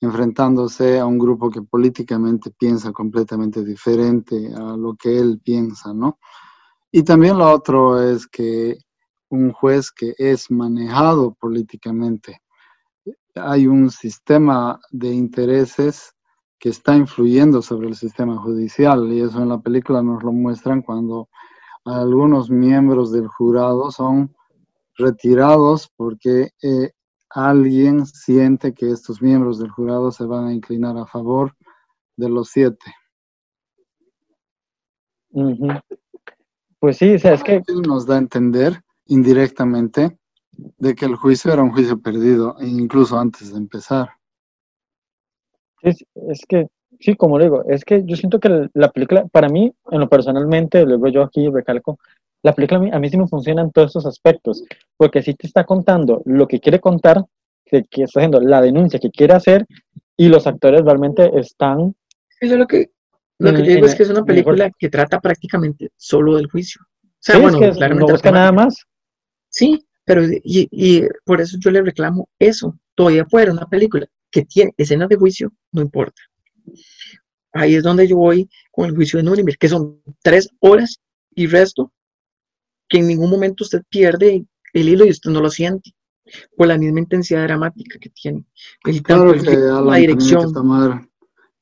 enfrentándose 0.00 0.98
a 0.98 1.06
un 1.06 1.18
grupo 1.18 1.50
que 1.50 1.62
políticamente 1.62 2.50
piensa 2.50 2.92
completamente 2.92 3.62
diferente 3.64 4.50
a 4.56 4.76
lo 4.76 4.94
que 4.94 5.18
él 5.18 5.40
piensa, 5.44 5.92
¿no? 5.92 6.18
Y 6.90 7.02
también 7.02 7.38
lo 7.38 7.50
otro 7.50 8.02
es 8.02 8.26
que 8.26 8.78
un 9.28 9.52
juez 9.52 9.90
que 9.90 10.14
es 10.18 10.50
manejado 10.50 11.34
políticamente 11.34 12.40
hay 13.34 13.66
un 13.66 13.90
sistema 13.90 14.80
de 14.90 15.12
intereses 15.12 16.14
que 16.58 16.68
está 16.68 16.96
influyendo 16.96 17.62
sobre 17.62 17.88
el 17.88 17.96
sistema 17.96 18.36
judicial 18.36 19.12
y 19.12 19.20
eso 19.20 19.40
en 19.42 19.48
la 19.48 19.60
película 19.60 20.02
nos 20.02 20.22
lo 20.22 20.32
muestran 20.32 20.82
cuando 20.82 21.28
algunos 21.84 22.50
miembros 22.50 23.12
del 23.12 23.28
jurado 23.28 23.90
son 23.90 24.34
retirados 24.96 25.90
porque 25.96 26.50
eh, 26.62 26.92
alguien 27.30 28.06
siente 28.06 28.74
que 28.74 28.90
estos 28.90 29.22
miembros 29.22 29.58
del 29.58 29.70
jurado 29.70 30.10
se 30.10 30.24
van 30.24 30.46
a 30.46 30.52
inclinar 30.52 30.96
a 30.96 31.06
favor 31.06 31.54
de 32.16 32.28
los 32.28 32.50
siete. 32.50 32.92
Ujú. 35.30 35.68
Pues 36.80 36.96
sí, 36.96 37.14
o 37.14 37.18
sea, 37.18 37.34
es 37.34 37.44
que 37.44 37.62
nos 37.86 38.06
da 38.06 38.16
a 38.16 38.18
entender 38.18 38.82
indirectamente 39.06 40.18
de 40.78 40.94
que 40.94 41.04
el 41.04 41.16
juicio 41.16 41.52
era 41.52 41.62
un 41.62 41.72
juicio 41.72 42.00
perdido, 42.00 42.56
incluso 42.60 43.18
antes 43.18 43.52
de 43.52 43.58
empezar. 43.58 44.10
Es, 45.82 46.04
es 46.14 46.44
que, 46.48 46.66
sí, 47.00 47.16
como 47.16 47.38
le 47.38 47.44
digo, 47.46 47.64
es 47.68 47.84
que 47.84 48.02
yo 48.04 48.16
siento 48.16 48.38
que 48.40 48.68
la 48.74 48.90
película, 48.90 49.26
para 49.32 49.48
mí, 49.48 49.72
en 49.90 50.00
lo 50.00 50.08
personalmente, 50.08 50.84
luego 50.84 51.08
yo 51.08 51.22
aquí 51.22 51.48
recalco, 51.48 51.98
la 52.42 52.54
película 52.54 52.78
a 52.80 52.82
mí, 52.82 52.90
a 52.92 52.98
mí 52.98 53.08
sí 53.10 53.16
me 53.18 53.26
funciona 53.28 53.62
en 53.62 53.70
todos 53.72 53.88
estos 53.88 54.06
aspectos, 54.06 54.64
porque 54.96 55.22
sí 55.22 55.34
te 55.34 55.46
está 55.46 55.64
contando 55.64 56.22
lo 56.24 56.46
que 56.46 56.60
quiere 56.60 56.80
contar, 56.80 57.24
que, 57.64 57.84
que 57.84 58.04
está 58.04 58.20
haciendo 58.20 58.40
la 58.40 58.60
denuncia 58.62 58.98
que 59.00 59.10
quiere 59.10 59.34
hacer, 59.34 59.66
y 60.16 60.28
los 60.28 60.46
actores 60.46 60.82
realmente 60.84 61.30
están, 61.38 61.94
Eso 62.40 62.54
es 62.54 62.58
lo 62.58 62.66
que, 62.66 62.90
lo 63.38 63.52
que 63.52 63.58
En- 63.60 63.64
yo 63.64 63.70
digo 63.72 63.78
en- 63.78 63.84
es 63.86 63.94
que 63.94 64.02
es 64.04 64.10
una 64.10 64.24
película 64.24 64.70
que 64.78 64.88
trata 64.88 65.20
prácticamente 65.20 65.90
solo 65.96 66.36
del 66.36 66.50
juicio. 66.50 66.80
O 67.02 67.08
sea, 67.18 67.36
sí, 67.36 67.42
es 67.44 67.52
bueno, 67.52 67.72
que 67.72 67.78
claramente 67.78 68.12
no 68.12 68.14
busca 68.14 68.30
nada 68.30 68.52
más. 68.52 68.76
Sí, 69.50 69.86
pero 70.04 70.22
y, 70.24 70.68
y 70.70 71.02
por 71.24 71.40
eso 71.40 71.56
yo 71.60 71.70
le 71.70 71.82
reclamo 71.82 72.28
eso. 72.38 72.74
Todavía 72.94 73.26
fuera 73.26 73.52
una 73.52 73.66
película 73.66 74.06
que 74.30 74.44
tiene 74.44 74.72
escenas 74.76 75.08
de 75.08 75.16
juicio, 75.16 75.52
no 75.72 75.82
importa. 75.82 76.20
Ahí 77.52 77.74
es 77.74 77.82
donde 77.82 78.06
yo 78.06 78.16
voy 78.16 78.48
con 78.70 78.86
el 78.86 78.94
juicio 78.94 79.16
de 79.18 79.24
Nuremberg, 79.24 79.58
que 79.58 79.68
son 79.68 80.00
tres 80.22 80.48
horas 80.60 81.00
y 81.34 81.46
resto, 81.46 81.92
que 82.88 82.98
en 82.98 83.08
ningún 83.08 83.30
momento 83.30 83.64
usted 83.64 83.82
pierde 83.88 84.44
el 84.72 84.88
hilo 84.88 85.04
y 85.04 85.10
usted 85.10 85.30
no 85.30 85.40
lo 85.40 85.50
siente, 85.50 85.90
por 86.56 86.68
la 86.68 86.78
misma 86.78 87.00
intensidad 87.00 87.42
dramática 87.44 87.98
que 87.98 88.10
tiene. 88.10 88.44
El, 88.84 89.02
tanto 89.02 89.32
Claro 89.32 89.32
que 89.32 89.56
la 89.56 89.94
que 89.94 90.00
dirección. 90.00 91.08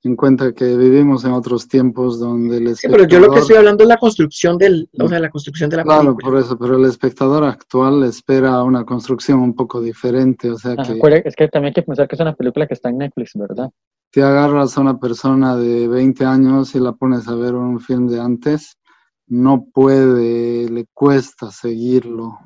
en 0.04 0.14
cuenta 0.14 0.52
que 0.52 0.76
vivimos 0.76 1.24
en 1.24 1.32
otros 1.32 1.66
tiempos 1.66 2.20
donde 2.20 2.58
el 2.58 2.76
Sí, 2.76 2.86
pero 2.88 3.04
yo 3.08 3.18
lo 3.18 3.26
que 3.30 3.38
espectador- 3.38 3.40
estoy 3.40 3.56
hablando 3.56 3.82
es 3.84 3.88
la 3.88 3.96
construcción 3.96 4.56
del, 4.58 4.88
o 4.98 5.08
sea, 5.08 5.18
la 5.20 5.28
construcción 5.30 5.68
de 5.70 5.76
la 5.78 5.82
Claro, 5.84 6.14
película. 6.16 6.24
por 6.28 6.38
eso, 6.38 6.58
pero 6.58 6.76
el 6.76 6.84
espectador 6.84 7.44
actual 7.44 8.04
espera 8.04 8.62
una 8.62 8.84
construcción 8.84 9.40
un 9.40 9.54
poco 9.54 9.80
diferente, 9.80 10.50
o 10.50 10.56
sea 10.58 10.72
Ajá, 10.72 10.82
que 10.84 10.92
acuérdate- 10.98 11.28
es 11.28 11.34
que 11.34 11.48
también 11.48 11.70
hay 11.70 11.74
que 11.74 11.82
pensar 11.82 12.06
que 12.06 12.14
es 12.14 12.20
una 12.20 12.34
película 12.34 12.66
que 12.66 12.74
está 12.74 12.90
en 12.90 12.98
Netflix, 12.98 13.32
¿verdad? 13.34 13.70
Si 14.12 14.20
agarras 14.20 14.76
a 14.76 14.80
una 14.80 14.98
persona 14.98 15.56
de 15.56 15.86
20 15.88 16.24
años 16.24 16.74
y 16.74 16.80
la 16.80 16.92
pones 16.92 17.28
a 17.28 17.34
ver 17.34 17.54
un 17.54 17.80
film 17.80 18.08
de 18.08 18.20
antes, 18.20 18.78
no 19.26 19.66
puede, 19.72 20.68
le 20.70 20.86
cuesta 20.94 21.50
seguirlo. 21.50 22.38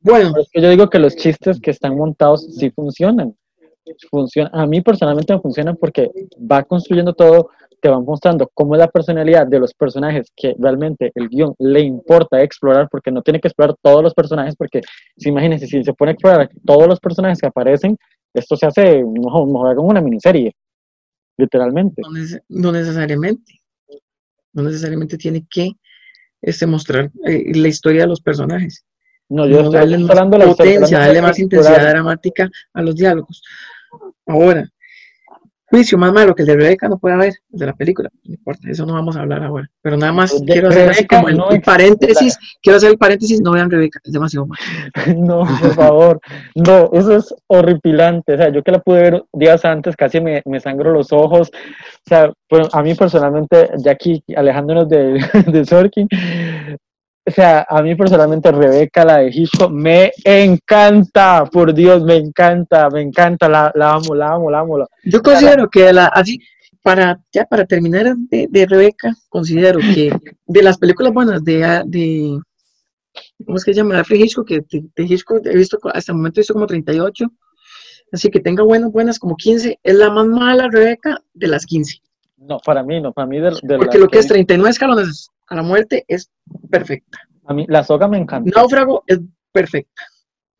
Bueno, 0.00 0.32
es 0.40 0.48
que 0.50 0.60
yo 0.60 0.70
digo 0.70 0.88
que 0.88 0.98
los 0.98 1.14
chistes 1.14 1.60
que 1.60 1.70
están 1.70 1.96
montados 1.96 2.46
sí 2.56 2.70
funcionan. 2.70 3.36
Funciona. 4.10 4.50
A 4.52 4.66
mí 4.66 4.80
personalmente 4.80 5.34
me 5.34 5.40
funcionan 5.40 5.76
porque 5.76 6.10
va 6.38 6.62
construyendo 6.62 7.12
todo, 7.12 7.50
te 7.80 7.88
van 7.88 8.04
mostrando 8.04 8.50
cómo 8.54 8.74
es 8.74 8.80
la 8.80 8.88
personalidad 8.88 9.46
de 9.46 9.58
los 9.58 9.74
personajes 9.74 10.28
que 10.36 10.54
realmente 10.58 11.12
el 11.14 11.28
guion 11.28 11.54
le 11.58 11.80
importa 11.80 12.42
explorar, 12.42 12.88
porque 12.90 13.10
no 13.10 13.22
tiene 13.22 13.40
que 13.40 13.48
explorar 13.48 13.76
todos 13.82 14.02
los 14.02 14.14
personajes, 14.14 14.54
porque 14.56 14.80
si 15.16 15.28
imagínense, 15.28 15.66
si 15.66 15.82
se 15.82 15.92
pone 15.92 16.10
a 16.10 16.14
explorar 16.14 16.50
todos 16.64 16.86
los 16.86 17.00
personajes 17.00 17.40
que 17.40 17.46
aparecen, 17.46 17.96
esto 18.34 18.56
se 18.56 18.66
hace 18.66 19.04
mejor, 19.04 19.46
mejor 19.46 19.76
como 19.76 19.88
una 19.88 20.00
miniserie, 20.00 20.54
literalmente. 21.40 22.02
no, 22.02 22.10
nece- 22.10 22.42
no 22.48 22.72
necesariamente. 22.72 23.60
No 24.52 24.62
necesariamente 24.64 25.16
tiene 25.16 25.46
que 25.48 25.72
este, 26.42 26.66
mostrar 26.66 27.10
eh, 27.26 27.52
la 27.54 27.68
historia 27.68 28.02
de 28.02 28.08
los 28.08 28.20
personajes. 28.20 28.84
No, 29.28 29.46
yo 29.46 29.58
No, 29.58 29.64
estoy 29.64 29.78
darle 29.78 29.98
más 29.98 30.16
la 30.16 30.46
potencia, 30.46 30.98
darle 30.98 31.22
más 31.22 31.38
intensidad 31.38 31.88
dramática 31.90 32.50
a 32.74 32.82
los 32.82 32.96
diálogos. 32.96 33.42
Ahora, 34.26 34.68
juicio 35.70 35.96
más 35.96 36.12
malo 36.12 36.34
que 36.34 36.42
el 36.42 36.48
de 36.48 36.56
Rebeca 36.56 36.88
no 36.88 36.98
puede 36.98 37.14
haber, 37.14 37.34
el 37.52 37.58
de 37.58 37.66
la 37.66 37.72
película, 37.74 38.10
no 38.24 38.34
importa, 38.34 38.68
eso 38.68 38.84
no 38.84 38.94
vamos 38.94 39.16
a 39.16 39.20
hablar 39.20 39.42
ahora. 39.44 39.70
Pero 39.82 39.96
nada 39.96 40.12
más 40.12 40.44
de 40.44 40.52
quiero 40.52 40.68
hacer 40.68 40.88
así 40.90 40.98
Rebeca 40.98 41.16
como 41.16 41.28
el, 41.28 41.36
no 41.36 41.48
el 41.50 41.56
existe. 41.56 41.70
paréntesis, 41.70 42.38
quiero 42.60 42.76
hacer 42.76 42.90
el 42.90 42.98
paréntesis, 42.98 43.40
no 43.40 43.52
vean 43.52 43.70
Rebeca, 43.70 44.00
es 44.04 44.12
demasiado 44.12 44.46
malo. 44.46 44.60
No, 45.16 45.44
por 45.60 45.74
favor. 45.74 46.20
No, 46.54 46.90
eso 46.92 47.16
es 47.16 47.34
horripilante. 47.46 48.34
O 48.34 48.36
sea, 48.36 48.48
yo 48.52 48.62
que 48.62 48.72
la 48.72 48.80
pude 48.80 49.02
ver 49.02 49.24
días 49.32 49.64
antes, 49.64 49.96
casi 49.96 50.20
me, 50.20 50.42
me 50.44 50.60
sangro 50.60 50.92
los 50.92 51.12
ojos. 51.12 51.50
O 51.52 52.08
sea, 52.08 52.32
pero 52.48 52.68
a 52.72 52.82
mí 52.82 52.94
personalmente, 52.94 53.70
ya 53.78 53.92
aquí 53.92 54.22
alejándonos 54.36 54.88
de, 54.88 55.20
de 55.52 55.64
Sorkin, 55.64 56.08
o 57.30 57.34
sea, 57.34 57.66
a 57.68 57.82
mí 57.82 57.94
personalmente 57.94 58.52
Rebeca, 58.52 59.04
la 59.04 59.18
de 59.18 59.30
Hitchcock, 59.30 59.70
me 59.70 60.12
encanta. 60.24 61.44
Por 61.50 61.72
Dios, 61.74 62.02
me 62.04 62.16
encanta, 62.16 62.88
me 62.90 63.00
encanta. 63.02 63.48
La, 63.48 63.72
la 63.74 63.92
amo, 63.94 64.14
la 64.14 64.32
amo, 64.34 64.50
la 64.50 64.58
amo. 64.60 64.78
la- 64.78 64.88
Yo 65.04 65.22
considero 65.22 65.68
que 65.68 65.92
la, 65.92 66.06
así, 66.06 66.38
para, 66.82 67.20
ya 67.32 67.44
para 67.44 67.64
terminar 67.64 68.14
de, 68.30 68.46
de 68.50 68.66
Rebeca, 68.66 69.14
considero 69.28 69.78
que 69.80 70.12
de 70.46 70.62
las 70.62 70.78
películas 70.78 71.12
buenas 71.12 71.42
de, 71.44 71.64
ah, 71.64 71.82
de 71.86 72.38
¿cómo 73.44 73.56
es 73.56 73.64
que 73.64 73.72
se 73.74 73.78
llama? 73.78 73.98
Alfred 73.98 74.20
Hitchcock, 74.20 74.46
que 74.48 74.60
de, 74.60 74.84
de 74.96 75.02
Hitchcock 75.04 75.44
he 75.46 75.56
visto, 75.56 75.78
hasta 75.92 76.12
el 76.12 76.16
momento 76.16 76.40
he 76.40 76.42
visto 76.42 76.54
como 76.54 76.66
38, 76.66 77.26
así 78.12 78.28
que 78.30 78.40
tenga 78.40 78.62
buenas, 78.62 78.90
buenas 78.92 79.18
como 79.18 79.36
15, 79.36 79.78
es 79.82 79.94
la 79.94 80.10
más 80.10 80.26
mala 80.26 80.68
Rebeca 80.70 81.18
de 81.34 81.48
las 81.48 81.66
15, 81.66 81.98
No, 82.38 82.58
para 82.64 82.82
mí, 82.82 83.00
no, 83.00 83.12
para 83.12 83.26
mí 83.26 83.38
de, 83.40 83.50
de 83.62 83.76
porque 83.76 83.98
lo 83.98 84.08
que 84.08 84.18
es 84.18 84.26
39 84.26 84.70
escalones 84.70 85.28
a 85.50 85.56
la 85.56 85.62
muerte 85.62 86.04
es 86.08 86.30
perfecta, 86.70 87.18
A 87.44 87.52
mí, 87.52 87.66
la 87.68 87.82
soga 87.84 88.08
me 88.08 88.16
encanta. 88.18 88.50
Náufrago 88.54 89.02
es 89.06 89.20
perfecta. 89.52 90.02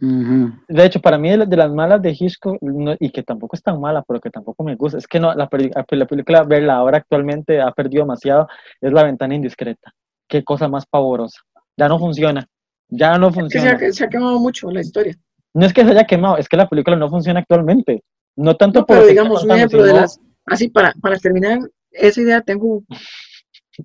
De 0.02 0.84
hecho, 0.86 1.00
para 1.00 1.18
mí 1.18 1.28
de, 1.30 1.36
la- 1.38 1.44
de 1.46 1.56
las 1.56 1.70
malas 1.70 2.00
de 2.00 2.16
Hitchcock, 2.18 2.56
no- 2.62 2.96
y 2.98 3.10
que 3.10 3.22
tampoco 3.22 3.54
es 3.54 3.62
tan 3.62 3.78
mala, 3.80 4.02
pero 4.06 4.18
que 4.20 4.30
tampoco 4.30 4.64
me 4.64 4.74
gusta, 4.74 4.96
es 4.98 5.06
que 5.06 5.20
no, 5.20 5.34
la, 5.34 5.48
película, 5.48 6.42
verla 6.44 6.74
ahora 6.76 6.98
actualmente 6.98 7.60
ha 7.60 7.70
perdido 7.72 8.02
demasiado, 8.04 8.48
es 8.80 8.92
La 8.92 9.04
Ventana 9.04 9.34
Indiscreta. 9.34 9.92
Qué 10.26 10.42
cosa 10.42 10.68
más 10.68 10.86
pavorosa. 10.86 11.40
Ya 11.76 11.88
no 11.88 11.98
funciona. 11.98 12.46
Ya 12.88 13.18
no 13.18 13.28
Es 13.28 13.34
que 13.34 13.36
se 13.36 13.40
funciona. 13.40 13.70
ha, 13.72 13.92
se 13.92 14.04
ha 14.04 14.08
quemado 14.08 14.38
mucho 14.40 14.70
la 14.70 14.80
historia. 14.80 15.14
No 15.54 15.66
es 15.66 15.72
que 15.72 15.84
se 15.84 15.90
haya 15.90 16.04
quemado, 16.04 16.38
es 16.38 16.48
que 16.48 16.56
la 16.56 16.68
película 16.68 16.96
no 16.96 17.08
funciona 17.10 17.40
actualmente. 17.40 18.02
No 18.36 18.56
tanto 18.56 18.80
No, 18.80 18.86
por 18.86 18.96
pero 18.96 19.08
digamos, 19.08 19.44
un 19.44 19.50
ejemplo 19.50 19.82
de 19.82 19.92
las. 19.92 20.18
Así, 20.46 20.68
para, 20.68 20.92
para 21.00 21.18
terminar 21.18 21.58
esa 21.90 22.20
idea, 22.22 22.40
tengo 22.40 22.82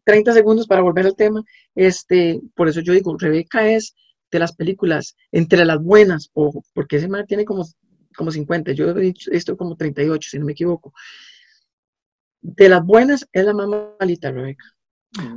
30 0.03 0.33
segundos 0.33 0.67
para 0.67 0.81
volver 0.81 1.05
al 1.05 1.15
tema. 1.15 1.43
Este, 1.75 2.41
por 2.55 2.67
eso 2.67 2.79
yo 2.81 2.93
digo, 2.93 3.15
Rebeca 3.17 3.67
es 3.69 3.95
de 4.31 4.39
las 4.39 4.55
películas, 4.55 5.15
entre 5.31 5.63
las 5.65 5.81
buenas, 5.81 6.29
ojo, 6.33 6.63
porque 6.73 6.97
ese 6.97 7.07
man 7.07 7.25
tiene 7.25 7.45
como, 7.45 7.65
como 8.17 8.31
50, 8.31 8.71
yo 8.73 8.89
he 8.89 8.93
dicho 8.99 9.31
esto 9.31 9.55
como 9.55 9.75
38, 9.75 10.29
si 10.29 10.39
no 10.39 10.45
me 10.45 10.51
equivoco. 10.53 10.93
De 12.41 12.69
las 12.69 12.83
buenas 12.85 13.27
es 13.31 13.45
la 13.45 13.53
más 13.53 13.67
malita, 13.99 14.31
Rebeca. 14.31 14.65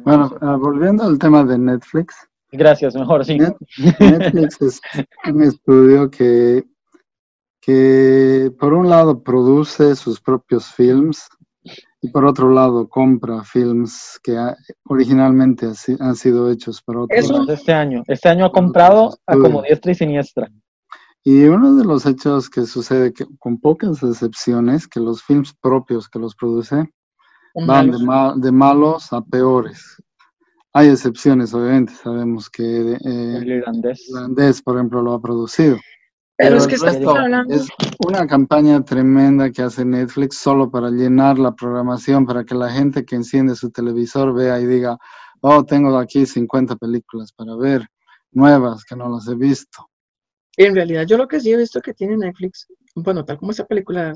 Bueno, 0.03 0.37
ah, 0.41 0.57
volviendo 0.57 1.05
al 1.05 1.19
tema 1.19 1.45
de 1.45 1.57
Netflix. 1.59 2.15
Gracias, 2.51 2.95
mejor, 2.95 3.25
sí. 3.25 3.39
Net- 3.39 3.57
Netflix 4.01 4.61
es 4.63 4.81
un 5.33 5.43
estudio 5.43 6.11
que, 6.11 6.65
que 7.61 8.51
por 8.59 8.73
un 8.73 8.89
lado 8.89 9.23
produce 9.23 9.95
sus 9.95 10.21
propios 10.21 10.67
films 10.73 11.29
y 12.01 12.09
por 12.11 12.25
otro 12.25 12.51
lado 12.53 12.89
compra 12.89 13.43
films 13.45 14.21
que 14.23 14.37
ha- 14.37 14.57
originalmente 14.85 15.67
ha 15.67 15.73
han 16.05 16.15
sido 16.17 16.51
hechos 16.51 16.81
para 16.83 17.01
otros. 17.01 17.19
Eso- 17.25 17.51
Este 17.51 17.73
año. 17.73 18.03
Este 18.07 18.29
año 18.29 18.47
ha 18.47 18.53
comprado 18.53 19.19
a 19.27 19.37
como 19.37 19.63
diestra 19.63 19.93
y 19.93 19.95
siniestra. 19.95 20.49
Y 21.25 21.45
uno 21.45 21.75
de 21.75 21.85
los 21.85 22.07
hechos 22.07 22.49
que 22.49 22.65
sucede, 22.67 23.13
que, 23.13 23.27
con 23.39 23.59
pocas 23.61 24.03
excepciones, 24.03 24.87
que 24.87 25.01
los 25.01 25.23
films 25.23 25.53
propios 25.61 26.09
que 26.09 26.19
los 26.19 26.35
produce 26.35 26.89
van 27.67 27.91
de, 27.91 27.99
ma- 28.07 28.35
de 28.37 28.53
malos 28.53 29.13
a 29.13 29.21
peores. 29.21 29.97
Hay 30.73 30.89
excepciones, 30.89 31.53
obviamente, 31.55 31.93
sabemos 31.95 32.49
que 32.49 32.93
eh, 32.93 32.99
El 33.05 33.49
irlandés. 33.49 34.09
Irlandés, 34.09 34.63
por 34.63 34.77
ejemplo, 34.77 35.03
lo 35.03 35.15
ha 35.15 35.21
producido. 35.21 35.77
Pero 36.39 36.57
es 36.57 36.67
que 36.69 36.77
hablando- 36.77 37.53
Es 37.53 37.67
una 37.99 38.27
campaña 38.27 38.83
tremenda 38.85 39.51
que 39.51 39.63
hace 39.63 39.85
Netflix 39.85 40.39
solo 40.39 40.71
para 40.71 40.89
llenar 40.91 41.37
la 41.39 41.53
programación, 41.53 42.25
para 42.25 42.45
que 42.45 42.55
la 42.55 42.71
gente 42.71 43.05
que 43.05 43.17
enciende 43.17 43.57
su 43.57 43.71
televisor 43.71 44.33
vea 44.33 44.61
y 44.61 44.67
diga, 44.67 44.97
oh, 45.41 45.65
tengo 45.65 45.99
aquí 45.99 46.25
50 46.27 46.77
películas 46.77 47.33
para 47.33 47.57
ver, 47.57 47.89
nuevas 48.31 48.85
que 48.85 48.95
no 48.95 49.09
las 49.09 49.27
he 49.27 49.35
visto. 49.35 49.89
En 50.57 50.75
realidad, 50.77 51.05
yo 51.07 51.17
lo 51.17 51.27
que 51.27 51.41
sí 51.41 51.53
he 51.53 51.57
visto 51.57 51.81
que 51.81 51.93
tiene 51.93 52.17
Netflix, 52.17 52.69
bueno, 52.95 53.25
tal 53.25 53.39
como 53.39 53.51
esta 53.51 53.67
película, 53.67 54.15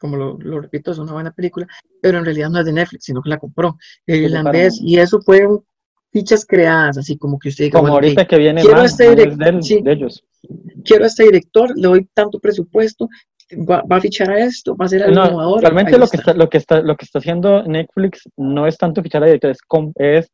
como 0.00 0.16
lo, 0.16 0.38
lo 0.38 0.60
repito, 0.62 0.90
es 0.92 0.98
una 0.98 1.12
buena 1.12 1.32
película, 1.32 1.66
pero 2.00 2.18
en 2.18 2.24
realidad 2.24 2.48
no 2.48 2.60
es 2.60 2.64
de 2.66 2.72
Netflix, 2.72 3.04
sino 3.04 3.20
que 3.22 3.28
la 3.30 3.38
compró 3.38 3.76
el 4.06 4.22
irlandés, 4.24 4.78
y 4.82 4.98
eso 4.98 5.20
fueron 5.20 5.64
fichas 6.12 6.44
creadas, 6.46 6.98
así 6.98 7.16
como 7.18 7.38
que 7.38 7.48
usted 7.50 7.64
diga, 7.64 7.78
Como 7.78 7.92
bueno, 7.92 7.94
ahorita 8.06 8.26
que 8.26 8.38
viene 8.38 8.62
quiero 8.62 8.82
este 8.82 9.08
Man 9.08 9.18
es 9.18 9.26
direct- 9.26 9.36
de, 9.36 9.48
él- 9.50 9.62
sí, 9.62 9.80
de 9.82 9.92
ellos. 9.92 10.24
quiero 10.84 11.04
a 11.04 11.06
este 11.06 11.24
director, 11.24 11.70
le 11.76 11.88
doy 11.88 12.08
tanto 12.14 12.38
presupuesto, 12.38 13.08
va, 13.68 13.82
va 13.82 13.96
a 13.96 14.00
fichar 14.00 14.30
a 14.30 14.38
esto, 14.40 14.76
va 14.76 14.86
a 14.86 14.88
ser 14.88 15.10
No, 15.12 15.26
innovador. 15.26 15.60
realmente 15.62 15.98
lo 15.98 16.06
que, 16.08 16.16
está. 16.16 16.34
lo, 16.34 16.48
que 16.48 16.58
está, 16.58 16.80
lo 16.80 16.96
que 16.96 17.04
está 17.04 17.18
haciendo 17.18 17.62
Netflix 17.64 18.22
no 18.36 18.66
es 18.66 18.76
tanto 18.78 19.02
fichar 19.02 19.22
a 19.22 19.26
directores, 19.26 19.58
es 19.96 20.28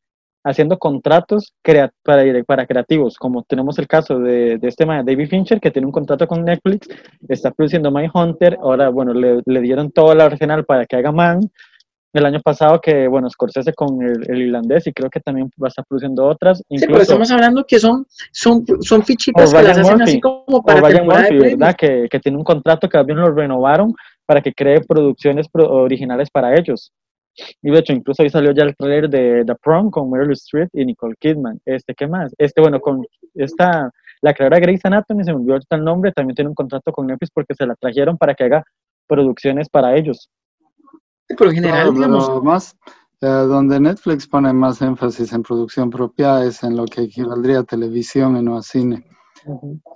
haciendo 0.46 0.78
contratos 0.78 1.54
crea- 1.62 1.90
para, 2.02 2.22
para 2.44 2.66
creativos, 2.66 3.16
como 3.16 3.42
tenemos 3.44 3.78
el 3.78 3.86
caso 3.88 4.18
de, 4.18 4.58
de 4.58 4.68
este 4.68 4.84
David 4.84 5.28
Fincher, 5.28 5.58
que 5.60 5.70
tiene 5.70 5.86
un 5.86 5.92
contrato 5.92 6.26
con 6.28 6.44
Netflix, 6.44 6.86
está 7.28 7.50
produciendo 7.50 7.90
My 7.90 8.08
Hunter, 8.12 8.58
ahora, 8.60 8.90
bueno, 8.90 9.14
le, 9.14 9.40
le 9.44 9.60
dieron 9.60 9.90
todo 9.90 10.12
el 10.12 10.20
arsenal 10.20 10.64
para 10.66 10.84
que 10.86 10.96
haga 10.96 11.12
Man, 11.12 11.40
el 12.14 12.26
año 12.26 12.40
pasado 12.40 12.80
que, 12.80 13.08
bueno, 13.08 13.28
Scorsese 13.28 13.72
con 13.74 14.02
el, 14.02 14.30
el 14.30 14.42
irlandés, 14.42 14.86
y 14.86 14.92
creo 14.92 15.10
que 15.10 15.20
también 15.20 15.48
va 15.62 15.66
a 15.66 15.68
estar 15.68 15.84
produciendo 15.86 16.24
otras, 16.26 16.58
Sí, 16.58 16.64
pero 16.68 16.84
incluso... 16.84 17.02
estamos 17.02 17.30
hablando 17.30 17.64
que 17.64 17.78
son, 17.78 18.06
son, 18.32 18.64
son 18.80 19.02
fichitas 19.02 19.52
que 19.52 19.62
las 19.62 19.78
hacen 19.78 19.96
Murphy, 19.96 20.02
así 20.02 20.20
como 20.20 20.62
para 20.62 20.80
temporada 20.82 20.92
de 20.92 21.02
Murphy, 21.02 21.38
premios. 21.38 21.58
¿verdad? 21.58 21.76
Que, 21.76 22.08
que 22.10 22.20
tiene 22.20 22.38
un 22.38 22.44
contrato 22.44 22.88
que 22.88 22.98
también 22.98 23.18
lo 23.18 23.30
renovaron 23.32 23.92
para 24.26 24.40
que 24.40 24.52
cree 24.54 24.80
producciones 24.80 25.48
pro- 25.48 25.70
originales 25.70 26.30
para 26.30 26.54
ellos. 26.58 26.92
Y 27.60 27.70
de 27.72 27.80
hecho, 27.80 27.92
incluso 27.92 28.22
ahí 28.22 28.30
salió 28.30 28.52
ya 28.52 28.62
el 28.62 28.76
trailer 28.76 29.10
de 29.10 29.44
The 29.44 29.56
Prom 29.60 29.90
con 29.90 30.08
Meryl 30.08 30.30
Streep 30.32 30.68
y 30.72 30.84
Nicole 30.84 31.16
Kidman. 31.18 31.58
Este, 31.64 31.92
¿qué 31.92 32.06
más? 32.06 32.32
Este, 32.38 32.60
bueno, 32.60 32.78
con 32.80 33.04
esta, 33.34 33.90
la 34.22 34.32
creadora 34.32 34.58
de 34.58 34.62
Grey's 34.62 34.84
Anatomy, 34.84 35.24
se 35.24 35.32
me 35.32 35.38
olvidó 35.38 35.54
ahorita 35.54 35.74
el 35.74 35.82
nombre, 35.84 36.12
también 36.12 36.36
tiene 36.36 36.50
un 36.50 36.54
contrato 36.54 36.92
con 36.92 37.08
Netflix 37.08 37.32
porque 37.34 37.54
se 37.54 37.66
la 37.66 37.74
trajeron 37.74 38.16
para 38.16 38.34
que 38.34 38.44
haga 38.44 38.62
producciones 39.08 39.68
para 39.68 39.96
ellos. 39.96 40.28
Por 41.36 41.48
lo 41.48 41.52
general, 41.52 41.94
digamos, 41.94 42.28
pero 42.28 42.42
más, 42.42 42.76
eh, 43.20 43.26
donde 43.26 43.80
Netflix 43.80 44.26
pone 44.26 44.52
más 44.52 44.80
énfasis 44.82 45.32
en 45.32 45.42
producción 45.42 45.90
propia 45.90 46.44
es 46.44 46.62
en 46.62 46.76
lo 46.76 46.84
que 46.84 47.02
equivaldría 47.02 47.60
a 47.60 47.64
televisión 47.64 48.36
y 48.36 48.42
no 48.42 48.56
a 48.56 48.62
cine. 48.62 49.04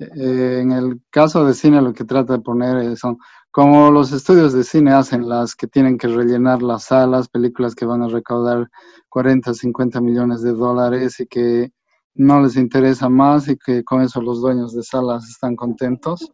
Eh, 0.00 0.58
en 0.60 0.72
el 0.72 1.00
caso 1.10 1.44
de 1.44 1.54
cine 1.54 1.80
lo 1.80 1.92
que 1.94 2.04
trata 2.04 2.34
de 2.34 2.40
poner 2.40 2.96
son 2.98 3.16
como 3.50 3.90
los 3.90 4.12
estudios 4.12 4.52
de 4.52 4.62
cine 4.62 4.92
hacen 4.92 5.28
las 5.28 5.54
que 5.54 5.66
tienen 5.66 5.96
que 5.96 6.06
rellenar 6.06 6.62
las 6.62 6.84
salas, 6.84 7.28
películas 7.28 7.74
que 7.74 7.86
van 7.86 8.02
a 8.02 8.08
recaudar 8.08 8.68
40, 9.08 9.54
50 9.54 10.00
millones 10.00 10.42
de 10.42 10.52
dólares 10.52 11.18
y 11.20 11.26
que 11.26 11.72
no 12.14 12.42
les 12.42 12.56
interesa 12.56 13.08
más 13.08 13.48
y 13.48 13.56
que 13.56 13.82
con 13.84 14.02
eso 14.02 14.20
los 14.20 14.40
dueños 14.40 14.74
de 14.74 14.82
salas 14.82 15.28
están 15.28 15.56
contentos. 15.56 16.30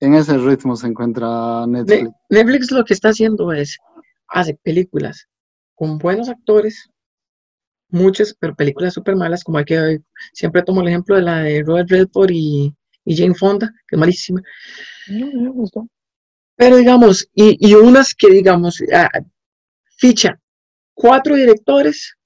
En 0.00 0.14
ese 0.14 0.38
ritmo 0.38 0.76
se 0.76 0.86
encuentra 0.86 1.66
Netflix. 1.66 2.02
Ne- 2.04 2.12
Netflix 2.30 2.70
lo 2.70 2.84
que 2.84 2.94
está 2.94 3.08
haciendo 3.08 3.52
es, 3.52 3.78
hace 4.28 4.54
películas 4.54 5.28
con 5.74 5.98
buenos 5.98 6.28
actores, 6.28 6.88
muchas, 7.88 8.34
pero 8.38 8.54
películas 8.54 8.94
súper 8.94 9.16
malas, 9.16 9.44
como 9.44 9.58
hay 9.58 9.64
que, 9.64 10.00
siempre 10.32 10.62
tomo 10.62 10.80
el 10.80 10.88
ejemplo 10.88 11.16
de 11.16 11.22
la 11.22 11.38
de 11.38 11.62
Robert 11.62 11.90
Redford 11.90 12.30
y, 12.32 12.74
y 13.04 13.16
Jane 13.16 13.34
Fonda, 13.34 13.70
que 13.88 13.96
es 13.96 13.98
malísima. 13.98 14.42
No, 15.08 15.26
me 15.26 15.50
gustó. 15.50 15.88
Pero 16.56 16.76
digamos, 16.76 17.28
y, 17.34 17.56
y 17.68 17.74
unas 17.74 18.14
que 18.14 18.30
digamos, 18.30 18.82
ah, 18.92 19.08
ficha 19.96 20.38
cuatro 20.94 21.34
directores 21.34 22.16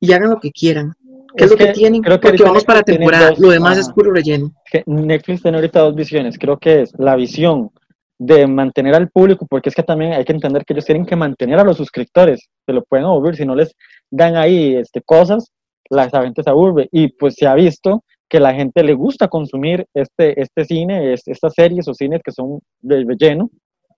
y 0.00 0.12
hagan 0.12 0.30
lo 0.30 0.40
que 0.40 0.50
quieran. 0.50 0.92
¿Qué 1.36 1.44
es, 1.44 1.44
Es 1.44 1.50
lo 1.50 1.56
que, 1.56 1.66
que 1.66 1.72
tienen? 1.72 2.02
creo 2.02 2.20
que 2.20 2.28
Porque 2.28 2.42
vamos 2.42 2.64
para 2.64 2.80
Netflix 2.80 2.98
temporada, 2.98 3.30
dos, 3.30 3.38
lo 3.38 3.50
demás 3.50 3.78
es 3.78 3.86
ajá. 3.86 3.94
puro 3.94 4.12
relleno. 4.12 4.52
Netflix 4.86 5.42
tiene 5.42 5.58
ahorita 5.58 5.80
dos 5.80 5.94
visiones. 5.94 6.38
Creo 6.38 6.58
que 6.58 6.82
es 6.82 6.92
la 6.98 7.16
visión 7.16 7.70
de 8.18 8.46
mantener 8.46 8.94
al 8.94 9.10
público, 9.10 9.46
porque 9.48 9.68
es 9.68 9.74
que 9.74 9.82
también 9.82 10.12
hay 10.12 10.24
que 10.24 10.32
entender 10.32 10.64
que 10.64 10.72
ellos 10.72 10.84
tienen 10.84 11.06
que 11.06 11.16
mantener 11.16 11.58
a 11.58 11.64
los 11.64 11.76
suscriptores. 11.76 12.48
Se 12.66 12.72
lo 12.72 12.82
pueden 12.84 13.06
aburrir. 13.06 13.36
Si 13.36 13.46
no 13.46 13.54
les 13.54 13.72
dan 14.10 14.36
ahí 14.36 14.74
este, 14.76 15.00
cosas, 15.02 15.52
la 15.90 16.08
gente 16.10 16.42
se 16.42 16.50
aburre. 16.50 16.88
Y 16.90 17.08
pues 17.08 17.34
se 17.36 17.46
ha 17.46 17.54
visto 17.54 18.02
que 18.28 18.40
la 18.40 18.52
gente 18.54 18.82
le 18.82 18.92
gusta 18.94 19.28
consumir 19.28 19.86
este, 19.94 20.40
este 20.40 20.64
cine, 20.64 21.12
es- 21.14 21.26
estas 21.28 21.54
series 21.54 21.86
o 21.88 21.94
cines 21.94 22.20
que 22.24 22.32
son 22.32 22.58
de 22.80 23.04
relleno. 23.04 23.50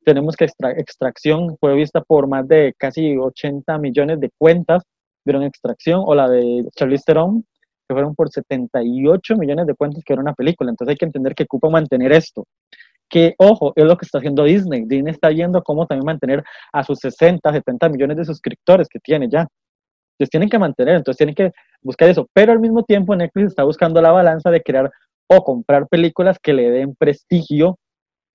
Tenemos 0.04 0.36
que 0.36 0.44
extra- 0.44 0.72
extracción 0.72 1.56
fue 1.58 1.74
vista 1.74 2.00
por 2.02 2.28
más 2.28 2.46
de 2.46 2.74
casi 2.78 3.16
80 3.16 3.78
millones 3.78 4.20
de 4.20 4.30
cuentas, 4.38 4.82
vieron 5.24 5.42
extracción, 5.42 6.02
o 6.06 6.14
la 6.14 6.28
de 6.28 6.64
Charlize 6.76 7.04
Theron, 7.06 7.42
que 7.88 7.94
fueron 7.94 8.14
por 8.14 8.30
78 8.30 9.36
millones 9.36 9.66
de 9.66 9.74
cuentas 9.74 10.02
que 10.04 10.12
era 10.12 10.22
una 10.22 10.32
película. 10.34 10.70
Entonces 10.70 10.92
hay 10.92 10.96
que 10.96 11.06
entender 11.06 11.34
que 11.34 11.42
ocupa 11.44 11.68
mantener 11.70 12.12
esto. 12.12 12.44
Que, 13.10 13.34
ojo, 13.38 13.72
es 13.76 13.84
lo 13.84 13.96
que 13.96 14.06
está 14.06 14.18
haciendo 14.18 14.44
Disney. 14.44 14.84
Disney 14.86 15.12
está 15.12 15.28
viendo 15.28 15.62
cómo 15.62 15.86
también 15.86 16.06
mantener 16.06 16.44
a 16.72 16.84
sus 16.84 16.98
60, 17.00 17.52
70 17.52 17.88
millones 17.88 18.16
de 18.16 18.24
suscriptores 18.24 18.88
que 18.88 19.00
tiene 19.00 19.28
ya. 19.28 19.46
Entonces 20.14 20.30
tienen 20.30 20.48
que 20.48 20.58
mantener, 20.58 20.96
entonces 20.96 21.18
tienen 21.18 21.34
que 21.34 21.50
buscar 21.82 22.08
eso. 22.08 22.28
Pero 22.32 22.52
al 22.52 22.60
mismo 22.60 22.84
tiempo 22.84 23.16
Netflix 23.16 23.48
está 23.48 23.64
buscando 23.64 24.00
la 24.00 24.12
balanza 24.12 24.50
de 24.50 24.62
crear 24.62 24.90
o 25.26 25.44
comprar 25.44 25.88
películas 25.88 26.38
que 26.42 26.52
le 26.52 26.70
den 26.70 26.94
prestigio 26.94 27.78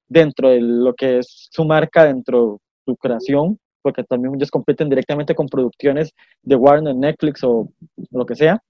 dentro 0.07 0.49
de 0.49 0.61
lo 0.61 0.93
que 0.93 1.19
es 1.19 1.47
su 1.51 1.63
marca, 1.65 2.05
dentro 2.05 2.59
de 2.85 2.93
su 2.93 2.97
creación, 2.97 3.59
porque 3.81 4.03
también 4.03 4.35
ellos 4.35 4.51
compiten 4.51 4.89
directamente 4.89 5.35
con 5.35 5.47
producciones 5.47 6.11
de 6.41 6.55
Warner, 6.55 6.95
Netflix 6.95 7.43
o 7.43 7.69
lo 8.11 8.25
que 8.25 8.35
sea 8.35 8.61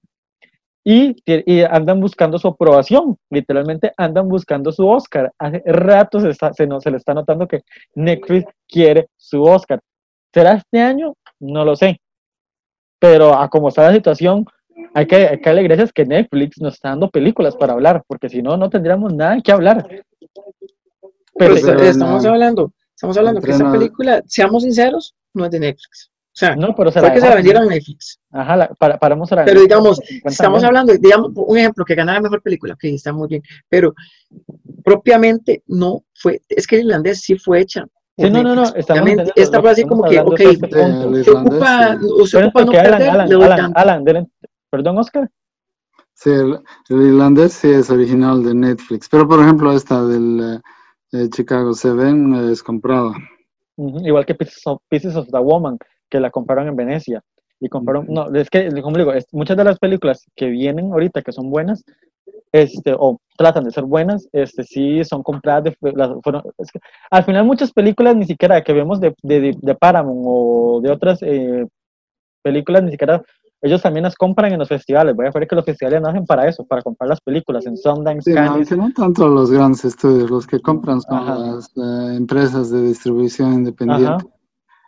y, 0.88 1.16
andan 1.68 2.00
buscando 2.00 2.38
su 2.38 2.46
aprobación, 2.46 3.16
literalmente 3.28 3.92
andan 3.96 4.28
buscando 4.28 4.70
su 4.70 4.86
Oscar. 4.86 5.32
Hace 5.36 5.60
rato 5.66 6.20
se, 6.20 6.30
está- 6.30 6.52
se, 6.52 6.64
no- 6.66 6.80
se 6.80 6.92
le 6.92 6.98
está 6.98 7.12
notando 7.12 7.48
que 7.48 7.62
Netflix 7.96 8.46
quiere 8.68 9.08
su 9.16 9.42
Oscar. 9.42 9.80
¿Será 10.32 10.52
este 10.52 10.80
año? 10.80 11.14
No 11.40 11.64
lo 11.64 11.74
sé. 11.74 12.00
Pero 13.00 13.34
a 13.34 13.48
como 13.48 13.68
está 13.68 13.82
la 13.88 13.94
situación, 13.94 14.46
hay 14.94 15.06
que, 15.06 15.16
hay 15.16 15.38
que 15.40 15.44
darle 15.50 15.64
gracias 15.64 15.92
que 15.92 16.04
Netflix 16.06 16.60
nos 16.60 16.74
está 16.74 16.90
dando 16.90 17.10
películas 17.10 17.56
para 17.56 17.72
hablar, 17.72 18.04
porque 18.06 18.28
si 18.28 18.40
no, 18.40 18.56
no 18.56 18.70
tendríamos 18.70 19.12
nada 19.12 19.40
que 19.42 19.50
hablar. 19.50 19.86
Pero 19.88 20.04
Pero, 21.34 21.54
Pero 21.66 21.82
estamos 21.82 22.22
no. 22.24 22.30
hablando, 22.30 22.72
estamos 22.94 23.16
hablando 23.18 23.40
que 23.40 23.50
esta 23.50 23.72
película, 23.72 24.22
seamos 24.26 24.62
sinceros, 24.62 25.14
no 25.34 25.44
es 25.46 25.50
de 25.50 25.58
Netflix. 25.60 26.10
O 26.36 26.38
sea, 26.38 26.54
no, 26.54 26.74
pero 26.74 26.92
se 26.92 27.00
fue 27.00 27.08
la 27.08 27.14
que 27.14 27.20
se 27.22 27.28
la 27.30 27.34
vendieron 27.34 27.62
a 27.62 27.66
Netflix. 27.70 28.20
Ajá, 28.30 28.56
la- 28.58 28.68
para, 28.68 28.98
paramos 28.98 29.32
a 29.32 29.36
la 29.36 29.44
Pero 29.46 29.62
digamos, 29.62 29.96
50 29.96 30.28
estamos 30.28 30.62
hablando, 30.64 30.92
digamos, 30.92 31.30
un 31.34 31.56
ejemplo, 31.56 31.82
que 31.82 31.94
ganara 31.94 32.20
mejor 32.20 32.42
película, 32.42 32.76
que 32.78 32.92
está 32.94 33.10
muy 33.10 33.26
bien, 33.26 33.42
pero 33.70 33.94
propiamente 34.84 35.62
no 35.66 36.02
fue, 36.14 36.42
es 36.50 36.66
que 36.66 36.76
el 36.76 36.82
irlandés 36.86 37.22
sí 37.22 37.38
fue 37.38 37.60
hecha. 37.60 37.86
Sí, 38.18 38.30
no, 38.30 38.42
no, 38.42 38.54
no, 38.54 38.64
obviamente. 38.64 39.32
Esta 39.34 39.62
fue 39.62 39.70
así 39.70 39.86
como 39.86 40.02
que, 40.04 40.20
ok, 40.20 40.40
este 40.40 40.58
se 40.58 40.66
irlandés, 40.66 41.28
ocupa, 41.28 41.98
sí. 42.26 42.30
Pero 42.32 42.46
ocupa 42.48 42.64
no 42.66 42.70
Alan, 42.72 42.90
perder, 42.90 43.10
Alan, 43.10 43.28
le 43.30 43.34
Alan, 43.36 43.56
tanto. 43.56 43.80
Alan, 43.80 44.04
dele- 44.04 44.30
perdón, 44.68 44.98
Oscar. 44.98 45.30
Sí, 46.12 46.30
el, 46.30 46.60
el 46.90 47.02
irlandés 47.02 47.54
sí 47.54 47.70
es 47.70 47.88
original 47.88 48.42
de 48.44 48.54
Netflix, 48.54 49.08
pero 49.08 49.26
por 49.26 49.40
ejemplo 49.40 49.72
esta 49.72 50.04
del 50.04 50.60
eh, 51.12 51.28
Chicago 51.30 51.72
Seven 51.72 52.50
es 52.50 52.62
comprada. 52.62 53.12
Igual 53.78 54.24
que 54.26 54.34
Pieces 54.34 54.60
of, 54.66 54.80
Pieces 54.90 55.16
of 55.16 55.28
the 55.30 55.38
Woman, 55.38 55.78
que 56.10 56.20
la 56.20 56.30
compraron 56.30 56.68
en 56.68 56.76
Venecia. 56.76 57.22
Y 57.58 57.68
compraron, 57.68 58.06
no, 58.08 58.26
es 58.34 58.50
que, 58.50 58.68
como 58.82 58.98
digo, 58.98 59.12
es- 59.12 59.26
muchas 59.32 59.56
de 59.56 59.64
las 59.64 59.78
películas 59.78 60.24
que 60.36 60.46
vienen 60.46 60.92
ahorita, 60.92 61.22
que 61.22 61.32
son 61.32 61.50
buenas, 61.50 61.82
este, 62.52 62.94
o 62.98 63.18
tratan 63.36 63.64
de 63.64 63.70
ser 63.70 63.84
buenas, 63.84 64.28
este, 64.32 64.64
sí 64.64 65.02
son 65.04 65.22
compradas, 65.22 65.64
de, 65.64 65.92
las, 65.94 66.10
fueron, 66.22 66.42
es 66.58 66.70
que 66.70 66.80
al 67.10 67.24
final 67.24 67.44
muchas 67.44 67.72
películas 67.72 68.14
ni 68.16 68.24
siquiera 68.26 68.62
que 68.62 68.72
vemos 68.72 69.00
de, 69.00 69.14
de, 69.22 69.54
de 69.60 69.74
Paramount 69.74 70.22
o 70.26 70.80
de 70.82 70.90
otras 70.90 71.18
eh, 71.22 71.66
películas, 72.42 72.82
ni 72.82 72.90
siquiera, 72.92 73.22
ellos 73.62 73.82
también 73.82 74.04
las 74.04 74.14
compran 74.14 74.52
en 74.52 74.58
los 74.58 74.68
festivales, 74.68 75.16
voy 75.16 75.26
a 75.26 75.30
ver 75.30 75.48
que 75.48 75.56
los 75.56 75.64
festivales 75.64 76.00
nacen 76.02 76.24
para 76.26 76.46
eso, 76.48 76.64
para 76.64 76.82
comprar 76.82 77.08
las 77.08 77.20
películas 77.20 77.66
en 77.66 77.76
Sundance, 77.76 78.30
Sí, 78.32 78.38
no, 78.38 78.58
no 78.86 78.92
tanto 78.94 79.28
los 79.28 79.50
grandes 79.50 79.84
estudios, 79.84 80.30
los 80.30 80.46
que 80.46 80.60
compran 80.60 81.00
son 81.00 81.18
Ajá. 81.18 81.38
las 81.38 81.68
eh, 81.76 82.16
empresas 82.16 82.70
de 82.70 82.82
distribución 82.82 83.54
independiente. 83.54 84.04
Ajá. 84.06 84.35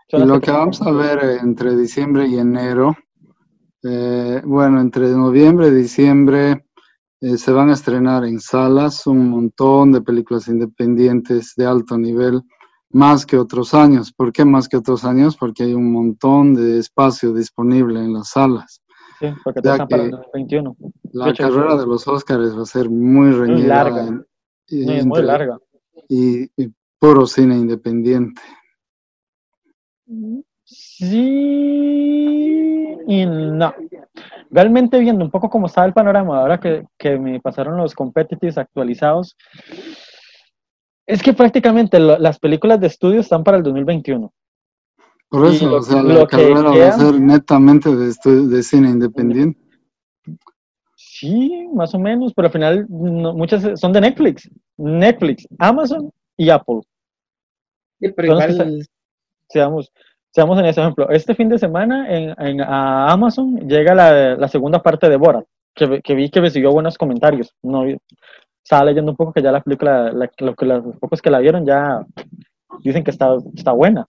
Son 0.08 0.20
Y 0.20 0.24
las 0.24 0.28
lo 0.28 0.40
que 0.40 0.50
vamos 0.50 0.80
a 0.82 0.90
ver 0.90 1.18
eh, 1.22 1.38
entre 1.42 1.76
diciembre 1.76 2.26
y 2.26 2.38
enero, 2.38 2.96
eh, 3.82 4.42
bueno, 4.44 4.80
entre 4.80 5.08
noviembre 5.10 5.68
y 5.68 5.70
diciembre 5.72 6.64
eh, 7.20 7.36
se 7.36 7.52
van 7.52 7.70
a 7.70 7.74
estrenar 7.74 8.24
en 8.24 8.40
salas 8.40 9.06
un 9.06 9.28
montón 9.28 9.92
de 9.92 10.00
películas 10.00 10.48
independientes 10.48 11.52
de 11.56 11.66
alto 11.66 11.98
nivel, 11.98 12.42
más 12.90 13.26
que 13.26 13.36
otros 13.36 13.74
años. 13.74 14.12
¿Por 14.12 14.32
qué 14.32 14.44
más 14.44 14.68
que 14.68 14.76
otros 14.76 15.04
años? 15.04 15.36
Porque 15.36 15.64
hay 15.64 15.74
un 15.74 15.92
montón 15.92 16.54
de 16.54 16.78
espacio 16.78 17.32
disponible 17.32 18.00
en 18.00 18.14
las 18.14 18.30
salas. 18.30 18.80
Sí, 19.20 19.26
porque 19.44 19.60
Ya 19.64 19.72
están 19.72 19.88
para 19.88 20.02
el 20.04 20.10
que 20.10 20.16
2021. 20.16 20.76
La 21.12 21.30
hecho, 21.30 21.42
carrera 21.42 21.76
de 21.76 21.86
los 21.86 22.06
Óscares 22.08 22.56
va 22.56 22.62
a 22.62 22.66
ser 22.66 22.88
muy 22.88 23.32
reñida. 23.32 23.68
larga. 23.84 24.06
en- 24.06 24.24
Sí, 24.66 24.82
es 24.82 24.86
muy 25.06 25.18
entre- 25.20 25.22
larga. 25.22 25.58
Y, 26.08 26.42
y 26.62 26.72
puro 26.98 27.26
cine 27.26 27.56
independiente. 27.58 28.40
Sí 30.64 31.74
y 33.06 33.26
no. 33.26 33.74
Realmente 34.50 34.98
viendo 34.98 35.24
un 35.24 35.30
poco 35.30 35.48
cómo 35.48 35.66
estaba 35.66 35.86
el 35.86 35.92
panorama, 35.94 36.40
ahora 36.40 36.60
que, 36.60 36.84
que 36.98 37.18
me 37.18 37.40
pasaron 37.40 37.76
los 37.78 37.94
competitives 37.94 38.58
actualizados, 38.58 39.36
es 41.06 41.22
que 41.22 41.32
prácticamente 41.32 41.98
lo- 41.98 42.18
las 42.18 42.38
películas 42.38 42.80
de 42.80 42.88
estudio 42.88 43.20
están 43.20 43.42
para 43.44 43.56
el 43.56 43.62
2021. 43.62 44.32
Por 45.30 45.46
Y 45.46 45.56
eso, 45.56 45.70
lo- 45.70 45.76
o 45.76 45.82
sea, 45.82 46.02
lo 46.02 46.20
la 46.20 46.26
que 46.26 46.50
va 46.50 46.88
a 46.88 46.92
ser 46.92 47.20
netamente 47.20 47.94
de, 47.94 48.12
de 48.48 48.62
cine 48.62 48.90
independiente. 48.90 49.58
Sí, 50.96 51.66
más 51.72 51.94
o 51.94 51.98
menos, 51.98 52.32
pero 52.34 52.46
al 52.48 52.52
final 52.52 52.86
no- 52.88 53.34
muchas 53.34 53.80
son 53.80 53.92
de 53.92 54.00
Netflix. 54.02 54.50
Netflix, 54.76 55.46
Amazon 55.58 56.10
y 56.36 56.50
Apple. 56.50 56.80
Sí, 58.00 58.08
pero 58.14 58.28
igual, 58.32 58.86
Seamos, 59.48 59.90
seamos 60.30 60.58
en 60.58 60.66
ese 60.66 60.80
ejemplo. 60.80 61.08
Este 61.10 61.34
fin 61.34 61.48
de 61.48 61.58
semana 61.58 62.08
en, 62.12 62.34
en- 62.38 62.60
a 62.60 63.10
Amazon 63.12 63.56
llega 63.68 63.94
la, 63.94 64.36
la 64.36 64.48
segunda 64.48 64.82
parte 64.82 65.08
de 65.08 65.16
Borat, 65.16 65.44
que, 65.74 65.86
vi- 65.86 66.02
que 66.02 66.14
vi 66.14 66.30
que 66.30 66.40
recibió 66.40 66.70
buenos 66.72 66.98
comentarios. 66.98 67.54
No, 67.62 67.84
estaba 68.62 68.84
leyendo 68.84 69.10
un 69.12 69.16
poco 69.16 69.32
que 69.32 69.42
ya 69.42 69.50
la 69.52 69.60
película, 69.62 70.12
la- 70.12 70.30
lo 70.38 70.54
que 70.54 70.66
los 70.66 70.96
pocos 70.98 71.22
que 71.22 71.30
la 71.30 71.38
vieron 71.38 71.64
ya 71.64 72.04
dicen 72.82 73.02
que 73.04 73.10
está, 73.10 73.36
está 73.54 73.72
buena. 73.72 74.06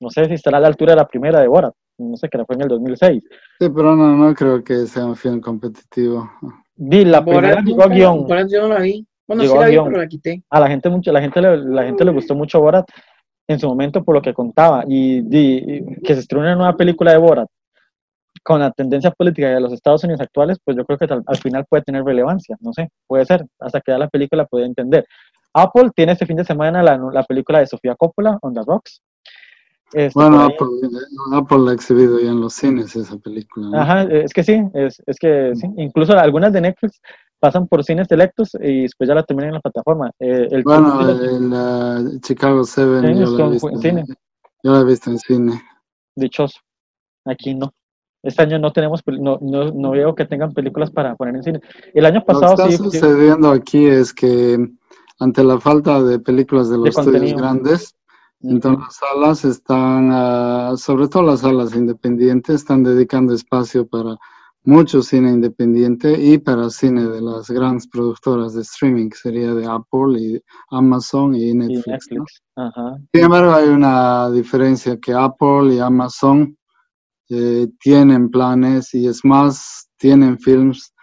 No 0.00 0.10
sé 0.10 0.24
si 0.26 0.34
estará 0.34 0.58
a 0.58 0.60
la 0.60 0.68
altura 0.68 0.92
de 0.92 0.96
la 0.96 1.06
primera 1.06 1.40
de 1.40 1.48
Borat. 1.48 1.74
No 1.98 2.16
sé, 2.16 2.28
que 2.28 2.38
la 2.38 2.44
fue 2.44 2.56
en 2.56 2.62
el 2.62 2.68
2006. 2.68 3.22
Sí, 3.60 3.68
pero 3.74 3.94
no, 3.94 4.16
no 4.16 4.34
creo 4.34 4.64
que 4.64 4.86
sea 4.86 5.06
un 5.06 5.14
film 5.14 5.40
competitivo. 5.40 6.28
Vi, 6.74 7.04
la 7.04 7.24
primera 7.24 7.60
llegó 7.62 7.84
a 7.84 7.88
guion. 7.88 8.26
Borat 8.26 8.48
yo 8.50 8.62
no 8.62 8.74
la 8.74 8.80
vi. 8.80 9.06
Bueno, 9.28 9.42
Llegó 9.44 9.54
sí 9.54 9.60
la 9.60 9.66
vi, 9.66 9.72
guion. 9.72 9.84
pero 9.86 9.98
la 9.98 10.06
quité. 10.08 10.42
a 10.50 10.60
la 10.60 10.68
gente 10.68 10.90
mucho, 10.90 11.12
la 11.12 11.20
gente 11.20 11.40
le, 11.40 11.56
la 11.58 11.84
gente 11.84 12.04
le 12.04 12.10
gustó 12.10 12.34
mucho 12.34 12.60
Borat 12.60 12.84
en 13.48 13.58
su 13.58 13.68
momento 13.68 14.02
por 14.04 14.14
lo 14.14 14.22
que 14.22 14.32
contaba 14.34 14.84
y, 14.88 15.18
y 15.30 16.00
que 16.02 16.14
se 16.14 16.20
estrene 16.20 16.46
una 16.46 16.56
nueva 16.56 16.76
película 16.76 17.12
de 17.12 17.18
Borat 17.18 17.48
con 18.42 18.60
la 18.60 18.70
tendencia 18.72 19.10
política 19.10 19.48
de 19.48 19.60
los 19.60 19.72
Estados 19.72 20.04
Unidos 20.04 20.20
actuales, 20.20 20.58
pues 20.62 20.76
yo 20.76 20.84
creo 20.84 20.98
que 20.98 21.06
al 21.26 21.36
final 21.38 21.64
puede 21.68 21.82
tener 21.82 22.04
relevancia, 22.04 22.56
no 22.60 22.72
sé, 22.74 22.90
puede 23.06 23.24
ser, 23.24 23.46
hasta 23.58 23.80
que 23.80 23.92
ya 23.92 23.98
la 23.98 24.08
película 24.08 24.44
puede 24.44 24.66
entender. 24.66 25.06
Apple 25.54 25.90
tiene 25.94 26.12
este 26.12 26.26
fin 26.26 26.36
de 26.36 26.44
semana 26.44 26.82
la, 26.82 26.98
la 26.98 27.22
película 27.22 27.60
de 27.60 27.66
Sofía 27.66 27.94
Coppola, 27.94 28.38
On 28.42 28.52
the 28.52 28.60
Rocks. 28.66 29.00
Este, 29.92 30.18
Bueno, 30.18 30.48
por 30.58 30.66
ahí- 30.68 30.78
Apple, 30.82 30.98
Apple 31.38 31.58
la 31.60 31.70
ha 31.70 31.74
exhibido 31.74 32.18
ya 32.20 32.30
en 32.30 32.40
los 32.40 32.52
cines 32.54 32.94
esa 32.96 33.16
película. 33.18 33.68
¿no? 33.68 33.80
Ajá, 33.80 34.02
es 34.02 34.32
que 34.32 34.42
sí, 34.42 34.60
es, 34.74 35.00
es 35.06 35.16
que 35.18 35.52
sí. 35.54 35.68
Incluso 35.76 36.18
algunas 36.18 36.52
de 36.52 36.60
Netflix 36.62 37.00
pasan 37.44 37.68
por 37.68 37.84
cines 37.84 38.06
selectos 38.08 38.56
y 38.58 38.82
después 38.84 39.06
ya 39.06 39.14
la 39.14 39.22
terminan 39.22 39.48
en 39.50 39.54
la 39.56 39.60
plataforma. 39.60 40.10
Eh, 40.18 40.48
el 40.50 40.62
Bueno, 40.62 40.98
uh, 41.00 42.18
Chicago 42.20 42.64
Seven 42.64 43.02
Sí, 43.14 43.20
yo 43.20 43.36
la, 43.36 43.46
he 43.46 43.50
visto, 43.50 43.68
en 43.68 43.78
cine. 43.80 44.04
yo 44.62 44.72
la 44.72 44.80
he 44.80 44.84
visto 44.84 45.10
en 45.10 45.18
cine. 45.18 45.62
dichoso. 46.16 46.58
Aquí 47.26 47.54
no. 47.54 47.70
Este 48.22 48.40
año 48.42 48.58
no 48.58 48.72
tenemos, 48.72 49.02
no, 49.06 49.38
no, 49.42 49.70
no 49.72 49.90
veo 49.90 50.14
que 50.14 50.24
tengan 50.24 50.54
películas 50.54 50.90
para 50.90 51.14
poner 51.16 51.36
en 51.36 51.42
cine. 51.42 51.60
El 51.92 52.06
año 52.06 52.24
Lo 52.26 52.38
que 52.38 52.40
pasado 52.40 52.52
está 52.54 52.70
sí, 52.70 52.78
sí, 52.78 52.82
sucediendo 52.82 53.50
aquí 53.50 53.84
es 53.84 54.14
que 54.14 54.56
ante 55.18 55.44
la 55.44 55.60
falta 55.60 56.02
de 56.02 56.18
películas 56.18 56.70
de 56.70 56.78
los 56.78 56.96
estudios 56.96 57.12
contenido. 57.12 57.36
grandes, 57.36 57.94
entonces 58.40 58.80
las 58.86 58.96
salas 58.96 59.44
están, 59.44 60.08
ah, 60.12 60.72
sobre 60.78 61.08
todo 61.08 61.24
las 61.24 61.40
salas 61.40 61.76
independientes, 61.76 62.54
están 62.56 62.82
dedicando 62.82 63.34
espacio 63.34 63.86
para 63.86 64.16
mucho 64.64 65.02
cine 65.02 65.30
independiente 65.30 66.18
y 66.18 66.38
para 66.38 66.70
cine 66.70 67.06
de 67.06 67.20
las 67.20 67.50
grandes 67.50 67.86
productoras 67.86 68.54
de 68.54 68.62
streaming, 68.62 69.10
que 69.10 69.16
sería 69.16 69.54
de 69.54 69.66
Apple 69.66 70.18
y 70.18 70.42
Amazon 70.70 71.34
y 71.34 71.50
y 71.50 71.54
Netflix. 71.54 71.86
¿no? 71.86 71.92
Netflix. 71.92 72.42
Ajá. 72.56 72.96
Sin 73.12 73.24
embargo, 73.24 73.52
hay 73.52 73.68
una 73.68 74.30
diferencia 74.30 74.98
que 74.98 75.12
Apple 75.12 75.74
y 75.74 75.78
Amazon 75.78 76.56
eh, 77.28 77.68
tienen 77.78 78.30
planes 78.30 78.94
y 78.94 79.06
es 79.06 79.24
más, 79.24 79.88
tienen 79.98 80.38
films 80.38 80.93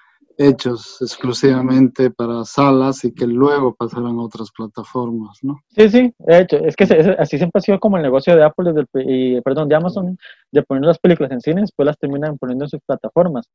hechos 0.47 0.97
exclusivamente 1.01 2.09
para 2.11 2.43
salas 2.45 3.03
y 3.05 3.13
que 3.13 3.25
luego 3.27 3.73
pasarán 3.75 4.17
a 4.19 4.23
otras 4.23 4.49
plataformas, 4.51 5.37
¿no? 5.43 5.59
Sí, 5.69 5.89
sí, 5.89 6.13
de 6.19 6.39
hecho, 6.39 6.57
es 6.57 6.75
que 6.75 6.85
se- 6.85 6.99
es- 6.99 7.07
así 7.19 7.37
siempre 7.37 7.59
ha 7.59 7.61
sido 7.61 7.79
como 7.79 7.97
el 7.97 8.03
negocio 8.03 8.35
de 8.35 8.43
Apple, 8.43 8.71
desde 8.73 8.87
el 8.93 9.09
y, 9.37 9.41
perdón, 9.41 9.69
de 9.69 9.75
Amazon, 9.75 10.17
de 10.51 10.63
poner 10.63 10.83
las 10.85 10.99
películas 10.99 11.31
en 11.31 11.41
cine, 11.41 11.61
después 11.61 11.85
las 11.85 11.97
terminan 11.97 12.37
poniendo 12.37 12.65
en 12.65 12.69
sus 12.69 12.81
plataformas. 12.85 13.45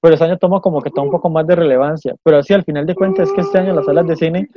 Pero 0.00 0.14
este 0.14 0.24
año 0.26 0.36
toma 0.38 0.60
como 0.60 0.82
que 0.82 0.90
toma 0.90 1.04
un 1.06 1.10
poco 1.12 1.30
más 1.30 1.46
de 1.46 1.56
relevancia. 1.56 2.14
Pero 2.22 2.38
así, 2.38 2.52
al 2.52 2.64
final 2.64 2.84
de 2.84 2.94
cuentas, 2.94 3.28
es 3.28 3.34
que 3.34 3.40
este 3.40 3.58
año 3.58 3.74
las 3.74 3.86
salas 3.86 4.06
de 4.06 4.16
cine 4.16 4.48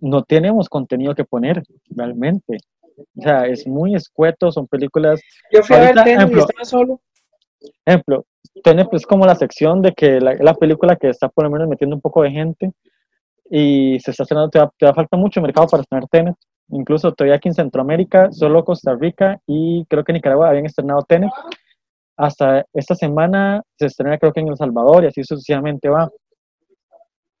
no 0.00 0.22
tenemos 0.22 0.68
contenido 0.68 1.14
que 1.14 1.24
poner, 1.24 1.62
realmente. 1.90 2.58
O 3.16 3.22
sea, 3.22 3.46
es 3.46 3.66
muy 3.66 3.94
escueto, 3.94 4.50
son 4.52 4.66
películas 4.66 5.20
Yo 5.52 5.62
fui 5.62 5.76
a 5.76 5.80
ver 5.80 5.98
Ahorita, 5.98 6.24
y 6.32 6.38
estaba 6.38 6.64
solo. 6.64 7.00
ejemplo, 7.84 8.24
tiene 8.62 8.84
pues 8.86 9.06
como 9.06 9.26
la 9.26 9.34
sección 9.34 9.82
de 9.82 9.92
que 9.92 10.20
la, 10.20 10.34
la 10.34 10.54
película 10.54 10.96
que 10.96 11.08
está 11.10 11.28
por 11.28 11.44
lo 11.44 11.50
menos 11.50 11.68
metiendo 11.68 11.96
un 11.96 12.02
poco 12.02 12.22
de 12.22 12.30
gente 12.30 12.72
y 13.50 13.98
se 14.00 14.10
está 14.10 14.22
estrenando, 14.24 14.50
te 14.50 14.58
te 14.78 14.84
va 14.86 14.90
a 14.92 14.94
falta 14.94 15.16
mucho 15.16 15.40
mercado 15.40 15.66
para 15.68 15.82
estrenar 15.82 16.08
Tenet. 16.08 16.36
Incluso 16.70 17.12
todavía 17.12 17.36
aquí 17.36 17.48
en 17.48 17.54
Centroamérica, 17.54 18.30
solo 18.30 18.62
Costa 18.64 18.94
Rica 18.94 19.40
y 19.46 19.86
creo 19.86 20.04
que 20.04 20.12
Nicaragua 20.12 20.50
habían 20.50 20.66
estrenado 20.66 21.02
Tenet. 21.02 21.30
Hasta 22.16 22.66
esta 22.74 22.94
semana 22.94 23.62
se 23.78 23.86
estrena 23.86 24.18
creo 24.18 24.32
que 24.32 24.40
en 24.40 24.48
El 24.48 24.56
Salvador 24.56 25.04
y 25.04 25.06
así 25.06 25.22
sucesivamente 25.24 25.88
va. 25.88 26.10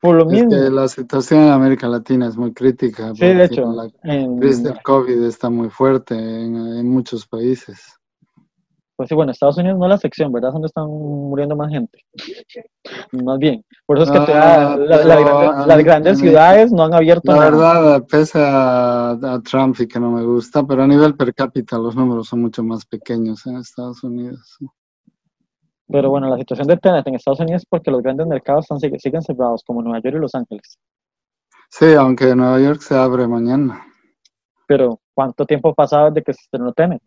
Por 0.00 0.14
lo 0.14 0.26
Es 0.28 0.32
mismo. 0.32 0.50
que 0.50 0.70
la 0.70 0.86
situación 0.86 1.40
en 1.42 1.48
América 1.50 1.88
Latina 1.88 2.28
es 2.28 2.36
muy 2.36 2.52
crítica. 2.54 3.12
Sí, 3.14 3.26
de 3.26 3.44
hecho, 3.44 3.72
La 3.72 3.90
en- 4.04 4.38
crisis 4.38 4.62
del 4.62 4.80
COVID 4.82 5.24
está 5.24 5.50
muy 5.50 5.68
fuerte 5.70 6.14
en, 6.14 6.54
en 6.56 6.88
muchos 6.88 7.26
países. 7.26 7.97
Pues 8.98 9.08
sí, 9.08 9.14
bueno, 9.14 9.30
Estados 9.30 9.56
Unidos 9.58 9.78
no 9.78 9.84
es 9.86 9.90
la 9.90 9.98
sección, 9.98 10.32
¿verdad? 10.32 10.48
Es 10.48 10.54
donde 10.54 10.66
están 10.66 10.88
muriendo 10.88 11.54
más 11.54 11.70
gente. 11.70 12.04
Más 13.12 13.38
bien. 13.38 13.64
Por 13.86 13.96
eso 13.96 14.12
es 14.12 14.26
que 14.26 14.32
Ah, 14.34 14.76
la- 14.76 15.04
la- 15.04 15.66
las 15.66 15.84
grandes 15.84 16.18
ciudades 16.18 16.72
no 16.72 16.82
han 16.82 16.92
abierto 16.92 17.30
La 17.30 17.38
nada. 17.38 17.50
verdad, 17.50 18.06
pese 18.10 18.40
a, 18.42 19.10
a 19.10 19.40
Trump 19.42 19.76
y 19.78 19.86
que 19.86 20.00
no 20.00 20.10
me 20.10 20.24
gusta, 20.24 20.64
pero 20.64 20.82
a 20.82 20.86
nivel 20.88 21.14
per 21.14 21.32
cápita 21.32 21.78
los 21.78 21.94
números 21.94 22.26
son 22.26 22.40
mucho 22.42 22.64
más 22.64 22.84
pequeños 22.86 23.46
en 23.46 23.58
Estados 23.58 24.02
Unidos. 24.02 24.58
Pero 25.86 26.10
bueno, 26.10 26.28
la 26.28 26.36
situación 26.36 26.66
de 26.66 26.76
Tenet 26.76 27.06
en 27.06 27.14
Estados 27.14 27.38
Unidos 27.38 27.62
es 27.62 27.66
porque 27.70 27.92
los 27.92 28.02
grandes 28.02 28.26
mercados 28.26 28.64
están, 28.68 28.80
siguen 28.98 29.22
cerrados, 29.22 29.62
como 29.64 29.80
Nueva 29.80 30.00
York 30.00 30.16
y 30.16 30.20
Los 30.20 30.34
Ángeles. 30.34 30.76
Sí, 31.70 31.94
aunque 31.94 32.34
Nueva 32.34 32.58
York 32.58 32.80
se 32.80 32.96
abre 32.96 33.28
mañana. 33.28 33.86
Pero, 34.66 34.98
¿cuánto 35.14 35.46
tiempo 35.46 35.68
ha 35.68 35.74
pasado 35.74 36.10
desde 36.10 36.24
que 36.24 36.32
se 36.34 36.40
estrenó 36.42 36.72
Tenet? 36.72 37.00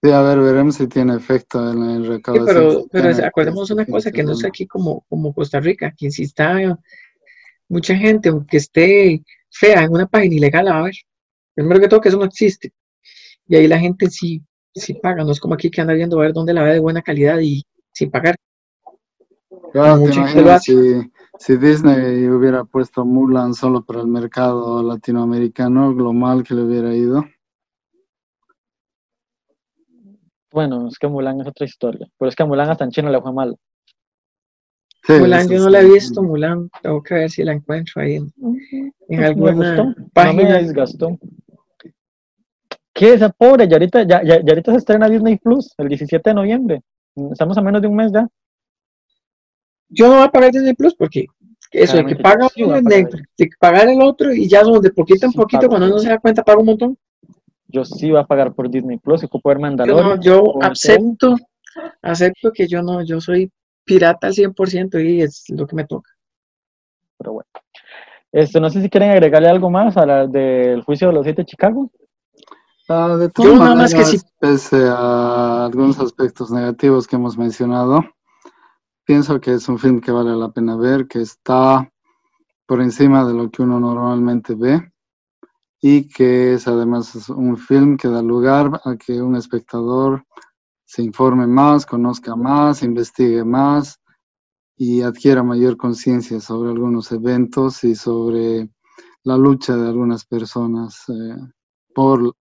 Sí, 0.00 0.12
a 0.12 0.22
ver, 0.22 0.38
veremos 0.38 0.76
si 0.76 0.86
tiene 0.86 1.16
efecto 1.16 1.72
en 1.72 1.82
el 1.82 2.04
Sí, 2.04 2.08
recaudación. 2.08 2.46
pero, 2.46 2.82
que 2.82 2.88
pero 2.90 3.26
acordemos 3.26 3.66
que 3.66 3.74
una 3.74 3.86
cosa, 3.86 4.12
que 4.12 4.22
no 4.22 4.32
es 4.32 4.44
aquí 4.44 4.66
como, 4.66 5.04
como 5.08 5.34
Costa 5.34 5.58
Rica, 5.58 5.92
quien 5.96 6.12
sí 6.12 6.22
está 6.22 6.78
mucha 7.68 7.96
gente, 7.96 8.28
aunque 8.28 8.58
esté 8.58 9.22
fea 9.50 9.82
en 9.82 9.92
una 9.92 10.06
página 10.06 10.36
ilegal, 10.36 10.68
a 10.68 10.82
ver. 10.82 10.94
Primero 11.54 11.80
que 11.80 11.88
todo, 11.88 12.00
que 12.00 12.10
eso 12.10 12.18
no 12.18 12.24
existe. 12.24 12.72
Y 13.48 13.56
ahí 13.56 13.66
la 13.66 13.80
gente 13.80 14.08
sí, 14.08 14.40
sí 14.72 14.94
paga, 14.94 15.24
no 15.24 15.32
es 15.32 15.40
como 15.40 15.54
aquí 15.54 15.68
que 15.70 15.80
anda 15.80 15.94
viendo 15.94 16.18
a 16.18 16.22
ver 16.22 16.32
dónde 16.32 16.54
la 16.54 16.62
ve 16.62 16.74
de 16.74 16.80
buena 16.80 17.02
calidad 17.02 17.40
y 17.40 17.64
sin 17.92 18.10
pagar. 18.10 18.36
Claro, 19.72 20.00
te 20.04 20.14
imaginas 20.14 20.62
si, 20.62 21.10
si 21.38 21.56
Disney 21.56 22.28
hubiera 22.28 22.64
puesto 22.64 23.04
Mulan 23.04 23.52
solo 23.52 23.82
para 23.82 24.00
el 24.00 24.06
mercado 24.06 24.82
latinoamericano, 24.82 25.92
lo 25.92 26.12
mal 26.12 26.44
que 26.44 26.54
le 26.54 26.62
hubiera 26.62 26.94
ido. 26.94 27.24
Bueno, 30.50 30.88
es 30.88 30.98
que 30.98 31.08
Mulan 31.08 31.40
es 31.40 31.46
otra 31.46 31.66
historia. 31.66 32.06
Pero 32.18 32.28
es 32.28 32.34
que 32.36 32.42
a 32.42 32.46
Mulan 32.46 32.70
hasta 32.70 32.84
en 32.84 32.90
China 32.90 33.10
le 33.10 33.20
fue 33.20 33.32
mal. 33.32 33.56
Sí, 35.04 35.12
Mulan, 35.14 35.48
yo 35.48 35.58
no 35.60 35.68
la 35.70 35.80
he 35.80 35.84
visto, 35.90 36.22
Mulan, 36.22 36.68
tengo 36.82 37.02
que 37.02 37.14
ver 37.14 37.30
si 37.30 37.42
la 37.44 37.52
encuentro 37.52 38.02
ahí 38.02 38.16
en, 38.16 38.32
en 39.08 39.20
Me 39.20 39.26
alguna 39.26 39.52
gustó, 39.52 39.84
no 39.84 39.94
me 39.96 40.06
página. 40.12 40.58
disgustó. 40.58 41.18
¿Qué 42.92 43.12
esa 43.14 43.28
pobre? 43.28 43.68
Ya 43.68 43.76
ahorita, 43.76 44.02
ya, 44.02 44.22
ya, 44.22 44.40
ya 44.42 44.50
ahorita 44.50 44.72
se 44.72 44.78
estrena 44.78 45.08
Disney 45.08 45.36
Plus 45.38 45.72
el 45.78 45.88
17 45.88 46.30
de 46.30 46.34
noviembre. 46.34 46.82
Estamos 47.30 47.56
a 47.56 47.62
menos 47.62 47.80
de 47.80 47.88
un 47.88 47.96
mes 47.96 48.12
ya. 48.12 48.26
Yo 49.88 50.08
no 50.08 50.14
voy 50.14 50.24
a 50.24 50.28
pagar 50.30 50.50
Disney 50.50 50.74
Plus 50.74 50.94
porque 50.94 51.26
eso, 51.70 51.96
de 51.96 52.04
que 52.06 52.16
Claramente, 52.16 52.22
paga 52.22 52.42
yo 52.42 52.48
sí 52.54 52.62
voy 52.64 52.74
a 52.74 52.78
uno, 52.78 52.88
pagar 52.90 53.10
de, 53.10 53.22
de 53.38 53.50
pagar 53.60 53.88
el 53.88 54.02
otro 54.02 54.32
y 54.34 54.48
ya 54.48 54.62
son 54.64 54.80
de 54.80 54.90
poquito 54.90 55.26
en 55.26 55.32
Sí, 55.32 55.38
poquito, 55.38 55.60
pago. 55.60 55.70
cuando 55.70 55.86
uno 55.88 55.98
se 55.98 56.08
da 56.08 56.18
cuenta 56.18 56.42
paga 56.42 56.58
un 56.58 56.66
montón. 56.66 56.98
Yo 57.68 57.84
sí 57.84 58.10
voy 58.10 58.20
a 58.20 58.24
pagar 58.24 58.54
por 58.54 58.70
Disney 58.70 58.98
Plus 58.98 59.22
y 59.22 59.26
ocupo 59.26 59.50
ver 59.50 59.58
Yo, 59.58 59.62
Mandalorian. 59.62 60.08
no, 60.08 60.20
yo 60.22 60.42
ver 60.42 60.52
todo. 60.52 60.62
acepto, 60.62 61.36
acepto 62.02 62.52
que 62.52 62.66
yo 62.66 62.82
no, 62.82 63.02
yo 63.02 63.20
soy 63.20 63.50
pirata 63.84 64.26
al 64.28 64.34
100% 64.34 65.00
y 65.00 65.22
es 65.22 65.44
lo 65.50 65.66
que 65.66 65.76
me 65.76 65.84
toca. 65.86 66.10
Pero 67.18 67.32
bueno. 67.34 67.48
Esto, 68.32 68.60
no 68.60 68.68
sé 68.70 68.82
si 68.82 68.90
quieren 68.90 69.10
agregarle 69.10 69.48
algo 69.48 69.70
más 69.70 69.96
a 69.96 70.04
la 70.04 70.26
del 70.26 70.82
juicio 70.82 71.08
de 71.08 71.14
los 71.14 71.24
siete 71.24 71.42
de 71.42 71.46
Chicago. 71.46 71.90
Ah, 72.88 73.16
de 73.16 73.26
Yo 73.26 73.30
todas 73.30 73.58
nada 73.58 73.74
más 73.74 73.94
que 73.94 74.04
sí. 74.04 74.18
pese 74.38 74.88
a 74.88 75.66
algunos 75.66 75.98
aspectos 75.98 76.50
negativos 76.50 77.06
que 77.06 77.16
hemos 77.16 77.36
mencionado, 77.36 78.02
pienso 79.04 79.40
que 79.40 79.54
es 79.54 79.68
un 79.68 79.78
film 79.78 80.00
que 80.00 80.10
vale 80.10 80.34
la 80.34 80.50
pena 80.50 80.76
ver, 80.76 81.06
que 81.06 81.20
está 81.20 81.90
por 82.66 82.80
encima 82.80 83.26
de 83.26 83.34
lo 83.34 83.50
que 83.50 83.62
uno 83.62 83.78
normalmente 83.80 84.54
ve 84.54 84.90
y 85.80 86.08
que 86.08 86.54
es 86.54 86.66
además 86.66 87.28
un 87.28 87.56
film 87.56 87.96
que 87.96 88.08
da 88.08 88.22
lugar 88.22 88.80
a 88.84 88.96
que 88.96 89.22
un 89.22 89.36
espectador 89.36 90.24
se 90.84 91.02
informe 91.02 91.46
más, 91.46 91.86
conozca 91.86 92.34
más, 92.34 92.82
investigue 92.82 93.44
más 93.44 94.00
y 94.76 95.02
adquiera 95.02 95.42
mayor 95.42 95.76
conciencia 95.76 96.40
sobre 96.40 96.70
algunos 96.70 97.12
eventos 97.12 97.84
y 97.84 97.94
sobre 97.94 98.70
la 99.24 99.36
lucha 99.36 99.76
de 99.76 99.88
algunas 99.88 100.24
personas 100.24 101.04
eh, 101.08 101.36
por 101.94 102.34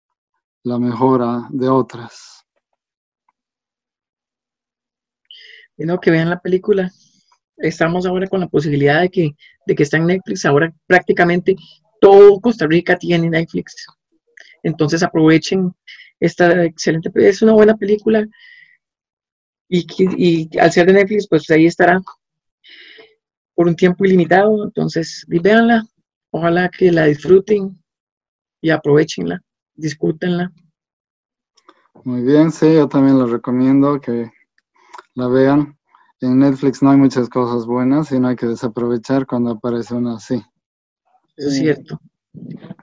la 0.64 0.80
mejora 0.80 1.48
de 1.50 1.70
otras. 1.70 2.46
Y 5.78 5.86
no, 5.86 6.00
que 6.00 6.12
vean 6.12 6.30
la 6.30 6.40
película. 6.40 6.92
Estamos 7.58 8.06
ahora 8.06 8.28
con 8.28 8.40
la 8.40 8.48
posibilidad 8.48 9.02
de 9.02 9.10
que, 9.10 9.36
de 9.66 9.76
que 9.76 9.84
está 9.84 9.98
en 9.98 10.08
Netflix. 10.08 10.46
Ahora 10.46 10.74
prácticamente 10.88 11.56
todo 12.06 12.40
Costa 12.40 12.68
Rica 12.68 12.96
tiene 12.96 13.32
Netflix. 13.32 13.88
Entonces 14.62 15.02
aprovechen 15.02 15.74
esta 16.20 16.64
excelente, 16.64 17.10
es 17.16 17.42
una 17.42 17.54
buena 17.54 17.76
película. 17.76 18.28
Y, 19.68 20.48
al 20.60 20.72
ser 20.72 20.86
de 20.86 20.94
Netflix, 20.94 21.28
pues 21.28 21.50
ahí 21.50 21.66
estará 21.66 22.00
por 23.56 23.68
un 23.68 23.76
tiempo 23.76 24.06
ilimitado. 24.06 24.64
Entonces, 24.64 25.26
véanla. 25.28 25.84
Ojalá 26.30 26.70
que 26.70 26.92
la 26.92 27.06
disfruten 27.06 27.82
y 28.62 28.70
aprovechenla, 28.70 29.42
discútenla. 29.74 30.52
Muy 32.04 32.22
bien, 32.22 32.52
sí, 32.52 32.72
yo 32.76 32.88
también 32.88 33.18
les 33.18 33.32
recomiendo 33.32 34.00
que 34.00 34.30
la 35.16 35.28
vean. 35.28 35.76
En 36.22 36.38
Netflix 36.38 36.84
no 36.84 36.92
hay 36.92 36.98
muchas 36.98 37.30
cosas 37.30 37.66
buenas 37.66 38.12
y 38.12 38.20
no 38.20 38.28
hay 38.28 38.36
que 38.36 38.46
desaprovechar 38.46 39.26
cuando 39.26 39.52
aparece 39.52 39.96
una 39.96 40.18
así. 40.18 40.44
Eso 41.38 41.50
es 41.50 41.56
cierto. 41.56 42.00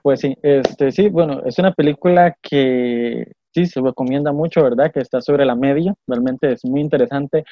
Pues 0.01 0.21
sí, 0.21 0.35
este, 0.41 0.91
sí, 0.91 1.09
bueno, 1.09 1.43
es 1.45 1.59
una 1.59 1.73
película 1.73 2.35
que 2.41 3.31
sí 3.53 3.65
se 3.65 3.81
recomienda 3.81 4.31
mucho, 4.31 4.63
¿verdad? 4.63 4.91
Que 4.91 4.99
está 4.99 5.21
sobre 5.21 5.45
la 5.45 5.55
media, 5.55 5.93
realmente 6.07 6.53
es 6.53 6.65
muy 6.65 6.81
interesante. 6.81 7.45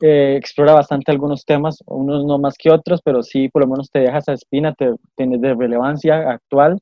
Eh, 0.00 0.36
explora 0.36 0.74
bastante 0.74 1.12
algunos 1.12 1.44
temas, 1.44 1.78
unos 1.86 2.24
no 2.24 2.38
más 2.38 2.56
que 2.58 2.70
otros, 2.70 3.00
pero 3.04 3.22
sí 3.22 3.48
por 3.48 3.62
lo 3.62 3.68
menos 3.68 3.90
te 3.90 4.00
deja 4.00 4.18
esa 4.18 4.32
espina, 4.32 4.74
te, 4.74 4.92
tiene 5.16 5.38
de 5.38 5.54
relevancia 5.54 6.30
actual, 6.30 6.80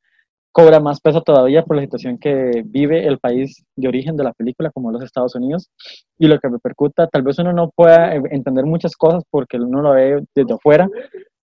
cobra 0.51 0.81
más 0.81 1.01
peso 1.01 1.23
todavía 1.23 1.63
por 1.65 1.77
la 1.77 1.83
situación 1.83 2.19
que 2.19 2.63
vive 2.65 3.07
el 3.07 3.19
país 3.19 3.65
de 3.77 3.89
origen 3.89 4.17
de 4.17 4.25
la 4.25 4.33
película, 4.33 4.71
como 4.71 4.93
los 4.93 5.03
Estados 5.03 5.35
Unidos, 5.35 5.71
y 6.19 6.27
lo 6.27 6.39
que 6.39 6.49
repercuta, 6.49 7.07
tal 7.07 7.23
vez 7.23 7.39
uno 7.39 7.53
no 7.53 7.71
pueda 7.71 8.15
eh, 8.15 8.23
entender 8.31 8.65
muchas 8.65 8.97
cosas 8.97 9.25
porque 9.31 9.57
uno 9.59 9.83
lo 9.83 9.93
ve 9.93 10.25
desde 10.35 10.55
afuera, 10.55 10.89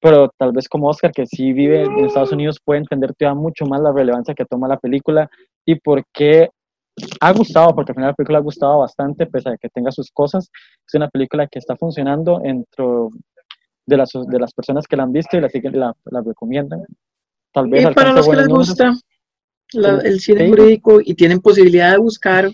pero 0.02 0.30
tal 0.38 0.52
vez 0.52 0.68
como 0.70 0.88
Oscar, 0.90 1.12
que 1.12 1.26
sí 1.26 1.52
vive 1.54 1.84
en 1.84 2.06
Estados 2.06 2.32
Unidos, 2.32 2.60
puede 2.64 2.80
entender 2.80 3.14
todavía 3.16 3.40
mucho 3.42 3.66
más 3.66 3.82
la 3.82 3.92
relevancia 3.92 4.34
que 4.34 4.46
toma 4.46 4.68
la 4.68 4.78
película 4.78 5.30
y 5.66 5.76
por 5.76 6.04
qué 6.14 6.50
ha 7.22 7.32
gustado, 7.34 7.74
porque 7.76 7.92
al 7.92 7.96
final 7.96 8.10
la 8.10 8.16
película 8.16 8.40
ha 8.40 8.42
gustado 8.42 8.80
bastante, 8.80 9.26
pese 9.26 9.50
a 9.50 9.58
que 9.58 9.70
tenga 9.70 9.92
sus 9.92 10.10
cosas. 10.12 10.50
Es 10.88 10.94
una 10.96 11.10
película 11.10 11.48
que 11.48 11.60
está 11.60 11.76
funcionando 11.78 12.40
dentro 12.40 13.10
de 13.86 13.98
las, 13.98 14.10
de 14.14 14.40
las 14.40 14.54
personas 14.54 14.86
que 14.88 14.96
la 14.98 15.04
han 15.04 15.12
visto 15.14 15.38
y 15.38 15.42
la, 15.42 15.50
la, 15.72 15.96
la 16.06 16.22
recomiendan. 16.22 16.82
Tal 17.54 17.68
vez 17.70 17.84
Y 17.90 17.94
para 17.94 18.14
los 18.14 18.28
que 18.28 18.36
les 18.36 18.48
gusta 18.48 18.94
la- 19.74 20.00
el 20.00 20.20
cine 20.20 20.46
Sí. 20.46 20.50
jurídico 20.50 21.00
y 21.04 21.14
tienen 21.14 21.40
posibilidad 21.40 21.92
de 21.92 21.98
buscar, 22.00 22.50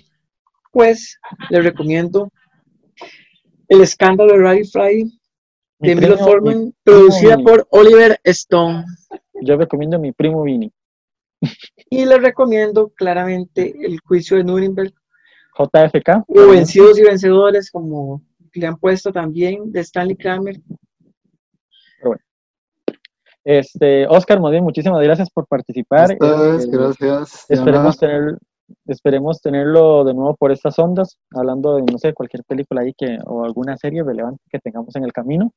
pues 0.71 1.17
les 1.49 1.63
recomiendo 1.63 2.29
El 3.67 3.81
escándalo 3.81 4.33
de 4.33 4.39
Roddy 4.39 4.63
Friday 4.65 5.05
Mi 5.79 5.89
de 5.89 5.95
Milo 5.95 6.17
Forman, 6.17 6.73
producida 6.83 7.35
primo 7.35 7.49
por 7.49 7.67
Oliver 7.71 8.19
Stone. 8.23 8.85
Yo 9.41 9.57
recomiendo 9.57 9.97
a 9.97 9.99
mi 9.99 10.11
primo 10.11 10.43
Vini. 10.43 10.71
Y 11.89 12.05
les 12.05 12.21
recomiendo 12.21 12.89
claramente 12.89 13.75
El 13.85 13.99
juicio 13.99 14.37
de 14.37 14.43
Nuremberg 14.43 14.93
JFK. 15.57 16.23
o 16.27 16.49
Vencidos 16.49 16.97
y 16.99 17.03
Vencedores, 17.03 17.69
como 17.71 18.21
le 18.53 18.67
han 18.67 18.77
puesto 18.77 19.11
también, 19.11 19.71
de 19.71 19.81
Stanley 19.81 20.15
Kramer. 20.15 20.59
Este, 23.43 24.07
Oscar, 24.07 24.39
bien, 24.49 24.63
muchísimas 24.63 25.03
gracias 25.03 25.29
por 25.29 25.45
participar. 25.45 26.17
Ustedes, 26.19 26.63
Este, 26.63 26.77
gracias. 26.77 27.45
Esperemos, 27.47 27.97
tener, 27.99 28.39
esperemos 28.87 29.41
tenerlo 29.41 30.03
de 30.03 30.13
nuevo 30.13 30.35
por 30.35 30.51
estas 30.51 30.77
ondas, 30.79 31.17
hablando 31.31 31.75
de, 31.75 31.83
no 31.83 31.97
sé, 31.97 32.13
cualquier 32.13 32.43
película 32.43 32.81
ahí 32.81 32.93
que, 32.97 33.17
o 33.25 33.43
alguna 33.45 33.77
serie 33.77 34.03
relevante 34.03 34.41
que 34.49 34.59
tengamos 34.59 34.95
en 34.95 35.03
el 35.03 35.13
camino. 35.13 35.51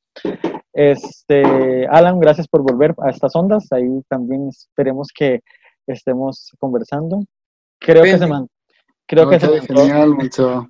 Este, 0.72 1.86
Alan, 1.88 2.20
gracias 2.20 2.46
por 2.48 2.62
volver 2.62 2.94
a 2.98 3.10
estas 3.10 3.34
ondas. 3.34 3.66
Ahí 3.72 4.02
también 4.08 4.48
esperemos 4.48 5.08
que 5.14 5.40
estemos 5.86 6.52
conversando. 6.58 7.20
Creo 7.80 8.02
que 8.02 8.18
se 8.18 8.26
man- 8.26 8.48
creo 9.06 9.28
que 9.28 9.40
se 9.40 9.60
genial, 9.62 10.14
mucho, 10.14 10.66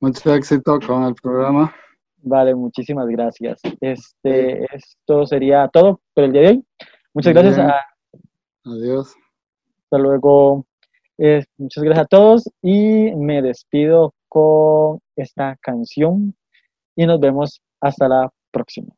mucho 0.00 0.34
éxito 0.34 0.78
con 0.86 1.04
el 1.04 1.14
programa. 1.14 1.74
Vale, 2.22 2.54
muchísimas 2.54 3.06
gracias. 3.08 3.60
Este, 3.80 4.64
esto 4.74 5.26
sería 5.26 5.68
todo 5.68 6.00
por 6.14 6.24
el 6.24 6.32
día 6.32 6.40
de 6.42 6.48
hoy. 6.48 6.64
Muchas 7.12 7.34
gracias. 7.34 7.58
a- 7.58 7.84
Adiós. 8.64 9.14
hasta 9.84 9.98
luego. 9.98 10.64
Eh, 11.18 11.44
muchas 11.58 11.84
gracias 11.84 12.04
a 12.04 12.08
todos 12.08 12.50
y 12.60 13.14
me 13.14 13.40
despido 13.40 14.14
con 14.28 14.98
esta 15.16 15.56
canción 15.60 16.34
y 16.96 17.06
nos 17.06 17.20
vemos 17.20 17.62
hasta 17.80 18.08
la 18.08 18.32
próxima. 18.50 18.88